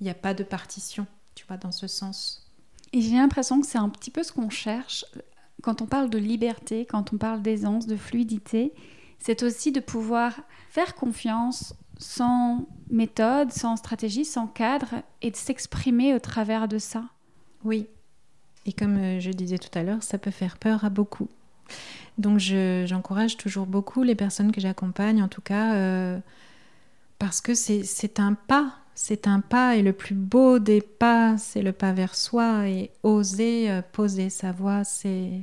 Il 0.00 0.04
n'y 0.04 0.10
a 0.10 0.14
pas 0.14 0.34
de 0.34 0.44
partition, 0.44 1.06
tu 1.34 1.44
vois, 1.46 1.56
dans 1.56 1.72
ce 1.72 1.86
sens. 1.86 2.52
Et 2.92 3.00
j'ai 3.00 3.16
l'impression 3.16 3.60
que 3.60 3.66
c'est 3.66 3.78
un 3.78 3.88
petit 3.88 4.10
peu 4.10 4.22
ce 4.22 4.32
qu'on 4.32 4.50
cherche 4.50 5.04
quand 5.62 5.82
on 5.82 5.86
parle 5.86 6.10
de 6.10 6.18
liberté, 6.18 6.86
quand 6.86 7.12
on 7.12 7.16
parle 7.16 7.42
d'aisance, 7.42 7.86
de 7.86 7.96
fluidité. 7.96 8.72
C'est 9.18 9.42
aussi 9.42 9.72
de 9.72 9.80
pouvoir 9.80 10.34
faire 10.70 10.94
confiance 10.94 11.74
sans 11.98 12.66
méthode, 12.90 13.52
sans 13.52 13.76
stratégie, 13.76 14.24
sans 14.24 14.46
cadre 14.46 15.02
et 15.22 15.30
de 15.30 15.36
s'exprimer 15.36 16.14
au 16.14 16.18
travers 16.18 16.68
de 16.68 16.78
ça. 16.78 17.04
Oui. 17.64 17.86
Et 18.66 18.72
comme 18.72 18.96
euh, 18.96 19.20
je 19.20 19.30
disais 19.30 19.58
tout 19.58 19.76
à 19.78 19.82
l'heure, 19.82 20.02
ça 20.02 20.18
peut 20.18 20.30
faire 20.30 20.58
peur 20.58 20.84
à 20.84 20.90
beaucoup. 20.90 21.28
Donc 22.18 22.38
j'encourage 22.38 23.36
toujours 23.36 23.66
beaucoup 23.66 24.02
les 24.02 24.14
personnes 24.14 24.52
que 24.52 24.60
j'accompagne, 24.60 25.22
en 25.22 25.28
tout 25.28 25.42
cas, 25.42 25.74
euh, 25.74 26.18
parce 27.18 27.40
que 27.40 27.54
c'est 27.54 28.20
un 28.20 28.34
pas 28.34 28.74
C'est 28.94 29.26
un 29.26 29.40
pas 29.40 29.76
et 29.76 29.82
le 29.82 29.92
plus 29.92 30.14
beau 30.14 30.58
des 30.58 30.80
pas, 30.80 31.36
c'est 31.36 31.60
le 31.60 31.72
pas 31.72 31.92
vers 31.92 32.14
soi 32.14 32.66
et 32.66 32.90
oser 33.02 33.70
euh, 33.70 33.82
poser 33.82 34.30
sa 34.30 34.52
voix, 34.52 34.84
c'est 34.84 35.42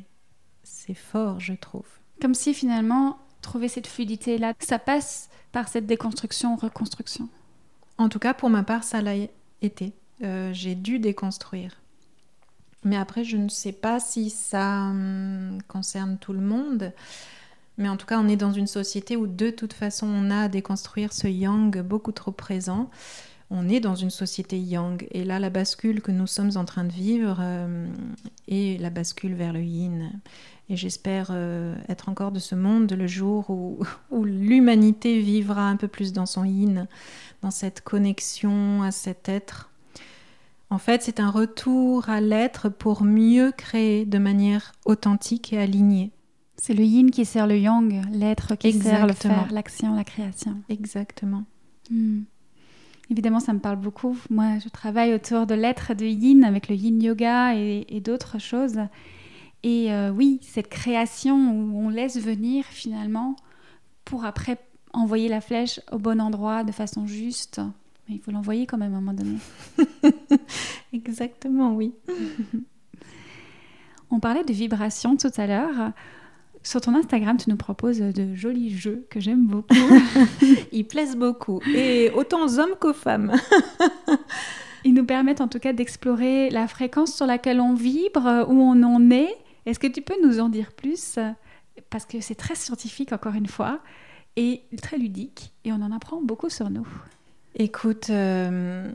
c'est 0.63 0.95
fort, 0.95 1.39
je 1.39 1.53
trouve. 1.53 1.85
Comme 2.19 2.33
si 2.33 2.55
finalement 2.55 3.19
trouver 3.43 3.67
cette 3.67 3.87
fluidité 3.87 4.37
là, 4.39 4.53
ça 4.59 4.79
passe 4.79 5.29
par 5.51 5.67
cette 5.67 5.85
déconstruction 5.85 6.55
reconstruction. 6.55 7.29
En 7.97 8.09
tout 8.09 8.19
cas, 8.19 8.33
pour 8.33 8.49
ma 8.49 8.63
part, 8.63 8.83
ça 8.83 9.01
l'a 9.01 9.13
été. 9.61 9.93
Euh, 10.23 10.51
j'ai 10.53 10.75
dû 10.75 10.99
déconstruire. 10.99 11.77
Mais 12.83 12.97
après, 12.97 13.23
je 13.23 13.37
ne 13.37 13.49
sais 13.49 13.71
pas 13.71 13.99
si 13.99 14.29
ça 14.29 14.87
hum, 14.89 15.59
concerne 15.67 16.17
tout 16.17 16.33
le 16.33 16.41
monde. 16.41 16.91
Mais 17.77 17.89
en 17.89 17.97
tout 17.97 18.05
cas, 18.05 18.19
on 18.19 18.27
est 18.27 18.35
dans 18.35 18.51
une 18.51 18.67
société 18.67 19.15
où 19.15 19.25
de 19.25 19.49
toute 19.49 19.73
façon, 19.73 20.07
on 20.07 20.29
a 20.29 20.43
à 20.43 20.47
déconstruire 20.47 21.13
ce 21.13 21.27
yang 21.27 21.81
beaucoup 21.81 22.11
trop 22.11 22.31
présent. 22.31 22.89
On 23.49 23.69
est 23.69 23.79
dans 23.79 23.95
une 23.95 24.09
société 24.09 24.59
yang. 24.59 25.07
Et 25.11 25.23
là, 25.23 25.39
la 25.39 25.49
bascule 25.49 26.01
que 26.01 26.11
nous 26.11 26.27
sommes 26.27 26.51
en 26.55 26.65
train 26.65 26.83
de 26.83 26.91
vivre 26.91 27.37
euh, 27.39 27.87
est 28.47 28.79
la 28.81 28.89
bascule 28.89 29.33
vers 29.33 29.53
le 29.53 29.61
yin. 29.61 30.11
Et 30.69 30.75
j'espère 30.75 31.27
euh, 31.31 31.75
être 31.89 32.09
encore 32.09 32.31
de 32.31 32.39
ce 32.39 32.55
monde 32.55 32.91
le 32.91 33.07
jour 33.07 33.49
où, 33.49 33.79
où 34.11 34.23
l'humanité 34.23 35.19
vivra 35.19 35.67
un 35.67 35.75
peu 35.75 35.87
plus 35.87 36.13
dans 36.13 36.25
son 36.25 36.43
yin, 36.43 36.87
dans 37.41 37.51
cette 37.51 37.81
connexion 37.81 38.81
à 38.83 38.91
cet 38.91 39.29
être. 39.29 39.69
En 40.69 40.79
fait, 40.79 41.03
c'est 41.03 41.19
un 41.19 41.29
retour 41.29 42.09
à 42.09 42.19
l'être 42.19 42.69
pour 42.69 43.03
mieux 43.03 43.51
créer 43.55 44.05
de 44.05 44.17
manière 44.17 44.71
authentique 44.85 45.53
et 45.53 45.59
alignée. 45.59 46.11
C'est 46.57 46.73
le 46.73 46.83
yin 46.83 47.11
qui 47.11 47.25
sert 47.25 47.45
le 47.45 47.57
yang, 47.57 48.01
l'être 48.11 48.55
qui 48.55 48.73
sert 48.73 49.05
le 49.05 49.13
faire, 49.13 49.51
l'action, 49.51 49.95
la 49.95 50.03
création. 50.03 50.55
Exactement. 50.69 51.43
Hmm. 51.91 52.21
Évidemment, 53.09 53.39
ça 53.39 53.53
me 53.53 53.59
parle 53.59 53.75
beaucoup. 53.75 54.17
Moi, 54.29 54.59
je 54.63 54.69
travaille 54.69 55.13
autour 55.13 55.45
de 55.45 55.55
l'être 55.55 55.93
de 55.93 56.05
yin 56.05 56.43
avec 56.43 56.69
le 56.69 56.75
yin 56.75 57.01
yoga 57.01 57.53
et, 57.55 58.01
d'autres 58.03 58.39
choses. 58.39 58.79
Et 59.63 59.93
euh, 59.93 60.11
oui, 60.11 60.39
cette 60.41 60.67
création 60.67 61.35
où 61.35 61.79
on 61.79 61.89
laisse 61.89 62.17
venir 62.17 62.65
finalement 62.65 63.35
pour 64.03 64.25
après 64.25 64.57
envoyer 64.91 65.29
la 65.29 65.41
flèche 65.41 65.79
au 65.91 65.97
bon 65.97 66.21
endroit 66.21 66.63
de 66.63 66.71
façon 66.71 67.07
juste. 67.07 67.61
Mais 68.07 68.15
il 68.15 68.19
faut 68.19 68.31
l'envoyer 68.31 68.65
quand 68.65 68.77
même 68.77 68.93
à 68.93 68.97
un 68.97 69.01
moment 69.01 69.13
donné. 69.13 69.37
Exactement, 70.93 71.73
oui. 71.73 71.93
on 74.11 74.19
parlait 74.19 74.43
de 74.43 74.53
vibration 74.53 75.15
tout 75.15 75.31
à 75.37 75.47
l'heure. 75.47 75.93
Sur 76.63 76.79
ton 76.79 76.95
Instagram, 76.95 77.37
tu 77.37 77.49
nous 77.49 77.57
proposes 77.57 77.99
de 77.99 78.35
jolis 78.35 78.69
jeux 78.69 79.05
que 79.09 79.19
j'aime 79.19 79.45
beaucoup. 79.45 79.75
Ils 80.71 80.85
plaisent 80.85 81.17
beaucoup, 81.17 81.61
et 81.75 82.09
autant 82.11 82.45
aux 82.45 82.59
hommes 82.59 82.75
qu'aux 82.79 82.93
femmes. 82.93 83.33
Ils 84.85 84.93
nous 84.93 85.05
permettent 85.05 85.41
en 85.41 85.47
tout 85.47 85.59
cas 85.59 85.73
d'explorer 85.73 86.49
la 86.49 86.67
fréquence 86.67 87.15
sur 87.15 87.25
laquelle 87.25 87.59
on 87.59 87.73
vibre, 87.73 88.45
où 88.49 88.61
on 88.61 88.81
en 88.83 89.11
est. 89.11 89.35
Est-ce 89.65 89.79
que 89.79 89.87
tu 89.87 90.01
peux 90.01 90.15
nous 90.23 90.39
en 90.39 90.49
dire 90.49 90.71
plus? 90.71 91.19
Parce 91.89 92.05
que 92.05 92.21
c'est 92.21 92.35
très 92.35 92.55
scientifique, 92.55 93.13
encore 93.13 93.33
une 93.33 93.47
fois, 93.47 93.79
et 94.35 94.63
très 94.81 94.97
ludique, 94.97 95.53
et 95.63 95.71
on 95.71 95.81
en 95.81 95.91
apprend 95.91 96.21
beaucoup 96.21 96.49
sur 96.49 96.69
nous. 96.69 96.87
Écoute, 97.55 98.09
euh, 98.09 98.91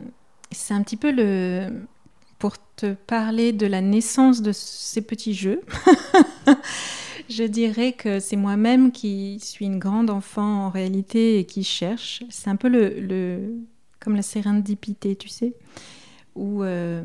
c'est 0.50 0.74
un 0.74 0.82
petit 0.82 0.96
peu 0.96 1.10
le... 1.10 1.68
Pour 2.38 2.56
te 2.76 2.92
parler 2.92 3.52
de 3.52 3.66
la 3.66 3.80
naissance 3.80 4.42
de 4.42 4.52
ces 4.52 5.02
petits 5.02 5.34
jeux. 5.34 5.60
Je 7.28 7.42
dirais 7.42 7.92
que 7.92 8.20
c'est 8.20 8.36
moi-même 8.36 8.92
qui 8.92 9.40
suis 9.40 9.66
une 9.66 9.80
grande 9.80 10.08
enfant 10.08 10.66
en 10.66 10.70
réalité 10.70 11.40
et 11.40 11.44
qui 11.44 11.64
cherche. 11.64 12.22
C'est 12.30 12.48
un 12.48 12.54
peu 12.54 12.68
le, 12.68 13.54
comme 14.00 14.14
la 14.14 14.22
sérendipité, 14.22 15.16
tu 15.16 15.28
sais, 15.28 15.54
où, 16.36 16.62
euh, 16.62 17.02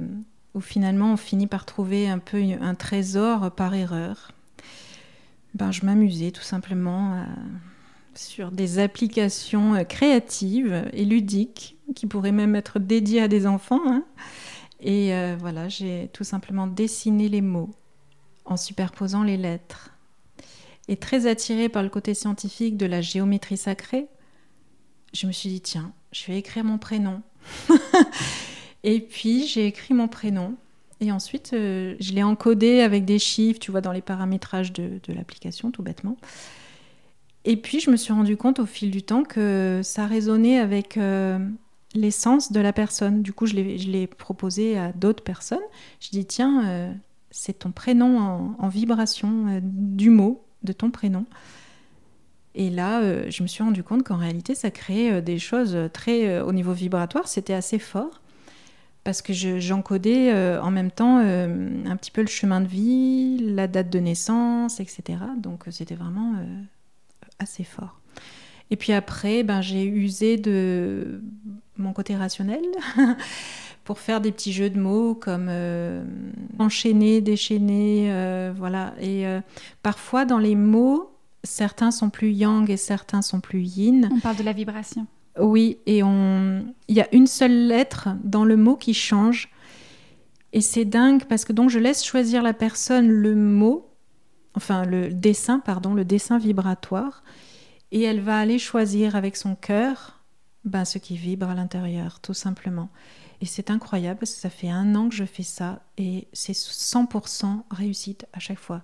où 0.54 0.62
finalement 0.62 1.14
on 1.14 1.18
finit 1.18 1.48
par 1.48 1.66
trouver 1.66 2.08
un 2.08 2.20
peu 2.20 2.42
un 2.62 2.76
trésor 2.76 3.52
par 3.52 3.74
erreur. 3.74 4.32
Ben, 5.56 5.72
je 5.72 5.86
m'amusais 5.86 6.32
tout 6.32 6.42
simplement 6.42 7.26
sur 8.16 8.52
des 8.52 8.80
applications 8.80 9.76
euh, 9.76 9.84
créatives 9.84 10.86
et 10.94 11.06
ludiques 11.06 11.78
qui 11.96 12.08
pourraient 12.08 12.32
même 12.32 12.56
être 12.56 12.80
dédiées 12.80 13.22
à 13.22 13.28
des 13.28 13.48
enfants. 13.48 13.82
Hein. 13.88 14.04
Et 14.82 15.14
euh, 15.14 15.36
voilà, 15.40 15.70
j'ai 15.70 16.10
tout 16.14 16.24
simplement 16.24 16.68
dessiné 16.68 17.30
les 17.30 17.42
mots 17.42 17.72
en 18.46 18.58
superposant 18.58 19.24
les 19.24 19.38
lettres 19.38 19.94
et 20.88 20.98
très 20.98 21.28
attirée 21.28 21.70
par 21.70 21.84
le 21.84 21.90
côté 21.90 22.14
scientifique 22.14 22.78
de 22.78 22.86
la 22.86 23.02
géométrie 23.02 23.58
sacrée, 23.58 24.08
je 25.14 25.28
me 25.28 25.32
suis 25.32 25.50
dit, 25.50 25.62
tiens, 25.62 25.94
je 26.12 26.26
vais 26.28 26.38
écrire 26.38 26.64
mon 26.64 26.78
prénom. 26.78 27.22
et 28.84 29.00
puis 29.00 29.48
j'ai 29.48 29.68
écrit 29.68 29.94
mon 29.94 30.08
prénom. 30.08 30.56
Et 31.00 31.12
ensuite, 31.12 31.52
euh, 31.54 31.96
je 32.00 32.14
l'ai 32.14 32.24
encodé 32.24 32.80
avec 32.80 33.04
des 33.04 33.20
chiffres, 33.20 33.60
tu 33.60 33.72
vois, 33.72 33.82
dans 33.82 33.92
les 33.92 34.02
paramétrages 34.02 34.72
de, 34.72 35.00
l'application, 35.10 35.72
tout 35.72 35.84
bêtement. 35.84 36.16
Et 37.46 37.58
puis, 37.58 37.82
je 37.82 37.92
me 37.92 37.98
suis 37.98 38.14
rendu 38.14 38.38
compte 38.38 38.60
au 38.60 38.66
fil 38.66 38.90
du 38.90 39.04
temps 39.04 39.24
que 39.24 39.82
ça 39.84 40.08
résonnait 40.08 40.60
avec 40.60 40.96
euh, 40.96 41.40
l'essence 41.94 42.54
de 42.54 42.62
la 42.62 42.72
personne. 42.72 43.22
Du 43.22 43.34
coup, 43.34 43.48
je 43.48 43.56
l'ai 43.56 44.08
proposé 44.08 44.78
à 44.78 44.94
d'autres 44.94 45.24
personnes. 45.24 45.60
Je 46.00 46.10
dis, 46.12 46.26
tiens, 46.26 46.66
euh, 46.66 46.94
c'est 47.32 47.60
ton 47.60 47.72
prénom 47.72 48.18
en, 48.18 48.56
en 48.60 48.68
vibration 48.70 49.62
du 49.62 50.10
mot 50.10 50.46
de 50.64 50.72
ton 50.72 50.90
prénom. 50.90 51.26
Et 52.56 52.70
là, 52.70 53.02
euh, 53.02 53.26
je 53.30 53.42
me 53.44 53.48
suis 53.48 53.64
rendu 53.64 53.84
compte 53.84 54.04
qu'en 54.04 54.18
réalité, 54.18 54.54
ça 54.56 54.70
créait 54.70 55.14
euh, 55.14 55.22
des 55.22 55.40
choses 55.40 55.78
très, 55.92 56.28
euh, 56.28 56.46
au 56.46 56.54
niveau 56.54 56.74
vibratoire, 56.74 57.28
c'était 57.28 57.54
assez 57.54 57.80
fort. 57.80 58.22
Parce 59.04 59.22
que 59.22 59.34
j'encodais 59.34 60.32
en 60.60 60.72
même 60.72 60.90
temps 60.90 61.18
un 61.18 61.98
petit 61.98 62.12
peu 62.12 62.22
le 62.22 62.28
chemin 62.28 62.62
de 62.62 62.68
vie, 62.68 63.38
la 63.40 63.68
date 63.68 63.90
de 63.90 64.00
naissance, 64.00 64.80
etc. 64.80 65.20
Donc 65.38 65.66
c'était 65.72 65.96
vraiment 65.96 66.36
assez 67.38 67.66
fort. 67.66 68.00
Et 68.72 68.76
puis 68.76 68.94
après, 68.94 69.44
ben, 69.44 69.62
j'ai 69.62 69.84
usé 69.84 70.38
de 70.38 71.22
mon 71.78 71.94
côté 71.94 72.16
rationnel 72.16 72.64
pour 73.84 74.00
faire 74.00 74.22
des 74.22 74.32
petits 74.32 74.54
jeux 74.54 74.70
de 74.70 74.80
mots 74.80 75.16
comme 75.16 75.48
euh, 75.50 76.04
enchaîner, 76.60 77.22
déchaîner, 77.22 78.08
euh, 78.12 78.54
voilà. 78.56 78.94
Et 79.00 79.28
euh, 79.28 79.42
parfois 79.82 80.26
dans 80.26 80.40
les 80.40 80.56
mots, 80.56 81.12
certains 81.44 81.92
sont 81.92 82.10
plus 82.10 82.32
yang 82.32 82.70
et 82.70 82.78
certains 82.78 83.22
sont 83.22 83.42
plus 83.42 83.62
yin. 83.62 84.10
On 84.12 84.20
parle 84.20 84.38
de 84.38 84.44
la 84.44 84.54
vibration. 84.54 85.06
Oui, 85.40 85.80
et 85.86 86.04
on, 86.04 86.66
il 86.88 86.96
y 86.96 87.02
a 87.02 87.08
une 87.14 87.28
seule 87.28 87.68
lettre 87.68 88.10
dans 88.24 88.46
le 88.46 88.56
mot 88.56 88.76
qui 88.76 88.94
change. 88.94 89.50
Et 90.52 90.62
c'est 90.62 90.86
dingue 90.86 91.26
parce 91.26 91.46
que 91.46 91.54
donc 91.54 91.70
je 91.70 91.80
laisse 91.80 92.04
choisir 92.04 92.44
la 92.44 92.54
personne 92.54 93.08
le 93.08 93.36
mot, 93.36 93.90
enfin 94.54 94.86
le 94.86 95.10
dessin, 95.10 95.60
pardon, 95.60 95.96
le 95.96 96.06
dessin 96.06 96.38
vibratoire, 96.38 97.24
et 97.92 98.02
elle 98.04 98.20
va 98.22 98.38
aller 98.38 98.60
choisir 98.60 99.16
avec 99.16 99.36
son 99.36 99.56
cœur 99.56 100.24
ben, 100.64 100.86
ce 100.86 100.98
qui 100.98 101.18
vibre 101.18 101.50
à 101.50 101.56
l'intérieur, 101.56 102.20
tout 102.22 102.34
simplement. 102.34 102.90
Et 103.42 103.46
c'est 103.46 103.70
incroyable 103.70 104.20
parce 104.20 104.34
que 104.34 104.40
ça 104.40 104.50
fait 104.50 104.70
un 104.70 104.96
an 104.96 105.10
que 105.10 105.16
je 105.16 105.26
fais 105.26 105.44
ça 105.44 105.82
et 105.98 106.28
c'est 106.32 106.54
100% 106.54 107.64
réussite 107.72 108.26
à 108.32 108.40
chaque 108.40 108.60
fois. 108.60 108.82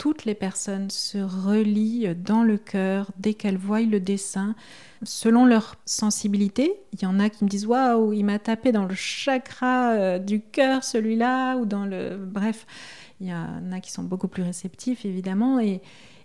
Toutes 0.00 0.24
les 0.24 0.34
personnes 0.34 0.88
se 0.88 1.18
relient 1.18 2.14
dans 2.14 2.42
le 2.42 2.56
cœur 2.56 3.10
dès 3.18 3.34
qu'elles 3.34 3.58
voient 3.58 3.82
le 3.82 4.00
dessin, 4.00 4.54
selon 5.02 5.44
leur 5.44 5.74
sensibilité. 5.84 6.72
Il 6.94 7.02
y 7.02 7.04
en 7.04 7.20
a 7.20 7.28
qui 7.28 7.44
me 7.44 7.50
disent 7.50 7.66
Waouh, 7.66 8.14
il 8.14 8.24
m'a 8.24 8.38
tapé 8.38 8.72
dans 8.72 8.86
le 8.86 8.94
chakra 8.94 9.90
euh, 9.90 10.18
du 10.18 10.40
cœur, 10.40 10.84
celui-là, 10.84 11.58
ou 11.58 11.66
dans 11.66 11.84
le. 11.84 12.16
Bref, 12.16 12.66
il 13.20 13.26
y 13.26 13.34
en 13.34 13.72
a 13.72 13.80
qui 13.80 13.92
sont 13.92 14.02
beaucoup 14.02 14.28
plus 14.28 14.42
réceptifs, 14.42 15.04
évidemment, 15.04 15.60
et, 15.60 15.82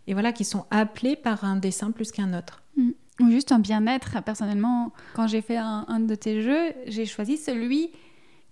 voilà, 0.07 0.31
qui 0.31 0.45
sont 0.45 0.63
appelés 0.71 1.17
par 1.17 1.43
un 1.43 1.57
dessin 1.57 1.91
plus 1.91 2.13
qu'un 2.13 2.33
autre. 2.33 2.63
Mm 2.77 2.91
ou 3.21 3.29
juste 3.29 3.51
un 3.51 3.59
bien-être. 3.59 4.21
Personnellement, 4.23 4.91
quand 5.15 5.27
j'ai 5.27 5.41
fait 5.41 5.57
un, 5.57 5.99
de 5.99 6.15
tes 6.15 6.41
jeux, 6.41 6.73
j'ai 6.87 7.05
choisi 7.05 7.37
celui 7.37 7.91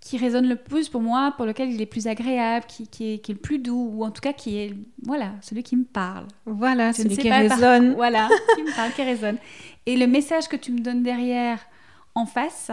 qui 0.03 0.17
résonne 0.17 0.49
le 0.49 0.57
plus 0.57 0.89
pour 0.89 1.01
moi, 1.01 1.33
pour 1.37 1.45
lequel 1.45 1.71
il 1.71 1.81
est 1.81 1.85
plus 1.85 2.07
agréable, 2.07 2.65
qui, 2.67 2.87
qui, 2.87 3.13
est, 3.13 3.29
le 3.29 3.35
plus 3.35 3.57
doux, 3.57 3.89
ou 3.93 4.03
en 4.03 4.11
tout 4.11 4.19
cas 4.19 4.33
qui 4.33 4.57
est, 4.57 4.73
voilà, 5.01 5.31
celui 5.41 5.63
qui 5.63 5.77
me 5.77 5.85
parle. 5.85 6.27
Voilà, 6.45 6.91
celui 6.91 7.15
qui 7.15 7.31
résonne. 7.31 7.93
Voilà, 7.95 8.27
qui 8.55 8.63
me 8.63 8.75
parle, 8.75 8.91
qui 8.91 9.03
résonne. 9.03 9.37
Et 9.85 9.95
le 9.95 10.05
message 10.05 10.49
que 10.49 10.57
tu 10.57 10.73
me 10.73 10.79
donnes 10.79 11.03
derrière, 11.03 11.59
en 12.15 12.25
face, 12.25 12.69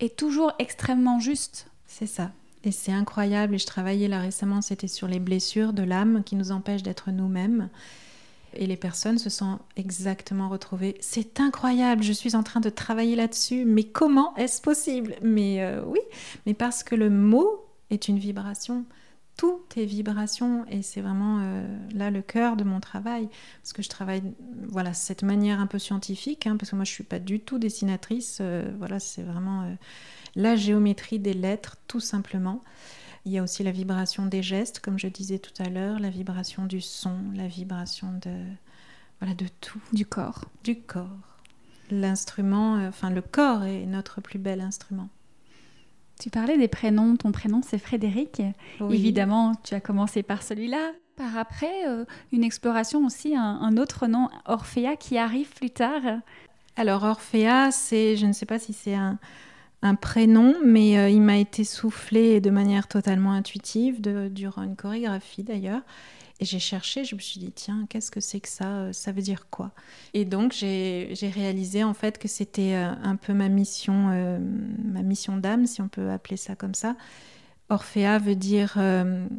est 0.00 0.18
toujours 0.18 0.52
extrêmement 0.58 1.20
juste. 1.20 1.70
C'est 1.86 2.06
ça. 2.06 2.32
Et 2.64 2.72
c'est 2.72 2.92
incroyable. 2.92 3.54
Et 3.54 3.58
je 3.58 3.66
travaillais 3.66 4.08
là 4.08 4.18
récemment, 4.18 4.60
c'était 4.60 4.88
sur 4.88 5.06
les 5.06 5.20
blessures 5.20 5.72
de 5.72 5.84
l'âme 5.84 6.24
qui 6.24 6.34
nous 6.34 6.50
empêchent 6.50 6.82
d'être 6.82 7.12
nous-mêmes 7.12 7.68
et 8.54 8.66
les 8.66 8.76
personnes 8.76 9.18
se 9.18 9.30
sont 9.30 9.58
exactement 9.76 10.48
retrouvées. 10.48 10.96
C'est 11.00 11.40
incroyable, 11.40 12.02
je 12.02 12.12
suis 12.12 12.36
en 12.36 12.42
train 12.42 12.60
de 12.60 12.70
travailler 12.70 13.16
là-dessus, 13.16 13.64
mais 13.64 13.84
comment 13.84 14.34
est-ce 14.36 14.60
possible? 14.60 15.14
Mais 15.22 15.62
euh, 15.62 15.82
oui, 15.86 16.00
mais 16.46 16.54
parce 16.54 16.82
que 16.82 16.94
le 16.94 17.10
mot 17.10 17.64
est 17.90 18.08
une 18.08 18.18
vibration. 18.18 18.84
Tout 19.36 19.60
est 19.76 19.84
vibration 19.84 20.64
et 20.70 20.80
c'est 20.80 21.02
vraiment 21.02 21.40
euh, 21.42 21.66
là 21.94 22.10
le 22.10 22.22
cœur 22.22 22.56
de 22.56 22.64
mon 22.64 22.80
travail. 22.80 23.28
Parce 23.62 23.74
que 23.74 23.82
je 23.82 23.88
travaille 23.90 24.22
voilà 24.68 24.94
cette 24.94 25.22
manière 25.22 25.60
un 25.60 25.66
peu 25.66 25.78
scientifique 25.78 26.46
hein, 26.46 26.56
parce 26.56 26.70
que 26.70 26.76
moi 26.76 26.86
je 26.86 26.92
suis 26.92 27.04
pas 27.04 27.18
du 27.18 27.40
tout 27.40 27.58
dessinatrice 27.58 28.38
euh, 28.40 28.72
voilà 28.78 28.98
c'est 28.98 29.22
vraiment 29.22 29.76
la 30.36 30.56
géométrie 30.56 31.18
des 31.18 31.34
lettres 31.34 31.76
tout 31.86 32.00
simplement 32.00 32.62
il 33.26 33.32
y 33.32 33.38
a 33.38 33.42
aussi 33.42 33.62
la 33.62 33.72
vibration 33.72 34.24
des 34.24 34.42
gestes 34.42 34.80
comme 34.80 34.98
je 34.98 35.08
disais 35.08 35.38
tout 35.38 35.62
à 35.62 35.68
l'heure 35.68 35.98
la 35.98 36.10
vibration 36.10 36.64
du 36.64 36.80
son 36.80 37.16
la 37.34 37.48
vibration 37.48 38.12
de 38.22 38.32
voilà 39.20 39.34
de 39.34 39.46
tout 39.60 39.80
du 39.92 40.06
corps 40.06 40.46
du 40.64 40.80
corps 40.80 41.18
l'instrument 41.90 42.74
enfin 42.86 43.10
le 43.10 43.20
corps 43.20 43.64
est 43.64 43.84
notre 43.84 44.20
plus 44.20 44.38
bel 44.38 44.60
instrument 44.60 45.08
tu 46.20 46.30
parlais 46.30 46.56
des 46.56 46.68
prénoms. 46.68 47.16
Ton 47.16 47.32
prénom, 47.32 47.60
c'est 47.62 47.78
Frédéric. 47.78 48.42
Évidemment, 48.80 49.52
tu 49.62 49.74
as 49.74 49.80
commencé 49.80 50.22
par 50.22 50.42
celui-là. 50.42 50.92
Par 51.16 51.36
après, 51.36 51.86
euh, 51.86 52.04
une 52.32 52.44
exploration 52.44 53.04
aussi, 53.04 53.34
un, 53.36 53.76
autre 53.76 54.06
nom, 54.06 54.28
Orphea, 54.46 54.96
qui 54.98 55.18
arrive 55.18 55.52
plus 55.54 55.70
tard. 55.70 56.02
Alors, 56.76 57.04
Orphea, 57.04 57.70
c'est, 57.70 58.16
je 58.16 58.26
ne 58.26 58.32
sais 58.32 58.46
pas 58.46 58.58
si 58.58 58.72
c'est 58.72 58.94
un, 58.94 59.18
prénom, 59.94 60.54
mais 60.64 60.98
euh, 60.98 61.08
il 61.08 61.20
m'a 61.20 61.38
été 61.38 61.64
soufflé 61.64 62.40
de 62.40 62.50
manière 62.50 62.88
totalement 62.88 63.32
intuitive 63.32 64.00
durant 64.00 64.62
une 64.62 64.76
chorégraphie 64.76 65.42
d'ailleurs. 65.42 65.82
Et 66.38 66.44
j'ai 66.44 66.58
cherché, 66.58 67.04
je 67.04 67.14
me 67.14 67.20
suis 67.20 67.40
dit, 67.40 67.52
tiens, 67.52 67.86
qu'est-ce 67.88 68.10
que 68.10 68.20
c'est 68.20 68.40
que 68.40 68.48
ça 68.48 68.68
euh, 68.68 68.92
Ça 68.92 69.12
veut 69.12 69.22
dire 69.22 69.48
quoi? 69.48 69.72
Et 70.12 70.24
donc, 70.24 70.52
j'ai 70.52 71.32
réalisé 71.34 71.82
en 71.82 71.94
fait 71.94 72.18
que 72.18 72.28
c'était 72.28 72.74
euh, 72.74 72.92
un 73.02 73.16
peu 73.16 73.32
ma 73.32 73.48
mission, 73.48 74.38
ma 74.84 75.02
mission 75.02 75.36
d'âme, 75.36 75.66
si 75.66 75.80
on 75.80 75.88
peut 75.88 76.10
appeler 76.10 76.36
ça 76.36 76.56
comme 76.56 76.74
ça. 76.74 76.96
Orphea 77.68 78.18
veut 78.18 78.36
dire, 78.36 78.78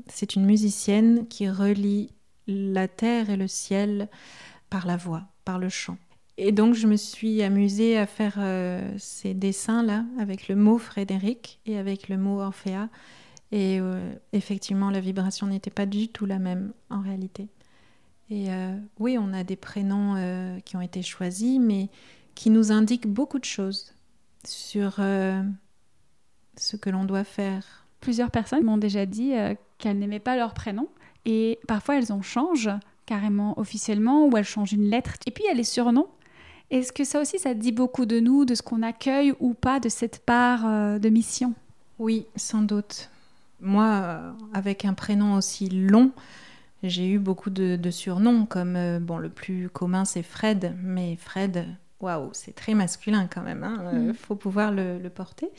c'est 0.07 0.35
une 0.35 0.45
musicienne 0.45 1.27
qui 1.29 1.49
relie 1.49 2.09
la 2.45 2.89
terre 2.89 3.29
et 3.29 3.37
le 3.37 3.47
ciel 3.47 4.09
par 4.69 4.85
la 4.85 4.97
voix, 4.97 5.23
par 5.45 5.59
le 5.59 5.69
chant. 5.69 5.97
Et 6.37 6.51
donc, 6.51 6.75
je 6.75 6.87
me 6.87 6.95
suis 6.95 7.41
amusée 7.41 7.97
à 7.97 8.05
faire 8.05 8.39
ces 8.97 9.33
dessins-là 9.33 10.05
avec 10.19 10.47
le 10.47 10.55
mot 10.55 10.77
Frédéric 10.77 11.59
et 11.65 11.77
avec 11.77 12.09
le 12.09 12.17
mot 12.17 12.41
Orphea. 12.41 12.89
Et 13.51 13.79
euh, 13.79 14.13
effectivement, 14.33 14.89
la 14.89 14.99
vibration 14.99 15.47
n'était 15.47 15.71
pas 15.71 15.85
du 15.85 16.09
tout 16.09 16.25
la 16.25 16.39
même 16.39 16.73
en 16.89 17.01
réalité. 17.01 17.47
Et 18.29 18.51
euh, 18.51 18.77
oui, 18.99 19.17
on 19.17 19.31
a 19.33 19.43
des 19.43 19.55
prénoms 19.55 20.15
euh, 20.17 20.59
qui 20.61 20.75
ont 20.75 20.81
été 20.81 21.01
choisis, 21.01 21.59
mais 21.59 21.89
qui 22.35 22.49
nous 22.49 22.71
indiquent 22.71 23.07
beaucoup 23.07 23.39
de 23.39 23.45
choses 23.45 23.93
sur 24.45 24.97
ce 24.97 26.75
que 26.79 26.89
l'on 26.89 27.05
doit 27.05 27.23
faire. 27.23 27.87
Plusieurs 27.99 28.31
personnes 28.31 28.63
m'ont 28.63 28.77
déjà 28.77 29.05
dit 29.05 29.33
qu'elles 29.77 29.97
n'aimaient 29.97 30.19
pas 30.19 30.37
leur 30.37 30.53
prénom, 30.53 30.87
et 31.25 31.59
parfois 31.67 31.97
elles 31.97 32.13
en 32.13 32.21
changent 32.21 32.69
carrément 33.05 33.57
officiellement, 33.59 34.27
ou 34.27 34.37
elles 34.37 34.45
changent 34.45 34.73
une 34.73 34.89
lettre. 34.89 35.15
Et 35.25 35.31
puis 35.31 35.45
il 35.45 35.47
y 35.47 35.51
a 35.51 35.55
les 35.55 35.63
surnoms. 35.63 36.07
Est-ce 36.69 36.91
que 36.91 37.03
ça 37.03 37.21
aussi, 37.21 37.39
ça 37.39 37.53
dit 37.53 37.71
beaucoup 37.71 38.05
de 38.05 38.19
nous, 38.19 38.45
de 38.45 38.55
ce 38.55 38.61
qu'on 38.61 38.83
accueille 38.83 39.33
ou 39.39 39.53
pas 39.53 39.79
de 39.79 39.89
cette 39.89 40.19
part 40.19 40.99
de 40.99 41.09
mission? 41.09 41.53
Oui, 41.99 42.25
sans 42.35 42.61
doute. 42.61 43.09
Moi, 43.59 43.85
euh, 43.85 44.31
avec 44.53 44.85
un 44.85 44.93
prénom 44.93 45.35
aussi 45.35 45.69
long, 45.69 46.11
j'ai 46.83 47.09
eu 47.09 47.17
beaucoup 47.17 47.49
de, 47.49 47.89
surnoms, 47.89 48.45
comme 48.45 48.75
euh, 48.75 48.99
bon, 48.99 49.17
le 49.17 49.29
plus 49.29 49.69
commun 49.69 50.05
c'est 50.05 50.21
Fred, 50.21 50.75
mais 50.83 51.15
Fred, 51.15 51.65
waouh, 51.99 52.29
c'est 52.33 52.53
très 52.53 52.75
masculin 52.75 53.27
quand 53.27 53.41
même, 53.41 53.61
il 53.61 53.65
hein, 53.65 53.91
euh, 53.93 54.11
mm. 54.11 54.13
faut 54.13 54.35
pouvoir 54.35 54.71
le, 54.71 54.99
le 54.99 55.09
porter. 55.09 55.49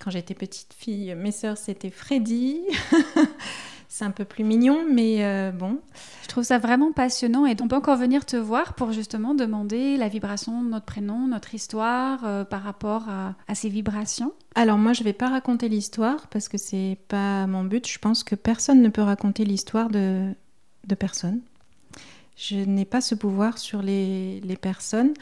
Quand 0.00 0.10
j'étais 0.10 0.34
petite 0.34 0.72
fille, 0.72 1.14
mes 1.16 1.32
sœurs 1.32 1.58
c'était 1.58 1.90
Freddy. 1.90 2.60
c'est 3.90 4.04
un 4.04 4.12
peu 4.12 4.24
plus 4.24 4.44
mignon, 4.44 4.86
mais 4.88 5.24
euh, 5.24 5.50
bon. 5.50 5.80
Je 6.22 6.28
trouve 6.28 6.44
ça 6.44 6.58
vraiment 6.58 6.92
passionnant 6.92 7.44
et 7.44 7.56
on 7.60 7.66
peut 7.66 7.74
encore 7.74 7.96
venir 7.96 8.24
te 8.24 8.36
voir 8.36 8.74
pour 8.74 8.92
justement 8.92 9.34
demander 9.34 9.96
la 9.96 10.06
vibration 10.06 10.62
de 10.62 10.68
notre 10.68 10.86
prénom, 10.86 11.26
notre 11.26 11.56
histoire 11.56 12.24
euh, 12.24 12.44
par 12.44 12.62
rapport 12.62 13.08
à, 13.08 13.34
ces 13.56 13.68
vibrations. 13.68 14.32
Alors 14.54 14.78
moi, 14.78 14.92
je 14.92 15.02
vais 15.02 15.12
pas 15.12 15.28
raconter 15.28 15.68
l'histoire 15.68 16.28
parce 16.28 16.48
que 16.48 16.56
c'est 16.56 16.98
pas 17.08 17.48
mon 17.48 17.64
but. 17.64 17.88
Je 17.88 17.98
pense 17.98 18.22
que 18.22 18.36
personne 18.36 18.80
ne 18.80 18.88
peut 18.90 19.02
raconter 19.02 19.44
l'histoire 19.44 19.90
de, 19.90 20.32
de 20.86 20.94
personne. 20.94 21.40
Je 22.36 22.58
n'ai 22.58 22.84
pas 22.84 23.00
ce 23.00 23.16
pouvoir 23.16 23.58
sur 23.58 23.82
les, 23.82 24.40
les 24.42 24.56
personnes 24.56 25.14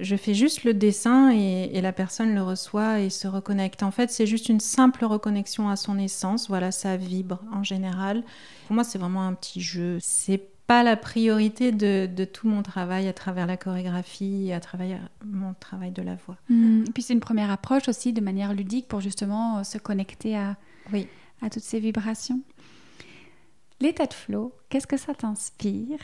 je 0.00 0.14
fais 0.14 0.34
juste 0.34 0.64
le 0.64 0.74
dessin 0.74 1.30
et, 1.30 1.80
la 1.80 1.92
personne 1.92 2.34
le 2.34 2.42
reçoit 2.42 3.00
et 3.00 3.10
se 3.10 3.26
reconnecte. 3.26 3.82
En 3.82 3.90
fait, 3.90 4.10
c'est 4.10 4.26
juste 4.26 4.48
une 4.48 4.60
simple 4.60 5.04
reconnexion 5.04 5.68
à 5.68 5.76
son 5.76 5.98
essence. 5.98 6.48
Voilà, 6.48 6.70
ça 6.70 6.96
vibre 6.96 7.40
en 7.52 7.62
général. 7.62 8.22
Pour 8.66 8.74
moi, 8.74 8.84
c'est 8.84 8.98
vraiment 8.98 9.26
un 9.26 9.34
petit 9.34 9.60
jeu. 9.60 9.98
C'est 10.00 10.42
pas 10.68 10.82
la 10.82 10.96
priorité 10.96 11.72
de, 11.72 12.24
tout 12.24 12.46
mon 12.46 12.62
travail 12.62 13.08
à 13.08 13.12
travers 13.12 13.46
la 13.46 13.56
chorégraphie, 13.56 14.52
à 14.52 14.60
travers 14.60 15.00
mon 15.24 15.54
travail 15.54 15.90
de 15.90 16.02
la 16.02 16.14
voix. 16.14 16.36
Hmm. 16.48 16.84
Et 16.86 16.90
puis 16.92 17.02
c'est 17.02 17.14
une 17.14 17.20
première 17.20 17.50
approche 17.50 17.88
aussi 17.88 18.12
de 18.12 18.20
manière 18.20 18.52
ludique 18.52 18.86
pour 18.86 19.00
justement 19.00 19.58
euh, 19.58 19.64
se 19.64 19.78
connecter 19.78 20.36
à, 20.36 20.56
oui. 20.92 21.08
à 21.40 21.48
toutes 21.48 21.62
ces 21.62 21.80
vibrations. 21.80 22.40
L'état 23.80 24.06
de 24.06 24.12
flow, 24.12 24.52
qu'est-ce 24.68 24.86
que 24.86 24.98
ça 24.98 25.14
t'inspire? 25.14 26.00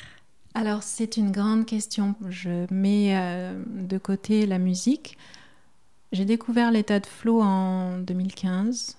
Alors 0.55 0.84
c'est 0.84 1.16
une 1.16 1.32
grande 1.32 1.66
question. 1.66 2.14
Je 2.28 2.72
mets 2.72 3.16
euh, 3.16 3.61
de 3.66 3.98
côté 3.98 4.46
la 4.46 4.59
musique. 4.59 5.18
J'ai 6.12 6.24
découvert 6.24 6.70
l'état 6.70 7.00
de 7.00 7.07
flow 7.07 7.42
en 7.42 7.98
2015 7.98 8.96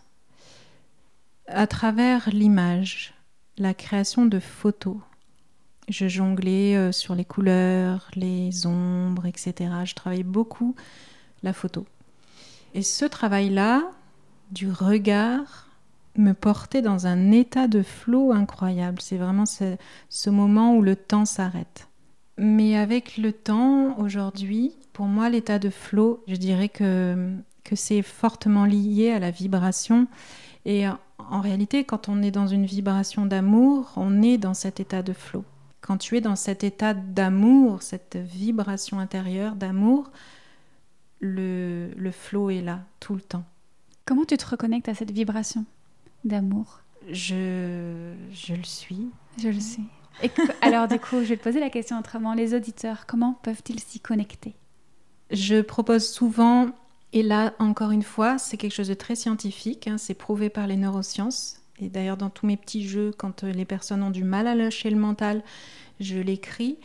à 1.48 1.68
travers 1.68 2.30
l'image, 2.32 3.14
la 3.58 3.74
création 3.74 4.26
de 4.26 4.40
photos. 4.40 4.98
Je 5.88 6.08
jonglais 6.08 6.76
euh, 6.76 6.92
sur 6.92 7.16
les 7.16 7.24
couleurs, 7.24 8.10
les 8.16 8.66
ombres, 8.66 9.26
etc. 9.26 9.54
Je 9.86 9.96
travaillais 9.96 10.24
beaucoup 10.24 10.76
la 11.44 11.54
photo. 11.54 11.86
Et 12.74 12.82
ce 12.82 13.06
travail-là, 13.06 13.84
du 14.52 14.70
regard, 14.70 15.70
me 16.18 16.34
porter 16.34 16.82
dans 16.82 17.08
un 17.08 17.32
état 17.32 17.68
de 17.68 17.82
flot 17.82 18.32
incroyable. 18.32 19.02
C'est 19.02 19.18
vraiment 19.18 19.46
ce, 19.46 20.30
moment 20.30 20.76
où 20.76 20.82
le 20.82 20.96
temps 20.96 21.26
s'arrête. 21.26 21.88
Mais 22.38 22.78
avec 22.78 23.18
le 23.18 23.32
temps, 23.32 23.98
aujourd'hui, 24.00 24.74
pour 24.94 25.06
moi, 25.06 25.30
l'état 25.30 25.60
de 25.60 25.70
flot, 25.70 26.24
je 26.28 26.36
dirais 26.36 26.70
que, 26.70 27.34
que 27.64 27.76
c'est 27.76 28.02
fortement 28.02 28.66
lié 28.66 29.12
à 29.12 29.20
la 29.20 29.32
vibration. 29.32 30.08
Et 30.66 30.86
en 30.88 31.42
réalité, 31.42 31.84
quand 31.84 32.10
on 32.10 32.22
est 32.22 32.32
dans 32.32 32.48
une 32.48 32.66
vibration 32.66 33.26
d'amour, 33.26 33.94
on 33.96 34.22
est 34.22 34.38
dans 34.38 34.54
cet 34.54 34.80
état 34.80 35.02
de 35.02 35.14
flot. 35.14 35.46
Quand 35.82 35.98
tu 35.98 36.18
es 36.18 36.22
dans 36.22 36.36
cet 36.36 36.64
état 36.64 36.94
d'amour, 36.94 37.84
cette 37.84 38.18
vibration 38.18 39.00
intérieure 39.00 39.56
d'amour, 39.56 40.12
le, 41.20 41.92
le 41.96 42.12
flot 42.12 42.50
est 42.50 42.62
là 42.62 42.80
tout 43.00 43.14
le 43.14 43.22
temps. 43.22 43.44
Comment 44.06 44.26
tu 44.26 44.38
te 44.38 44.46
reconnectes 44.46 44.90
à 44.90 44.96
cette 44.96 45.12
vibration? 45.12 45.66
D'amour 46.26 46.82
je, 47.10 48.14
je 48.32 48.54
le 48.54 48.64
suis. 48.64 49.10
Je 49.38 49.50
le 49.50 49.60
sais. 49.60 49.82
Et 50.24 50.32
alors 50.62 50.88
du 50.88 51.00
coup, 51.00 51.22
je 51.22 51.30
vais 51.30 51.38
te 51.38 51.44
poser 51.44 51.60
la 51.60 51.70
question 51.70 52.00
autrement. 52.00 52.34
Les 52.34 52.54
auditeurs, 52.54 53.06
comment 53.06 53.34
peuvent-ils 53.44 53.80
s'y 53.80 54.00
connecter? 54.00 54.56
Je 55.32 55.62
propose 55.62 56.08
souvent, 56.08 56.68
et 57.14 57.24
là 57.24 57.54
encore 57.60 57.92
une 57.92 58.04
fois, 58.04 58.38
c'est 58.38 58.58
quelque 58.58 58.74
chose 58.74 58.88
de 58.88 58.94
très 58.94 59.16
scientifique, 59.16 59.88
hein, 59.88 59.98
c'est 59.98 60.14
prouvé 60.14 60.50
par 60.50 60.68
les 60.68 60.78
neurosciences. 60.78 61.62
Et 61.80 61.90
d'ailleurs, 61.90 62.18
dans 62.18 62.30
tous 62.30 62.46
mes 62.46 62.58
petits 62.58 62.88
jeux, 62.88 63.12
quand 63.18 63.44
les 63.44 63.66
personnes 63.66 64.02
ont 64.02 64.12
du 64.12 64.24
mal 64.24 64.48
à 64.48 64.56
lâcher 64.56 64.90
le 64.90 64.96
mental, 64.96 65.44
je 66.00 66.18
l'écris 66.18 66.78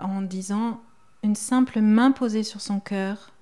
en 0.00 0.22
disant 0.22 0.80
une 1.22 1.34
simple 1.34 1.80
main 1.80 2.12
posée 2.12 2.44
sur 2.44 2.60
son 2.60 2.80
cœur, 2.80 3.32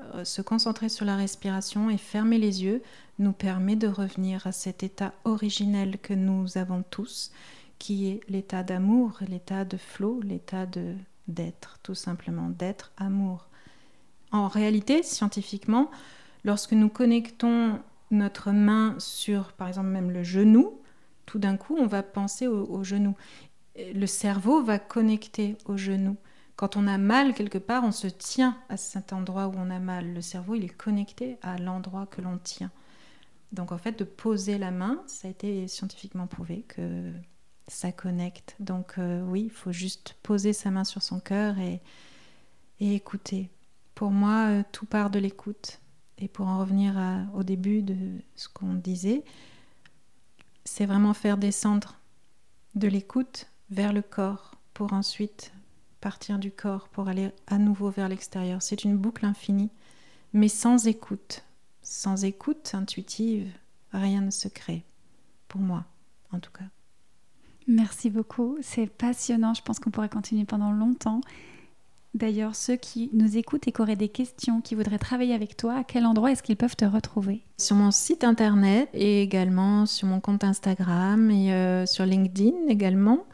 euh, 0.00 0.24
se 0.24 0.42
concentrer 0.42 0.88
sur 0.88 1.04
la 1.04 1.14
respiration 1.14 1.90
et 1.90 1.98
fermer 1.98 2.38
les 2.38 2.64
yeux 2.64 2.82
nous 3.18 3.32
permet 3.32 3.76
de 3.76 3.88
revenir 3.88 4.46
à 4.46 4.52
cet 4.52 4.82
état 4.82 5.12
originel 5.24 5.98
que 5.98 6.14
nous 6.14 6.58
avons 6.58 6.82
tous, 6.90 7.32
qui 7.78 8.08
est 8.08 8.20
l'état 8.28 8.62
d'amour, 8.62 9.18
l'état 9.28 9.64
de 9.64 9.76
flot, 9.76 10.20
l'état 10.22 10.66
de 10.66 10.94
d'être, 11.28 11.78
tout 11.82 11.94
simplement, 11.94 12.50
d'être 12.50 12.92
amour. 12.96 13.48
En 14.30 14.48
réalité, 14.48 15.02
scientifiquement, 15.02 15.90
lorsque 16.44 16.72
nous 16.72 16.88
connectons 16.88 17.80
notre 18.10 18.52
main 18.52 18.94
sur, 18.98 19.52
par 19.52 19.68
exemple, 19.68 19.88
même 19.88 20.10
le 20.10 20.22
genou, 20.22 20.80
tout 21.26 21.38
d'un 21.38 21.56
coup, 21.56 21.76
on 21.76 21.86
va 21.86 22.02
penser 22.02 22.46
au, 22.46 22.64
au 22.66 22.84
genou. 22.84 23.16
Le 23.76 24.06
cerveau 24.06 24.62
va 24.62 24.78
connecter 24.78 25.56
au 25.64 25.76
genou. 25.76 26.16
Quand 26.54 26.76
on 26.76 26.86
a 26.86 26.96
mal 26.96 27.34
quelque 27.34 27.58
part, 27.58 27.84
on 27.84 27.92
se 27.92 28.06
tient 28.06 28.56
à 28.68 28.76
cet 28.76 29.12
endroit 29.12 29.48
où 29.48 29.54
on 29.56 29.70
a 29.70 29.78
mal. 29.78 30.14
Le 30.14 30.22
cerveau, 30.22 30.54
il 30.54 30.64
est 30.64 30.68
connecté 30.68 31.36
à 31.42 31.58
l'endroit 31.58 32.06
que 32.06 32.22
l'on 32.22 32.38
tient. 32.38 32.70
Donc 33.52 33.72
en 33.72 33.78
fait, 33.78 33.98
de 33.98 34.04
poser 34.04 34.58
la 34.58 34.70
main, 34.70 35.02
ça 35.06 35.28
a 35.28 35.30
été 35.30 35.68
scientifiquement 35.68 36.26
prouvé 36.26 36.64
que 36.68 37.12
ça 37.68 37.92
connecte. 37.92 38.56
Donc 38.60 38.94
euh, 38.98 39.22
oui, 39.24 39.44
il 39.44 39.50
faut 39.50 39.72
juste 39.72 40.16
poser 40.22 40.52
sa 40.52 40.70
main 40.70 40.84
sur 40.84 41.02
son 41.02 41.20
cœur 41.20 41.58
et, 41.58 41.80
écouter. 42.80 43.48
Pour 43.94 44.10
moi, 44.10 44.48
euh, 44.48 44.62
tout 44.72 44.86
part 44.86 45.10
de 45.10 45.18
l'écoute. 45.18 45.80
Et 46.18 46.28
pour 46.28 46.46
en 46.46 46.58
revenir 46.58 46.94
au 47.34 47.42
début 47.42 47.82
de 47.82 47.94
ce 48.36 48.48
qu'on 48.48 48.72
disait, 48.72 49.22
c'est 50.64 50.86
vraiment 50.86 51.12
faire 51.12 51.36
descendre 51.36 51.98
de 52.74 52.88
l'écoute 52.88 53.48
vers 53.70 53.92
le 53.92 54.02
corps 54.02 54.54
pour 54.72 54.92
ensuite 54.92 55.52
partir 56.00 56.38
du 56.38 56.50
corps 56.50 56.88
pour 56.88 57.08
aller 57.08 57.30
à 57.46 57.58
nouveau 57.58 57.90
vers 57.90 58.08
l'extérieur. 58.08 58.62
C'est 58.62 58.84
une 58.84 58.96
boucle 58.96 59.24
infinie, 59.24 59.70
mais 60.32 60.48
sans 60.48 60.86
écoute. 60.86 61.42
Sans 61.88 62.24
écoute 62.24 62.72
intuitive, 62.74 63.46
rien 63.92 64.20
ne 64.20 64.32
se 64.32 64.48
crée. 64.48 64.82
Pour 65.46 65.60
moi, 65.60 65.84
en 66.32 66.40
tout 66.40 66.50
cas. 66.50 66.64
Merci 67.68 68.10
beaucoup. 68.10 68.58
C'est 68.60 68.88
passionnant. 68.88 69.54
Je 69.54 69.62
pense 69.62 69.78
qu'on 69.78 69.92
pourrait 69.92 70.08
continuer 70.08 70.44
pendant 70.44 70.72
longtemps. 70.72 71.20
D'ailleurs, 72.12 72.56
ceux 72.56 72.74
qui 72.74 73.08
nous 73.12 73.36
écoutent 73.36 73.68
et 73.68 73.72
qui 73.72 73.80
auraient 73.80 73.94
des 73.94 74.08
questions, 74.08 74.60
qui 74.60 74.74
voudraient 74.74 74.98
travailler 74.98 75.32
avec 75.32 75.56
toi, 75.56 75.76
à 75.76 75.84
quel 75.84 76.06
endroit 76.06 76.32
est-ce 76.32 76.42
qu'ils 76.42 76.56
peuvent 76.56 76.74
te 76.74 76.84
retrouver? 76.84 77.44
Sur 77.56 77.76
mon 77.76 77.92
site 77.92 78.24
internet 78.24 78.88
et 78.92 79.22
également 79.22 79.86
sur 79.86 80.08
mon 80.08 80.18
compte 80.18 80.42
Instagram 80.42 81.30
et 81.30 81.52
euh, 81.52 81.86
sur 81.86 82.04
LinkedIn 82.04 82.66
également. 82.66 83.26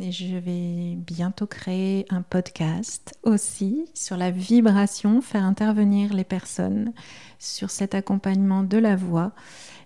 Et 0.00 0.10
je 0.10 0.36
vais 0.36 0.96
bientôt 0.96 1.46
créer 1.46 2.06
un 2.08 2.22
podcast 2.22 3.14
aussi 3.24 3.84
sur 3.92 4.16
la 4.16 4.30
vibration, 4.30 5.20
faire 5.20 5.44
intervenir 5.44 6.14
les 6.14 6.24
personnes 6.24 6.92
sur 7.38 7.70
cet 7.70 7.94
accompagnement 7.94 8.62
de 8.62 8.78
la 8.78 8.96
voix. 8.96 9.32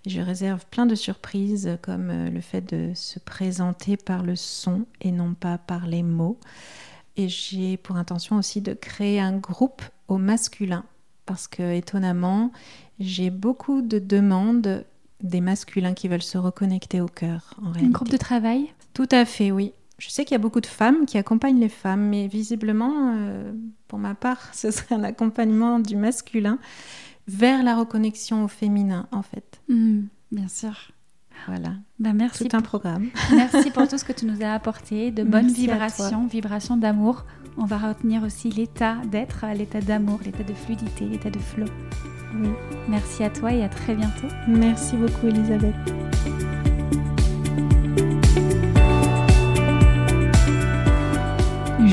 Je 0.06 0.20
réserve 0.20 0.64
plein 0.66 0.86
de 0.86 0.94
surprises 0.94 1.76
comme 1.82 2.10
euh, 2.10 2.30
le 2.30 2.40
fait 2.40 2.60
de 2.60 2.92
se 2.94 3.18
présenter 3.18 3.96
par 3.96 4.22
le 4.22 4.36
son 4.36 4.86
et 5.00 5.10
non 5.10 5.34
pas 5.34 5.58
par 5.58 5.88
les 5.88 6.04
mots. 6.04 6.38
Et 7.16 7.28
j'ai 7.28 7.76
pour 7.76 7.96
intention 7.96 8.36
aussi 8.36 8.60
de 8.60 8.74
créer 8.74 9.18
un 9.18 9.36
groupe 9.36 9.82
au 10.06 10.18
masculin 10.18 10.84
parce 11.24 11.48
que 11.48 11.74
étonnamment, 11.74 12.52
j'ai 13.00 13.30
beaucoup 13.30 13.82
de 13.82 13.98
demandes 13.98 14.84
des 15.20 15.40
masculins 15.40 15.94
qui 15.94 16.06
veulent 16.06 16.22
se 16.22 16.38
reconnecter 16.38 17.00
au 17.00 17.08
cœur. 17.08 17.54
Un 17.74 17.88
groupe 17.88 18.10
de 18.10 18.16
travail? 18.16 18.72
Tout 18.94 19.08
à 19.10 19.24
fait, 19.24 19.50
oui. 19.50 19.72
Je 19.98 20.10
sais 20.10 20.24
qu'il 20.24 20.34
y 20.34 20.36
a 20.36 20.42
beaucoup 20.42 20.60
de 20.60 20.66
femmes 20.66 21.06
qui 21.06 21.16
accompagnent 21.16 21.60
les 21.60 21.68
femmes, 21.68 22.08
mais 22.08 22.26
visiblement, 22.26 23.14
euh, 23.16 23.52
pour 23.88 23.98
ma 23.98 24.14
part, 24.14 24.50
ce 24.54 24.70
serait 24.70 24.94
un 24.94 25.04
accompagnement 25.04 25.78
du 25.78 25.96
masculin 25.96 26.58
vers 27.28 27.62
la 27.62 27.74
reconnexion 27.76 28.44
au 28.44 28.48
féminin, 28.48 29.08
en 29.10 29.22
fait. 29.22 29.60
Mmh, 29.68 30.02
bien 30.32 30.48
sûr. 30.48 30.92
Voilà. 31.46 31.74
Ben 31.98 32.14
merci. 32.14 32.48
Tout 32.48 32.56
un 32.56 32.62
programme. 32.62 33.08
Merci 33.34 33.70
pour 33.70 33.86
tout 33.86 33.98
ce 33.98 34.04
que 34.04 34.12
tu 34.12 34.26
nous 34.26 34.42
as 34.42 34.52
apporté, 34.54 35.10
de 35.10 35.22
bonnes 35.22 35.50
vibrations, 35.50 36.26
vibrations 36.26 36.76
d'amour. 36.76 37.24
On 37.58 37.64
va 37.64 37.78
retenir 37.78 38.22
aussi 38.22 38.50
l'état 38.50 38.96
d'être, 39.10 39.44
l'état 39.54 39.80
d'amour, 39.80 40.20
l'état 40.24 40.44
de 40.44 40.54
fluidité, 40.54 41.06
l'état 41.06 41.30
de 41.30 41.38
flow. 41.38 41.66
Oui. 42.34 42.48
Merci 42.88 43.24
à 43.24 43.30
toi 43.30 43.52
et 43.52 43.62
à 43.62 43.68
très 43.68 43.94
bientôt. 43.94 44.28
Merci 44.48 44.96
beaucoup, 44.96 45.26
Elisabeth. 45.26 45.74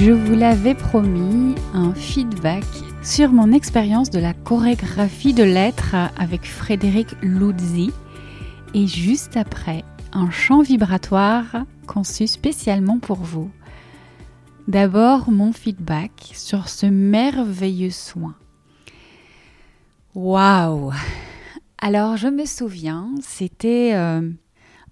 Je 0.05 0.11
vous 0.11 0.35
l'avais 0.35 0.75
promis, 0.75 1.55
un 1.73 1.93
feedback 1.93 2.65
sur 3.03 3.31
mon 3.31 3.53
expérience 3.53 4.09
de 4.09 4.19
la 4.19 4.33
chorégraphie 4.33 5.33
de 5.33 5.45
l'être 5.45 5.95
avec 6.17 6.43
Frédéric 6.43 7.15
Luzzi 7.21 7.89
et 8.73 8.85
juste 8.85 9.37
après, 9.37 9.85
un 10.11 10.29
chant 10.29 10.61
vibratoire 10.61 11.63
conçu 11.87 12.27
spécialement 12.27 12.99
pour 12.99 13.19
vous. 13.19 13.49
D'abord, 14.67 15.31
mon 15.31 15.53
feedback 15.53 16.11
sur 16.33 16.67
ce 16.67 16.85
merveilleux 16.85 17.89
soin. 17.89 18.35
Waouh 20.15 20.91
Alors, 21.77 22.17
je 22.17 22.27
me 22.27 22.43
souviens, 22.43 23.09
c'était 23.21 23.91
euh, 23.93 24.29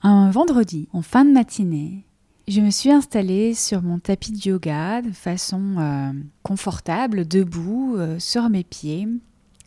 un 0.03 0.31
vendredi, 0.31 0.87
en 0.93 1.01
fin 1.01 1.25
de 1.25 1.33
matinée. 1.33 2.05
Je 2.51 2.59
me 2.59 2.69
suis 2.69 2.91
installée 2.91 3.53
sur 3.53 3.81
mon 3.81 3.97
tapis 3.97 4.33
de 4.33 4.49
yoga 4.49 5.01
de 5.01 5.13
façon 5.13 5.77
euh, 5.77 6.11
confortable, 6.43 7.25
debout, 7.25 7.95
euh, 7.95 8.19
sur 8.19 8.49
mes 8.49 8.65
pieds, 8.65 9.07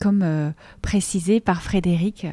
comme 0.02 0.52
précisé 0.82 1.40
par 1.40 1.62
Frédéric 1.62 2.26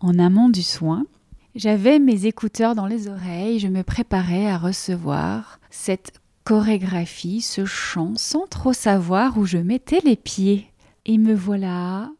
en 0.00 0.18
amont 0.18 0.48
du 0.48 0.64
soin. 0.64 1.06
J'avais 1.54 2.00
mes 2.00 2.26
écouteurs 2.26 2.74
dans 2.74 2.88
les 2.88 3.06
oreilles, 3.06 3.60
je 3.60 3.68
me 3.68 3.84
préparais 3.84 4.50
à 4.50 4.58
recevoir 4.58 5.60
cette 5.70 6.14
chorégraphie, 6.42 7.40
ce 7.40 7.64
chant, 7.64 8.14
sans 8.16 8.48
trop 8.48 8.72
savoir 8.72 9.38
où 9.38 9.46
je 9.46 9.58
mettais 9.58 10.00
les 10.04 10.16
pieds. 10.16 10.72
Et 11.06 11.18
me 11.18 11.34
voilà 11.36 12.10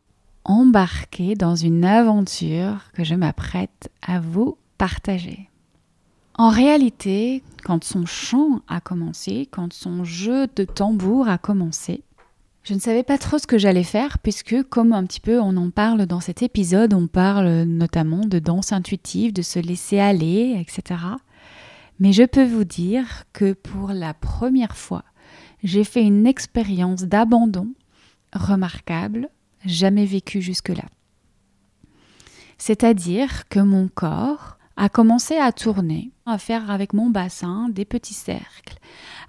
embarquée 0.45 1.35
dans 1.35 1.57
une 1.57 1.85
aventure 1.85 2.93
que 2.93 3.03
je 3.03 3.16
m'apprête 3.16 3.91
à 4.01 4.20
vous 4.20 4.59
partager. 4.79 5.49
En 6.37 6.49
réalité, 6.49 7.45
quand 7.64 7.85
son 7.85 8.07
chant 8.07 8.61
a 8.66 8.80
commencé, 8.80 9.49
quand 9.51 9.72
son 9.72 10.03
jeu 10.03 10.49
de 10.57 10.64
tambour 10.64 11.28
a 11.28 11.39
commencé, 11.39 12.03
je 12.64 12.74
ne 12.74 12.80
savais 12.80 13.05
pas 13.05 13.18
trop 13.18 13.39
ce 13.39 13.47
que 13.47 13.59
j'allais 13.59 13.85
faire 13.85 14.18
puisque 14.18 14.62
comme 14.64 14.93
un 14.93 15.05
petit 15.05 15.20
peu 15.20 15.39
on 15.39 15.57
en 15.57 15.70
parle 15.70 16.07
dans 16.07 16.20
cet 16.20 16.43
épisode, 16.43 16.93
on 16.93 17.07
parle 17.07 17.62
notamment 17.62 18.24
de 18.24 18.41
danse 18.41 18.72
intuitive, 18.72 19.32
de 19.32 19.43
se 19.43 19.61
laisser 19.61 20.01
aller, 20.01 20.57
etc. 20.59 21.01
Mais 22.01 22.12
je 22.12 22.24
peux 22.24 22.45
vous 22.45 22.64
dire 22.64 23.24
que 23.32 23.53
pour 23.53 23.91
la 23.93 24.12
première 24.12 24.76
fois, 24.76 25.05
j'ai 25.62 25.85
fait 25.85 26.03
une 26.03 26.26
expérience 26.26 27.03
d'abandon 27.03 27.68
remarquable, 28.32 29.28
jamais 29.64 30.05
vécue 30.05 30.43
jusque-là. 30.43 30.85
C'est-à-dire 32.59 33.49
que 33.49 33.61
mon 33.61 33.89
corps 33.89 34.54
a 34.77 34.89
commencé 34.89 35.37
à 35.37 35.53
tourner, 35.53 36.11
à 36.27 36.39
faire 36.39 36.70
avec 36.70 36.93
mon 36.93 37.11
bassin 37.11 37.68
des 37.68 37.85
petits 37.85 38.14
cercles, 38.14 38.79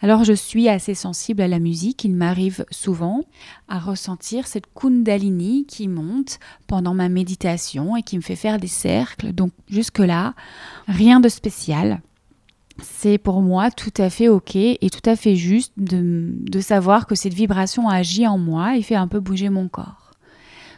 alors 0.01 0.23
je 0.23 0.33
suis 0.33 0.69
assez 0.69 0.93
sensible 0.93 1.41
à 1.41 1.47
la 1.47 1.59
musique, 1.59 2.03
il 2.03 2.13
m'arrive 2.13 2.65
souvent 2.71 3.21
à 3.67 3.79
ressentir 3.79 4.47
cette 4.47 4.71
kundalini 4.73 5.65
qui 5.65 5.87
monte 5.87 6.39
pendant 6.67 6.93
ma 6.93 7.09
méditation 7.09 7.95
et 7.95 8.03
qui 8.03 8.17
me 8.17 8.21
fait 8.21 8.35
faire 8.35 8.59
des 8.59 8.67
cercles. 8.67 9.33
Donc 9.33 9.51
jusque-là, 9.67 10.33
rien 10.87 11.19
de 11.19 11.29
spécial. 11.29 12.01
C'est 12.83 13.17
pour 13.17 13.41
moi 13.41 13.71
tout 13.71 13.93
à 13.97 14.09
fait 14.09 14.27
ok 14.27 14.55
et 14.55 14.89
tout 14.91 15.09
à 15.09 15.15
fait 15.15 15.35
juste 15.35 15.73
de, 15.77 16.33
de 16.37 16.59
savoir 16.59 17.07
que 17.07 17.15
cette 17.15 17.33
vibration 17.33 17.87
agit 17.87 18.27
en 18.27 18.37
moi 18.37 18.75
et 18.75 18.81
fait 18.81 18.95
un 18.95 19.07
peu 19.07 19.21
bouger 19.21 19.49
mon 19.49 19.69
corps. 19.69 20.04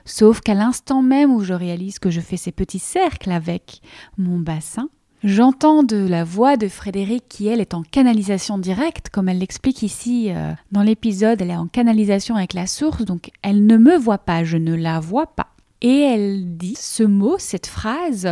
Sauf 0.07 0.39
qu'à 0.39 0.53
l'instant 0.53 1.01
même 1.01 1.33
où 1.33 1.43
je 1.43 1.53
réalise 1.53 1.99
que 1.99 2.09
je 2.09 2.21
fais 2.21 2.37
ces 2.37 2.53
petits 2.53 2.79
cercles 2.79 3.31
avec 3.31 3.81
mon 4.17 4.39
bassin, 4.39 4.89
J'entends 5.23 5.81
de 5.81 5.97
la 5.97 6.23
voix 6.23 6.57
de 6.57 6.67
Frédéric 6.67 7.27
qui, 7.27 7.47
elle, 7.47 7.59
est 7.59 7.73
en 7.73 7.81
canalisation 7.81 8.59
directe, 8.59 9.09
comme 9.09 9.27
elle 9.29 9.39
l'explique 9.39 9.81
ici 9.81 10.27
euh, 10.29 10.53
dans 10.71 10.83
l'épisode, 10.83 11.41
elle 11.41 11.49
est 11.49 11.55
en 11.55 11.65
canalisation 11.65 12.35
avec 12.35 12.53
la 12.53 12.67
source, 12.67 13.03
donc 13.03 13.31
elle 13.41 13.65
ne 13.65 13.77
me 13.77 13.97
voit 13.97 14.19
pas, 14.19 14.43
je 14.43 14.57
ne 14.57 14.75
la 14.75 14.99
vois 14.99 15.25
pas. 15.25 15.47
Et 15.81 16.01
elle 16.01 16.55
dit 16.57 16.77
ce 16.79 17.01
mot, 17.01 17.39
cette 17.39 17.65
phrase, 17.65 18.29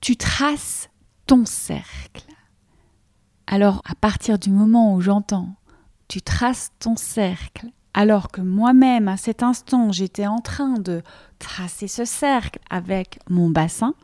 tu 0.00 0.16
traces 0.16 0.90
ton 1.26 1.44
cercle. 1.44 2.24
Alors, 3.48 3.82
à 3.84 3.96
partir 3.96 4.38
du 4.38 4.50
moment 4.50 4.94
où 4.94 5.00
j'entends 5.00 5.56
tu 6.08 6.22
traces 6.22 6.70
ton 6.78 6.96
cercle, 6.96 7.66
alors 7.94 8.30
que 8.30 8.40
moi-même, 8.40 9.08
à 9.08 9.16
cet 9.16 9.42
instant, 9.42 9.92
j'étais 9.92 10.26
en 10.26 10.38
train 10.38 10.74
de 10.74 11.02
tracer 11.38 11.88
ce 11.88 12.04
cercle 12.04 12.58
avec 12.70 13.18
mon 13.28 13.50
bassin, 13.50 13.94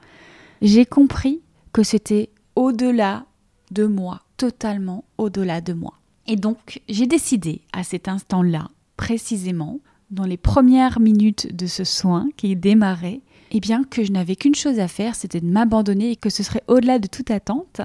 j'ai 0.62 0.86
compris 0.86 1.42
que 1.72 1.82
c'était 1.82 2.30
au-delà 2.56 3.26
de 3.70 3.86
moi, 3.86 4.22
totalement 4.36 5.04
au-delà 5.18 5.60
de 5.60 5.72
moi. 5.72 5.94
Et 6.26 6.36
donc, 6.36 6.80
j'ai 6.88 7.06
décidé 7.06 7.62
à 7.72 7.84
cet 7.84 8.08
instant-là, 8.08 8.70
précisément, 8.96 9.80
dans 10.10 10.24
les 10.24 10.36
premières 10.36 11.00
minutes 11.00 11.54
de 11.54 11.66
ce 11.66 11.84
soin 11.84 12.28
qui 12.36 12.56
démarrait, 12.56 13.20
eh 13.50 13.60
bien 13.60 13.84
que 13.84 14.04
je 14.04 14.12
n'avais 14.12 14.36
qu'une 14.36 14.54
chose 14.54 14.78
à 14.78 14.88
faire, 14.88 15.14
c'était 15.14 15.40
de 15.40 15.46
m'abandonner 15.46 16.12
et 16.12 16.16
que 16.16 16.30
ce 16.30 16.42
serait 16.42 16.62
au-delà 16.68 16.98
de 16.98 17.06
toute 17.06 17.30
attente 17.30 17.80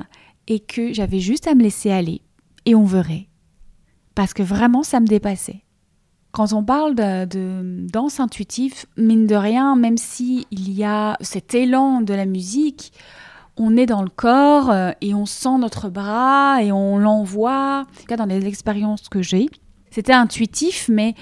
et 0.47 0.59
que 0.59 0.93
j'avais 0.93 1.19
juste 1.19 1.47
à 1.47 1.55
me 1.55 1.63
laisser 1.63 1.91
aller 1.91 2.21
et 2.65 2.75
on 2.75 2.85
verrait. 2.85 3.27
Parce 4.15 4.33
que 4.33 4.43
vraiment, 4.43 4.83
ça 4.83 4.99
me 4.99 5.07
dépassait. 5.07 5.63
Quand 6.31 6.53
on 6.53 6.63
parle 6.63 6.95
de, 6.95 7.87
danse 7.87 8.19
intuitive, 8.19 8.85
mine 8.97 9.25
de 9.25 9.35
rien, 9.35 9.75
même 9.75 9.97
s'il 9.97 10.45
y 10.51 10.83
a 10.83 11.17
cet 11.21 11.55
élan 11.55 12.01
de 12.01 12.13
la 12.13 12.25
musique, 12.25 12.93
on 13.57 13.75
est 13.75 13.87
dans 13.87 14.03
le 14.03 14.09
corps 14.09 14.69
euh, 14.69 14.91
et 15.01 15.13
on 15.13 15.25
sent 15.25 15.57
notre 15.59 15.89
bras 15.89 16.63
et 16.63 16.71
on 16.71 16.97
l'envoie. 16.97 17.81
En 17.81 17.99
tout 17.99 18.05
cas, 18.07 18.15
dans 18.15 18.25
les 18.25 18.45
expériences 18.45 19.09
que 19.09 19.21
j'ai, 19.21 19.47
c'était 19.89 20.13
intuitif, 20.13 20.87
mais 20.87 21.15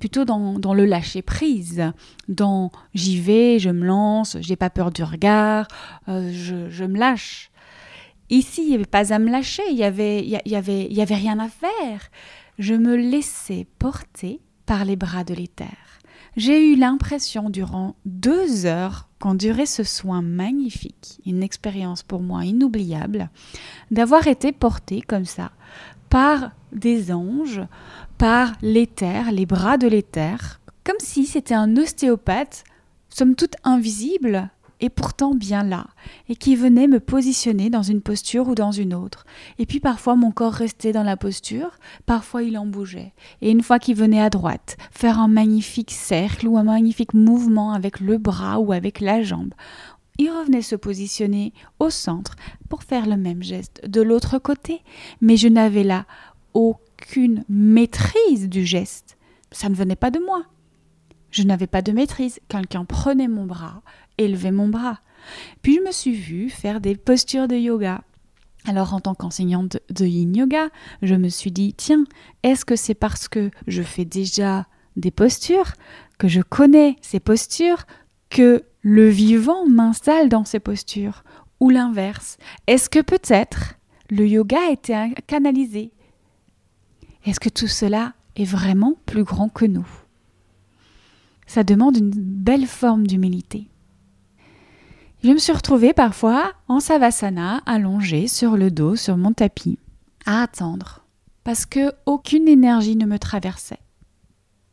plutôt 0.00 0.24
dans, 0.24 0.74
le 0.74 0.84
lâcher 0.84 1.22
prise, 1.22 1.92
dans 2.28 2.70
j'y 2.94 3.20
vais, 3.20 3.58
je 3.58 3.70
me 3.70 3.86
lance, 3.86 4.36
j'ai 4.40 4.56
pas 4.56 4.70
peur 4.70 4.90
du 4.90 5.02
regard, 5.02 5.68
euh, 6.08 6.30
je, 6.32 6.84
me 6.84 6.98
lâche. 6.98 7.50
Ici, 8.30 8.62
il 8.62 8.68
n'y 8.68 8.74
avait 8.74 8.84
pas 8.84 9.12
à 9.12 9.18
me 9.18 9.30
lâcher, 9.30 9.62
il 9.70 9.76
y 9.76 9.84
avait, 9.84 10.24
il 10.24 10.54
avait, 10.56 10.86
il 10.90 10.94
y 10.94 11.02
avait 11.02 11.14
rien 11.14 11.38
à 11.38 11.48
faire. 11.48 12.10
Je 12.58 12.74
me 12.74 12.96
laissais 12.96 13.66
porter 13.78 14.40
par 14.66 14.84
les 14.84 14.96
bras 14.96 15.24
de 15.24 15.34
l'éther. 15.34 15.76
J'ai 16.36 16.72
eu 16.72 16.76
l'impression 16.76 17.48
durant 17.48 17.94
deux 18.04 18.66
heures 18.66 19.08
qu'en 19.20 19.34
durait 19.34 19.66
ce 19.66 19.84
soin 19.84 20.20
magnifique, 20.20 21.20
une 21.24 21.42
expérience 21.42 22.02
pour 22.02 22.20
moi 22.20 22.44
inoubliable, 22.44 23.30
d'avoir 23.90 24.26
été 24.26 24.50
portée 24.50 25.00
comme 25.00 25.26
ça 25.26 25.52
par 26.10 26.50
des 26.72 27.12
anges, 27.12 27.62
par 28.18 28.52
l'éther, 28.62 29.32
les 29.32 29.46
bras 29.46 29.78
de 29.78 29.86
l'éther, 29.86 30.60
comme 30.84 30.98
si 30.98 31.26
c'était 31.26 31.54
un 31.54 31.76
ostéopathe, 31.76 32.64
somme 33.08 33.34
toute 33.34 33.56
invisible, 33.64 34.50
et 34.84 34.90
pourtant 34.90 35.34
bien 35.34 35.64
là, 35.64 35.86
et 36.28 36.36
qui 36.36 36.56
venait 36.56 36.88
me 36.88 37.00
positionner 37.00 37.70
dans 37.70 37.82
une 37.82 38.02
posture 38.02 38.48
ou 38.48 38.54
dans 38.54 38.70
une 38.70 38.92
autre. 38.92 39.24
Et 39.58 39.64
puis 39.64 39.80
parfois 39.80 40.14
mon 40.14 40.30
corps 40.30 40.52
restait 40.52 40.92
dans 40.92 41.02
la 41.02 41.16
posture, 41.16 41.78
parfois 42.04 42.42
il 42.42 42.58
en 42.58 42.66
bougeait. 42.66 43.14
Et 43.40 43.50
une 43.50 43.62
fois 43.62 43.78
qu'il 43.78 43.96
venait 43.96 44.20
à 44.20 44.28
droite, 44.28 44.76
faire 44.90 45.18
un 45.18 45.28
magnifique 45.28 45.90
cercle 45.90 46.46
ou 46.46 46.58
un 46.58 46.64
magnifique 46.64 47.14
mouvement 47.14 47.72
avec 47.72 47.98
le 47.98 48.18
bras 48.18 48.58
ou 48.58 48.74
avec 48.74 49.00
la 49.00 49.22
jambe, 49.22 49.54
il 50.18 50.30
revenait 50.30 50.60
se 50.60 50.76
positionner 50.76 51.54
au 51.78 51.88
centre 51.88 52.36
pour 52.68 52.82
faire 52.82 53.06
le 53.06 53.16
même 53.16 53.42
geste 53.42 53.88
de 53.88 54.02
l'autre 54.02 54.38
côté. 54.38 54.82
Mais 55.22 55.38
je 55.38 55.48
n'avais 55.48 55.82
là 55.82 56.04
aucune 56.52 57.42
maîtrise 57.48 58.50
du 58.50 58.66
geste. 58.66 59.16
Ça 59.50 59.70
ne 59.70 59.74
venait 59.74 59.96
pas 59.96 60.10
de 60.10 60.18
moi. 60.18 60.44
Je 61.30 61.42
n'avais 61.42 61.66
pas 61.66 61.82
de 61.82 61.90
maîtrise. 61.90 62.38
Quelqu'un 62.48 62.84
prenait 62.84 63.26
mon 63.26 63.44
bras, 63.44 63.82
élevait 64.18 64.52
mon 64.52 64.68
bras. 64.68 65.00
Puis 65.62 65.76
je 65.76 65.80
me 65.80 65.92
suis 65.92 66.14
vue 66.14 66.50
faire 66.50 66.80
des 66.80 66.96
postures 66.96 67.48
de 67.48 67.56
yoga. 67.56 68.02
Alors 68.66 68.94
en 68.94 69.00
tant 69.00 69.14
qu'enseignante 69.14 69.78
de 69.90 70.06
yin 70.06 70.34
yoga, 70.34 70.68
je 71.02 71.14
me 71.14 71.28
suis 71.28 71.52
dit, 71.52 71.74
tiens, 71.74 72.04
est-ce 72.42 72.64
que 72.64 72.76
c'est 72.76 72.94
parce 72.94 73.28
que 73.28 73.50
je 73.66 73.82
fais 73.82 74.04
déjà 74.04 74.66
des 74.96 75.10
postures, 75.10 75.72
que 76.18 76.28
je 76.28 76.40
connais 76.40 76.96
ces 77.02 77.20
postures, 77.20 77.84
que 78.30 78.64
le 78.80 79.08
vivant 79.08 79.66
m'installe 79.66 80.28
dans 80.28 80.44
ces 80.44 80.60
postures? 80.60 81.24
Ou 81.60 81.70
l'inverse 81.70 82.36
Est-ce 82.66 82.88
que 82.88 83.00
peut-être 83.00 83.74
le 84.10 84.26
yoga 84.26 84.58
a 84.68 84.72
été 84.72 85.14
canalisé? 85.26 85.92
Est-ce 87.24 87.40
que 87.40 87.48
tout 87.48 87.68
cela 87.68 88.14
est 88.36 88.44
vraiment 88.44 88.94
plus 89.06 89.24
grand 89.24 89.48
que 89.48 89.64
nous? 89.64 89.86
Ça 91.46 91.64
demande 91.64 91.96
une 91.96 92.10
belle 92.10 92.66
forme 92.66 93.06
d'humilité. 93.06 93.68
Je 95.24 95.30
me 95.30 95.38
suis 95.38 95.54
retrouvée 95.54 95.94
parfois 95.94 96.52
en 96.68 96.80
savasana, 96.80 97.62
allongée 97.64 98.28
sur 98.28 98.58
le 98.58 98.70
dos, 98.70 98.94
sur 98.94 99.16
mon 99.16 99.32
tapis, 99.32 99.78
à 100.26 100.42
attendre, 100.42 101.06
parce 101.44 101.64
que 101.64 101.92
aucune 102.04 102.46
énergie 102.46 102.94
ne 102.94 103.06
me 103.06 103.18
traversait. 103.18 103.78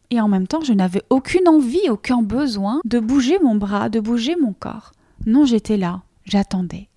Et 0.09 0.19
en 0.19 0.27
même 0.27 0.47
temps, 0.47 0.59
je 0.59 0.73
n'avais 0.73 1.03
aucune 1.09 1.47
envie, 1.47 1.89
aucun 1.89 2.21
besoin 2.21 2.81
de 2.83 2.99
bouger 2.99 3.39
mon 3.39 3.55
bras, 3.55 3.87
de 3.87 4.01
bouger 4.01 4.35
mon 4.35 4.51
corps. 4.51 4.91
Non, 5.25 5.45
j'étais 5.45 5.77
là, 5.77 6.01
j'attendais. 6.25 6.89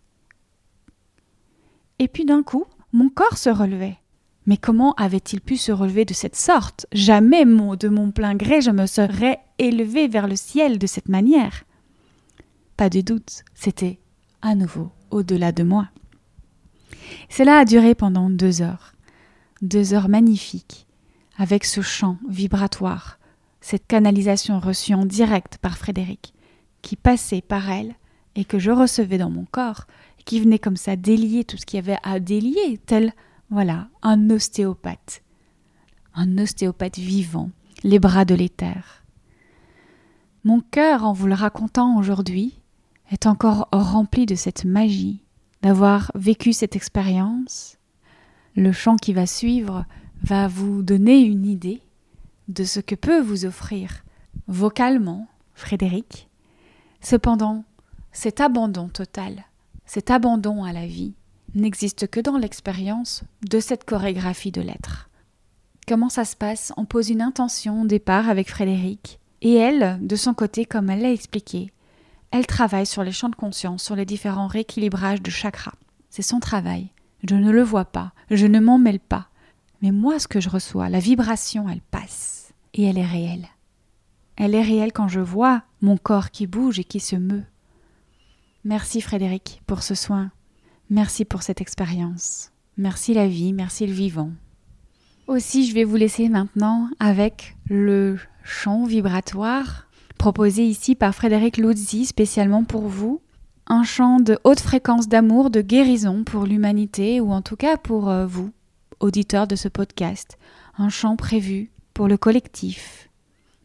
Et 2.01 2.09
puis 2.09 2.25
d'un 2.25 2.43
coup, 2.43 2.65
mon 2.93 3.09
corps 3.09 3.39
se 3.39 3.51
relevait. 3.51 3.99
Mais 4.47 4.57
comment 4.57 4.95
avait-il 4.95 5.41
pu 5.41 5.59
se 5.59 5.71
relever 5.71 6.05
de 6.05 6.13
cette 6.13 6.35
sorte? 6.35 6.87
Jamais, 6.91 7.45
de 7.45 7.89
mon 7.89 8.11
plein 8.11 8.35
gré, 8.35 8.63
je 8.63 8.73
me 8.73 8.87
serais 8.87 9.39
élevé 9.59 10.09
vers 10.09 10.27
le 10.27 10.35
ciel 10.35 10.81
de 10.81 10.89
cette 10.89 11.09
manière. 11.09 11.63
Pas 12.77 12.91
de 12.91 13.01
doute, 13.01 13.45
c'était 13.55 14.01
à 14.43 14.55
nouveau 14.57 14.91
au-delà 15.11 15.53
de 15.53 15.63
moi. 15.63 15.89
Cela 17.29 17.59
a 17.59 17.65
duré 17.65 17.95
pendant 17.95 18.31
deux 18.31 18.63
heures. 18.63 18.95
Deux 19.63 19.95
heures 19.95 20.09
magnifiques, 20.09 20.87
avec 21.37 21.65
ce 21.65 21.81
chant 21.81 22.19
vibratoire, 22.29 23.19
cette 23.61 23.87
canalisation 23.87 24.59
reçue 24.59 24.95
en 24.95 25.07
direct 25.07 25.59
par 25.59 25.79
Frédéric, 25.79 26.35
qui 26.83 26.97
passait 26.97 27.41
par 27.43 27.71
elle 27.71 27.95
et 28.35 28.45
que 28.45 28.59
je 28.59 28.73
recevais 28.73 29.19
dans 29.19 29.31
mon 29.31 29.45
corps, 29.45 29.87
et 30.19 30.25
qui 30.25 30.41
venait 30.41 30.59
comme 30.59 30.77
ça 30.77 30.97
délier 30.97 31.45
tout 31.45 31.57
ce 31.57 31.65
qu'il 31.65 31.77
y 31.77 31.83
avait 31.83 31.99
à 32.03 32.19
délier, 32.19 32.81
tel, 32.87 33.13
voilà, 33.51 33.89
un 34.03 34.31
ostéopathe. 34.31 35.23
Un 36.15 36.39
ostéopathe 36.39 36.99
vivant, 36.99 37.51
les 37.85 38.01
bras 38.01 38.25
de 38.25 38.35
l'éther. 38.35 39.05
Mon 40.43 40.61
cœur, 40.61 41.05
en 41.05 41.13
vous 41.13 41.27
le 41.27 41.35
racontant 41.35 41.97
aujourd'hui, 41.97 42.61
est 43.15 43.27
encore 43.27 43.69
rempli 43.71 44.27
de 44.27 44.35
cette 44.35 44.65
magie, 44.65 45.23
d'avoir 45.63 46.11
vécu 46.17 46.53
cette 46.53 46.75
expérience. 46.75 47.79
Le 48.57 48.73
chant 48.73 48.97
qui 48.97 49.13
va 49.13 49.25
suivre 49.25 49.87
va 50.25 50.49
vous 50.49 50.83
donner 50.83 51.21
une 51.21 51.47
idée 51.47 51.81
de 52.49 52.65
ce 52.65 52.81
que 52.81 52.97
peut 52.97 53.21
vous 53.21 53.47
offrir 53.47 54.05
vocalement 54.49 55.29
Frédéric. 55.55 56.29
Cependant, 57.01 57.65
cet 58.11 58.41
abandon 58.41 58.89
total, 58.89 59.45
cet 59.87 60.11
abandon 60.11 60.65
à 60.65 60.73
la 60.73 60.87
vie, 60.87 61.15
n'existe 61.55 62.09
que 62.09 62.19
dans 62.19 62.37
l'expérience 62.37 63.23
de 63.49 63.61
cette 63.61 63.85
chorégraphie 63.85 64.51
de 64.51 64.61
l'être. 64.61 65.09
Comment 65.87 66.09
ça 66.09 66.25
se 66.25 66.35
passe? 66.35 66.73
On 66.77 66.85
pose 66.85 67.11
une 67.11 67.23
intention 67.23 67.83
au 67.83 67.87
départ 67.87 68.29
avec 68.29 68.51
Frédéric, 68.51 69.21
et 69.41 69.55
elle, 69.55 70.05
de 70.05 70.17
son 70.17 70.35
côté, 70.35 70.65
comme 70.65 70.91
elle 70.91 71.03
l'a 71.03 71.13
expliqué, 71.13 71.71
elle 72.35 72.49
travaille 72.49 72.85
sur 72.85 73.05
les 73.05 73.13
champs 73.13 73.29
de 73.29 73.37
conscience, 73.37 73.85
sur 73.85 73.95
les 73.95 74.05
différents 74.05 74.49
rééquilibrages 74.49 75.23
de 75.23 75.31
chakras. 75.31 75.77
C'est 76.11 76.21
son 76.23 76.41
travail. 76.41 76.89
Je 77.23 77.37
ne 77.37 77.53
le 77.53 77.63
vois 77.63 77.85
pas, 77.85 78.13
je 78.29 78.47
ne 78.47 78.59
m'en 78.59 78.77
mêle 78.77 78.99
pas. 78.99 79.29
Mais 79.83 79.93
moi, 79.93 80.19
ce 80.19 80.27
que 80.27 80.41
je 80.41 80.49
reçois, 80.49 80.89
la 80.89 80.99
vibration, 80.99 81.69
elle 81.69 81.81
passe. 81.93 82.53
Et 82.73 82.83
elle 82.83 82.99
est 82.99 83.07
réelle. 83.07 83.47
Elle 84.35 84.57
est 84.57 84.65
réelle 84.65 84.93
quand 84.93 85.07
je 85.07 85.21
vois 85.21 85.63
mon 85.81 85.97
corps 85.97 86.33
qui 86.33 86.49
bouge 86.49 86.81
et 86.81 86.85
qui 86.85 86.99
se 86.99 87.15
meut. 87.15 87.45
Merci 88.65 89.01
Frédéric 89.01 89.63
pour 89.69 89.85
ce 89.85 89.95
soin. 89.95 90.33
Merci 90.91 91.25
pour 91.25 91.45
cette 91.45 91.61
expérience. 91.61 92.51
Merci 92.77 93.15
la 93.15 93.29
vie, 93.29 93.53
merci 93.53 93.87
le 93.87 93.93
vivant. 93.93 94.33
Aussi, 95.29 95.69
je 95.69 95.75
vais 95.75 95.85
vous 95.85 95.95
laisser 95.95 96.29
maintenant 96.29 96.91
avec 96.99 97.57
le 97.71 98.19
chant 98.43 98.87
vibratoire 98.87 99.87
proposé 100.19 100.67
ici 100.67 100.95
par 100.95 101.15
Frédéric 101.15 101.57
Luzzi 101.57 102.07
spécialement 102.07 102.65
pour 102.65 102.89
vous. 102.89 103.21
Un 103.67 103.83
chant 103.83 104.21
de 104.21 104.39
haute 104.45 104.61
fréquence 104.61 105.09
d'amour, 105.09 105.51
de 105.51 105.61
guérison 105.61 106.25
pour 106.25 106.45
l'humanité 106.45 107.21
ou 107.21 107.33
en 107.33 107.43
tout 107.43 107.57
cas 107.57 107.77
pour 107.77 108.09
euh, 108.09 108.27
vous, 108.27 108.51
auditeurs 109.01 109.47
de 109.47 109.57
ce 109.57 109.69
podcast. 109.69 110.39
Un 110.77 110.89
chant 110.89 111.17
prévu 111.17 111.71
pour 111.95 112.09
le 112.09 112.17
collectif. 112.17 113.09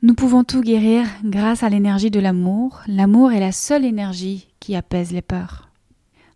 Nous 0.02 0.14
pouvons 0.14 0.46
tout 0.46 0.62
guérir 0.62 1.06
grâce 1.26 1.64
à 1.64 1.70
l'énergie 1.70 2.12
de 2.12 2.22
l'amour. 2.22 2.82
L'amour 2.88 3.34
est 3.34 3.42
la 3.42 3.52
seule 3.52 3.84
énergie 3.84 4.48
qui 4.62 4.76
apaise 4.76 5.12
les 5.12 5.22
peurs. 5.22 5.70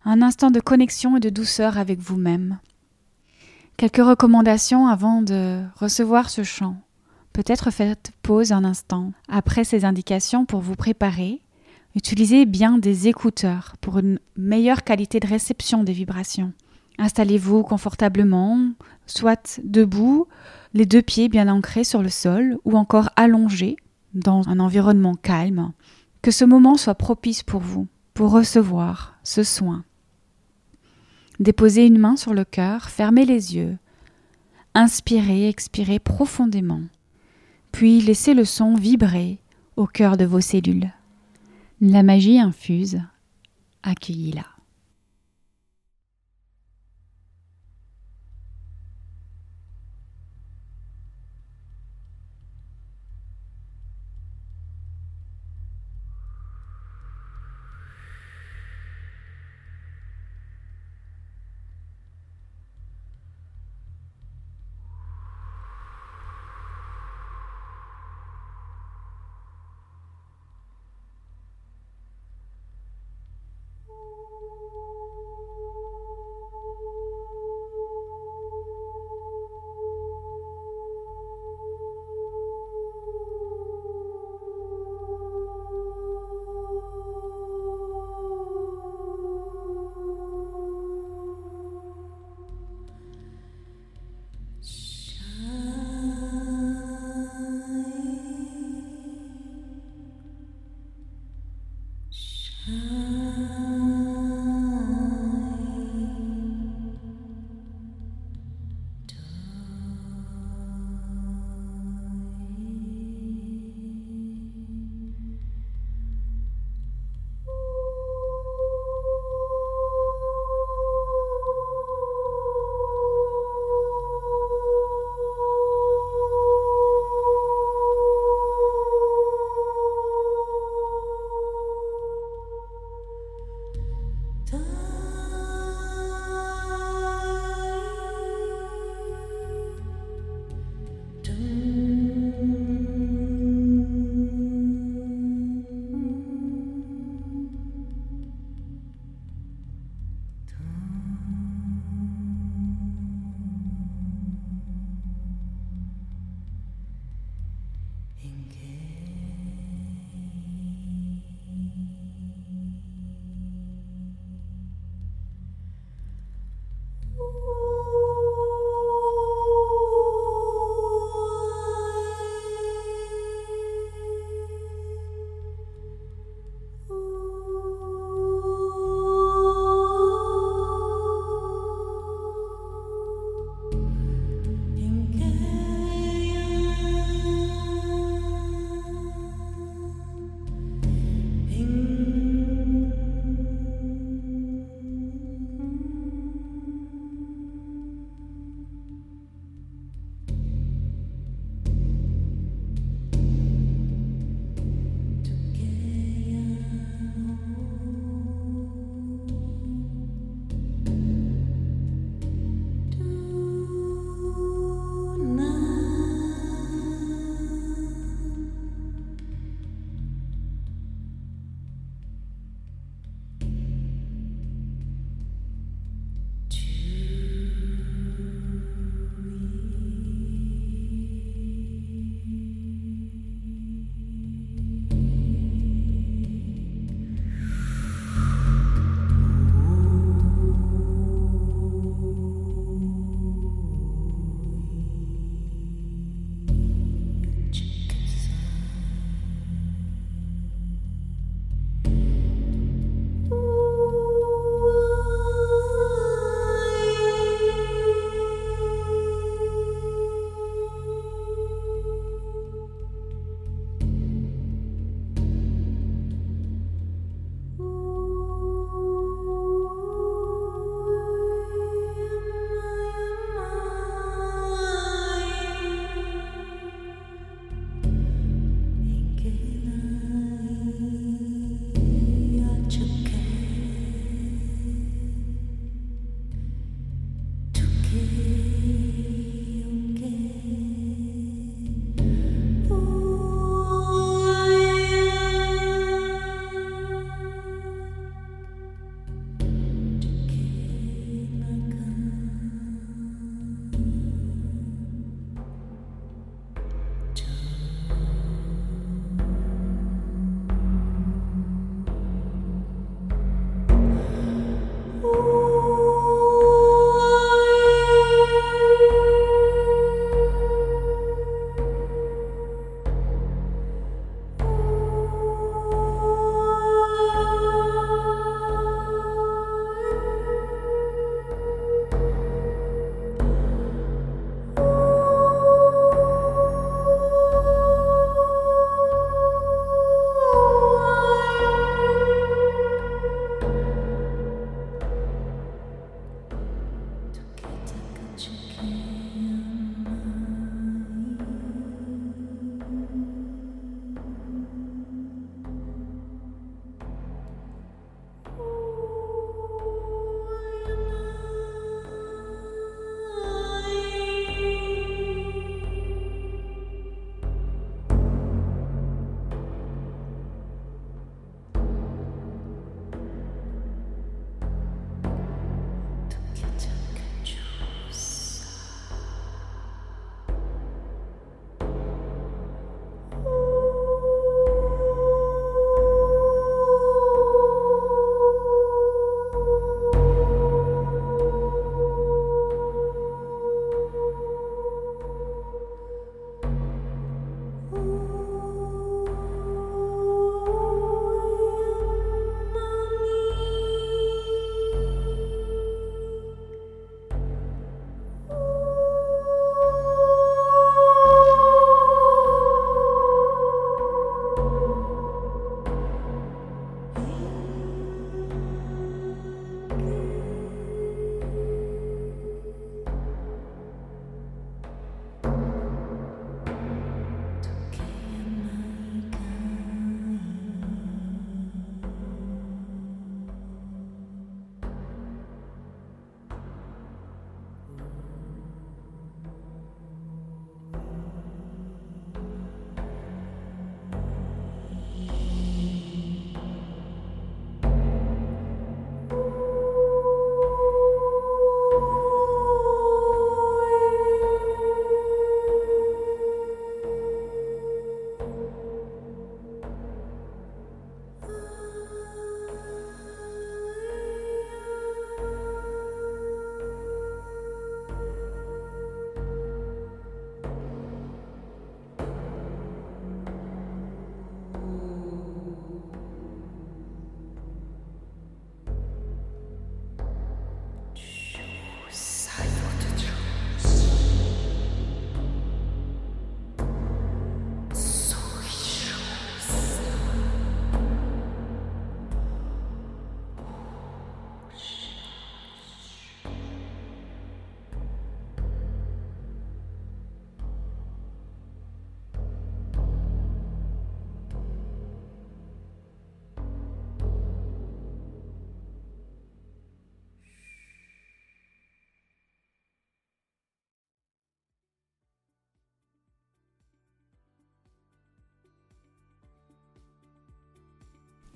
Un 0.04 0.20
instant 0.20 0.50
de 0.50 0.60
connexion 0.60 1.16
et 1.16 1.20
de 1.20 1.30
douceur 1.30 1.78
avec 1.78 1.98
vous-même. 1.98 2.58
Quelques 3.78 4.04
recommandations 4.04 4.86
avant 4.86 5.22
de 5.22 5.62
recevoir 5.76 6.28
ce 6.28 6.42
chant. 6.42 6.76
Peut-être 7.34 7.72
faites 7.72 8.12
pause 8.22 8.52
un 8.52 8.62
instant 8.62 9.12
après 9.28 9.64
ces 9.64 9.84
indications 9.84 10.46
pour 10.46 10.60
vous 10.60 10.76
préparer. 10.76 11.40
Utilisez 11.96 12.46
bien 12.46 12.78
des 12.78 13.08
écouteurs 13.08 13.74
pour 13.80 13.98
une 13.98 14.20
meilleure 14.36 14.84
qualité 14.84 15.18
de 15.18 15.26
réception 15.26 15.82
des 15.82 15.92
vibrations. 15.92 16.52
Installez-vous 16.96 17.64
confortablement, 17.64 18.70
soit 19.06 19.60
debout, 19.64 20.28
les 20.74 20.86
deux 20.86 21.02
pieds 21.02 21.28
bien 21.28 21.48
ancrés 21.48 21.82
sur 21.82 22.02
le 22.02 22.08
sol, 22.08 22.56
ou 22.64 22.76
encore 22.76 23.10
allongés 23.16 23.76
dans 24.14 24.48
un 24.48 24.60
environnement 24.60 25.16
calme. 25.16 25.72
Que 26.22 26.30
ce 26.30 26.44
moment 26.44 26.76
soit 26.76 26.94
propice 26.94 27.42
pour 27.42 27.62
vous, 27.62 27.88
pour 28.14 28.30
recevoir 28.30 29.16
ce 29.24 29.42
soin. 29.42 29.82
Déposez 31.40 31.84
une 31.84 31.98
main 31.98 32.16
sur 32.16 32.32
le 32.32 32.44
cœur, 32.44 32.90
fermez 32.90 33.24
les 33.24 33.56
yeux. 33.56 33.76
Inspirez, 34.74 35.48
expirez 35.48 35.98
profondément 35.98 36.82
puis 37.74 38.00
laissez 38.00 38.34
le 38.34 38.44
son 38.44 38.76
vibrer 38.76 39.40
au 39.74 39.88
cœur 39.88 40.16
de 40.16 40.24
vos 40.24 40.40
cellules. 40.40 40.92
La 41.80 42.04
magie 42.04 42.38
infuse, 42.38 43.00
accueillis-la. 43.82 44.53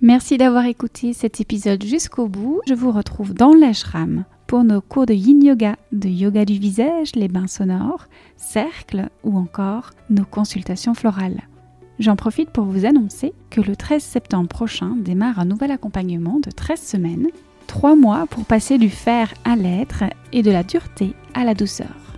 Merci 0.01 0.39
d'avoir 0.39 0.65
écouté 0.67 1.13
cet 1.13 1.41
épisode 1.41 1.83
jusqu'au 1.83 2.29
bout. 2.29 2.61
Je 2.69 2.75
vous 2.75 2.93
retrouve 2.93 3.35
dans 3.35 3.53
l'ashram 3.53 4.25
pour 4.47 4.63
nos 4.63 4.81
cours 4.81 5.07
de 5.07 5.13
yin 5.13 5.43
yoga, 5.43 5.75
de 5.91 6.09
yoga 6.09 6.45
du 6.45 6.57
visage, 6.57 7.17
les 7.17 7.27
bains 7.27 7.49
sonores, 7.49 8.07
cercles 8.37 9.09
ou 9.25 9.37
encore 9.37 9.91
nos 10.09 10.25
consultations 10.25 10.95
florales. 10.95 11.43
J'en 11.99 12.15
profite 12.15 12.51
pour 12.51 12.67
vous 12.67 12.87
annoncer 12.87 13.33
que 13.51 13.61
le 13.61 13.75
13 13.75 14.01
septembre 14.01 14.49
prochain 14.49 14.95
démarre 15.01 15.41
un 15.41 15.47
nouvel 15.47 15.73
accompagnement 15.73 16.39
de 16.39 16.53
13 16.53 16.81
semaines, 16.81 17.27
3 17.67 17.97
mois 17.97 18.29
pour 18.31 18.45
passer 18.45 18.79
du 18.79 18.91
fer 18.91 19.35
à 19.45 19.57
l'être 19.57 20.05
et 20.33 20.43
de 20.43 20.53
la 20.53 20.63
dureté 20.63 21.17
à 21.35 21.43
la 21.43 21.55
douceur. 21.55 22.17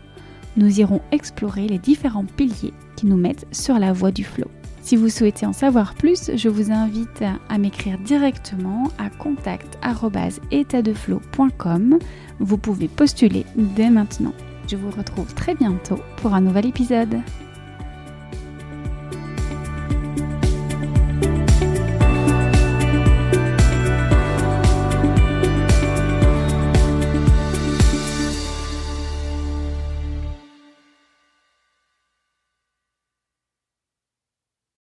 Nous 0.59 0.81
irons 0.81 1.01
explorer 1.13 1.67
les 1.67 1.79
différents 1.79 2.27
piliers 2.27 2.75
qui 2.97 3.07
nous 3.07 3.17
mettent 3.17 3.47
sur 3.53 3.79
la 3.79 3.95
voie 3.95 4.11
du 4.11 4.25
flot. 4.25 4.51
Si 4.83 4.97
vous 4.97 5.09
souhaitez 5.09 5.47
en 5.47 5.53
savoir 5.53 5.95
plus, 5.95 6.33
je 6.35 6.49
vous 6.49 6.73
invite 6.73 7.23
à 7.49 7.59
m'écrire 7.59 7.97
directement 7.99 8.91
à 8.99 9.09
contact@étatdeflow.com. 9.11 11.99
Vous 12.41 12.59
pouvez 12.59 12.89
postuler 12.89 13.47
dès 13.57 13.91
maintenant. 13.91 14.33
Je 14.69 14.75
vous 14.77 14.91
retrouve 14.91 15.33
très 15.35 15.55
bientôt 15.55 16.01
pour 16.17 16.35
un 16.35 16.41
nouvel 16.41 16.67
épisode. 16.67 17.21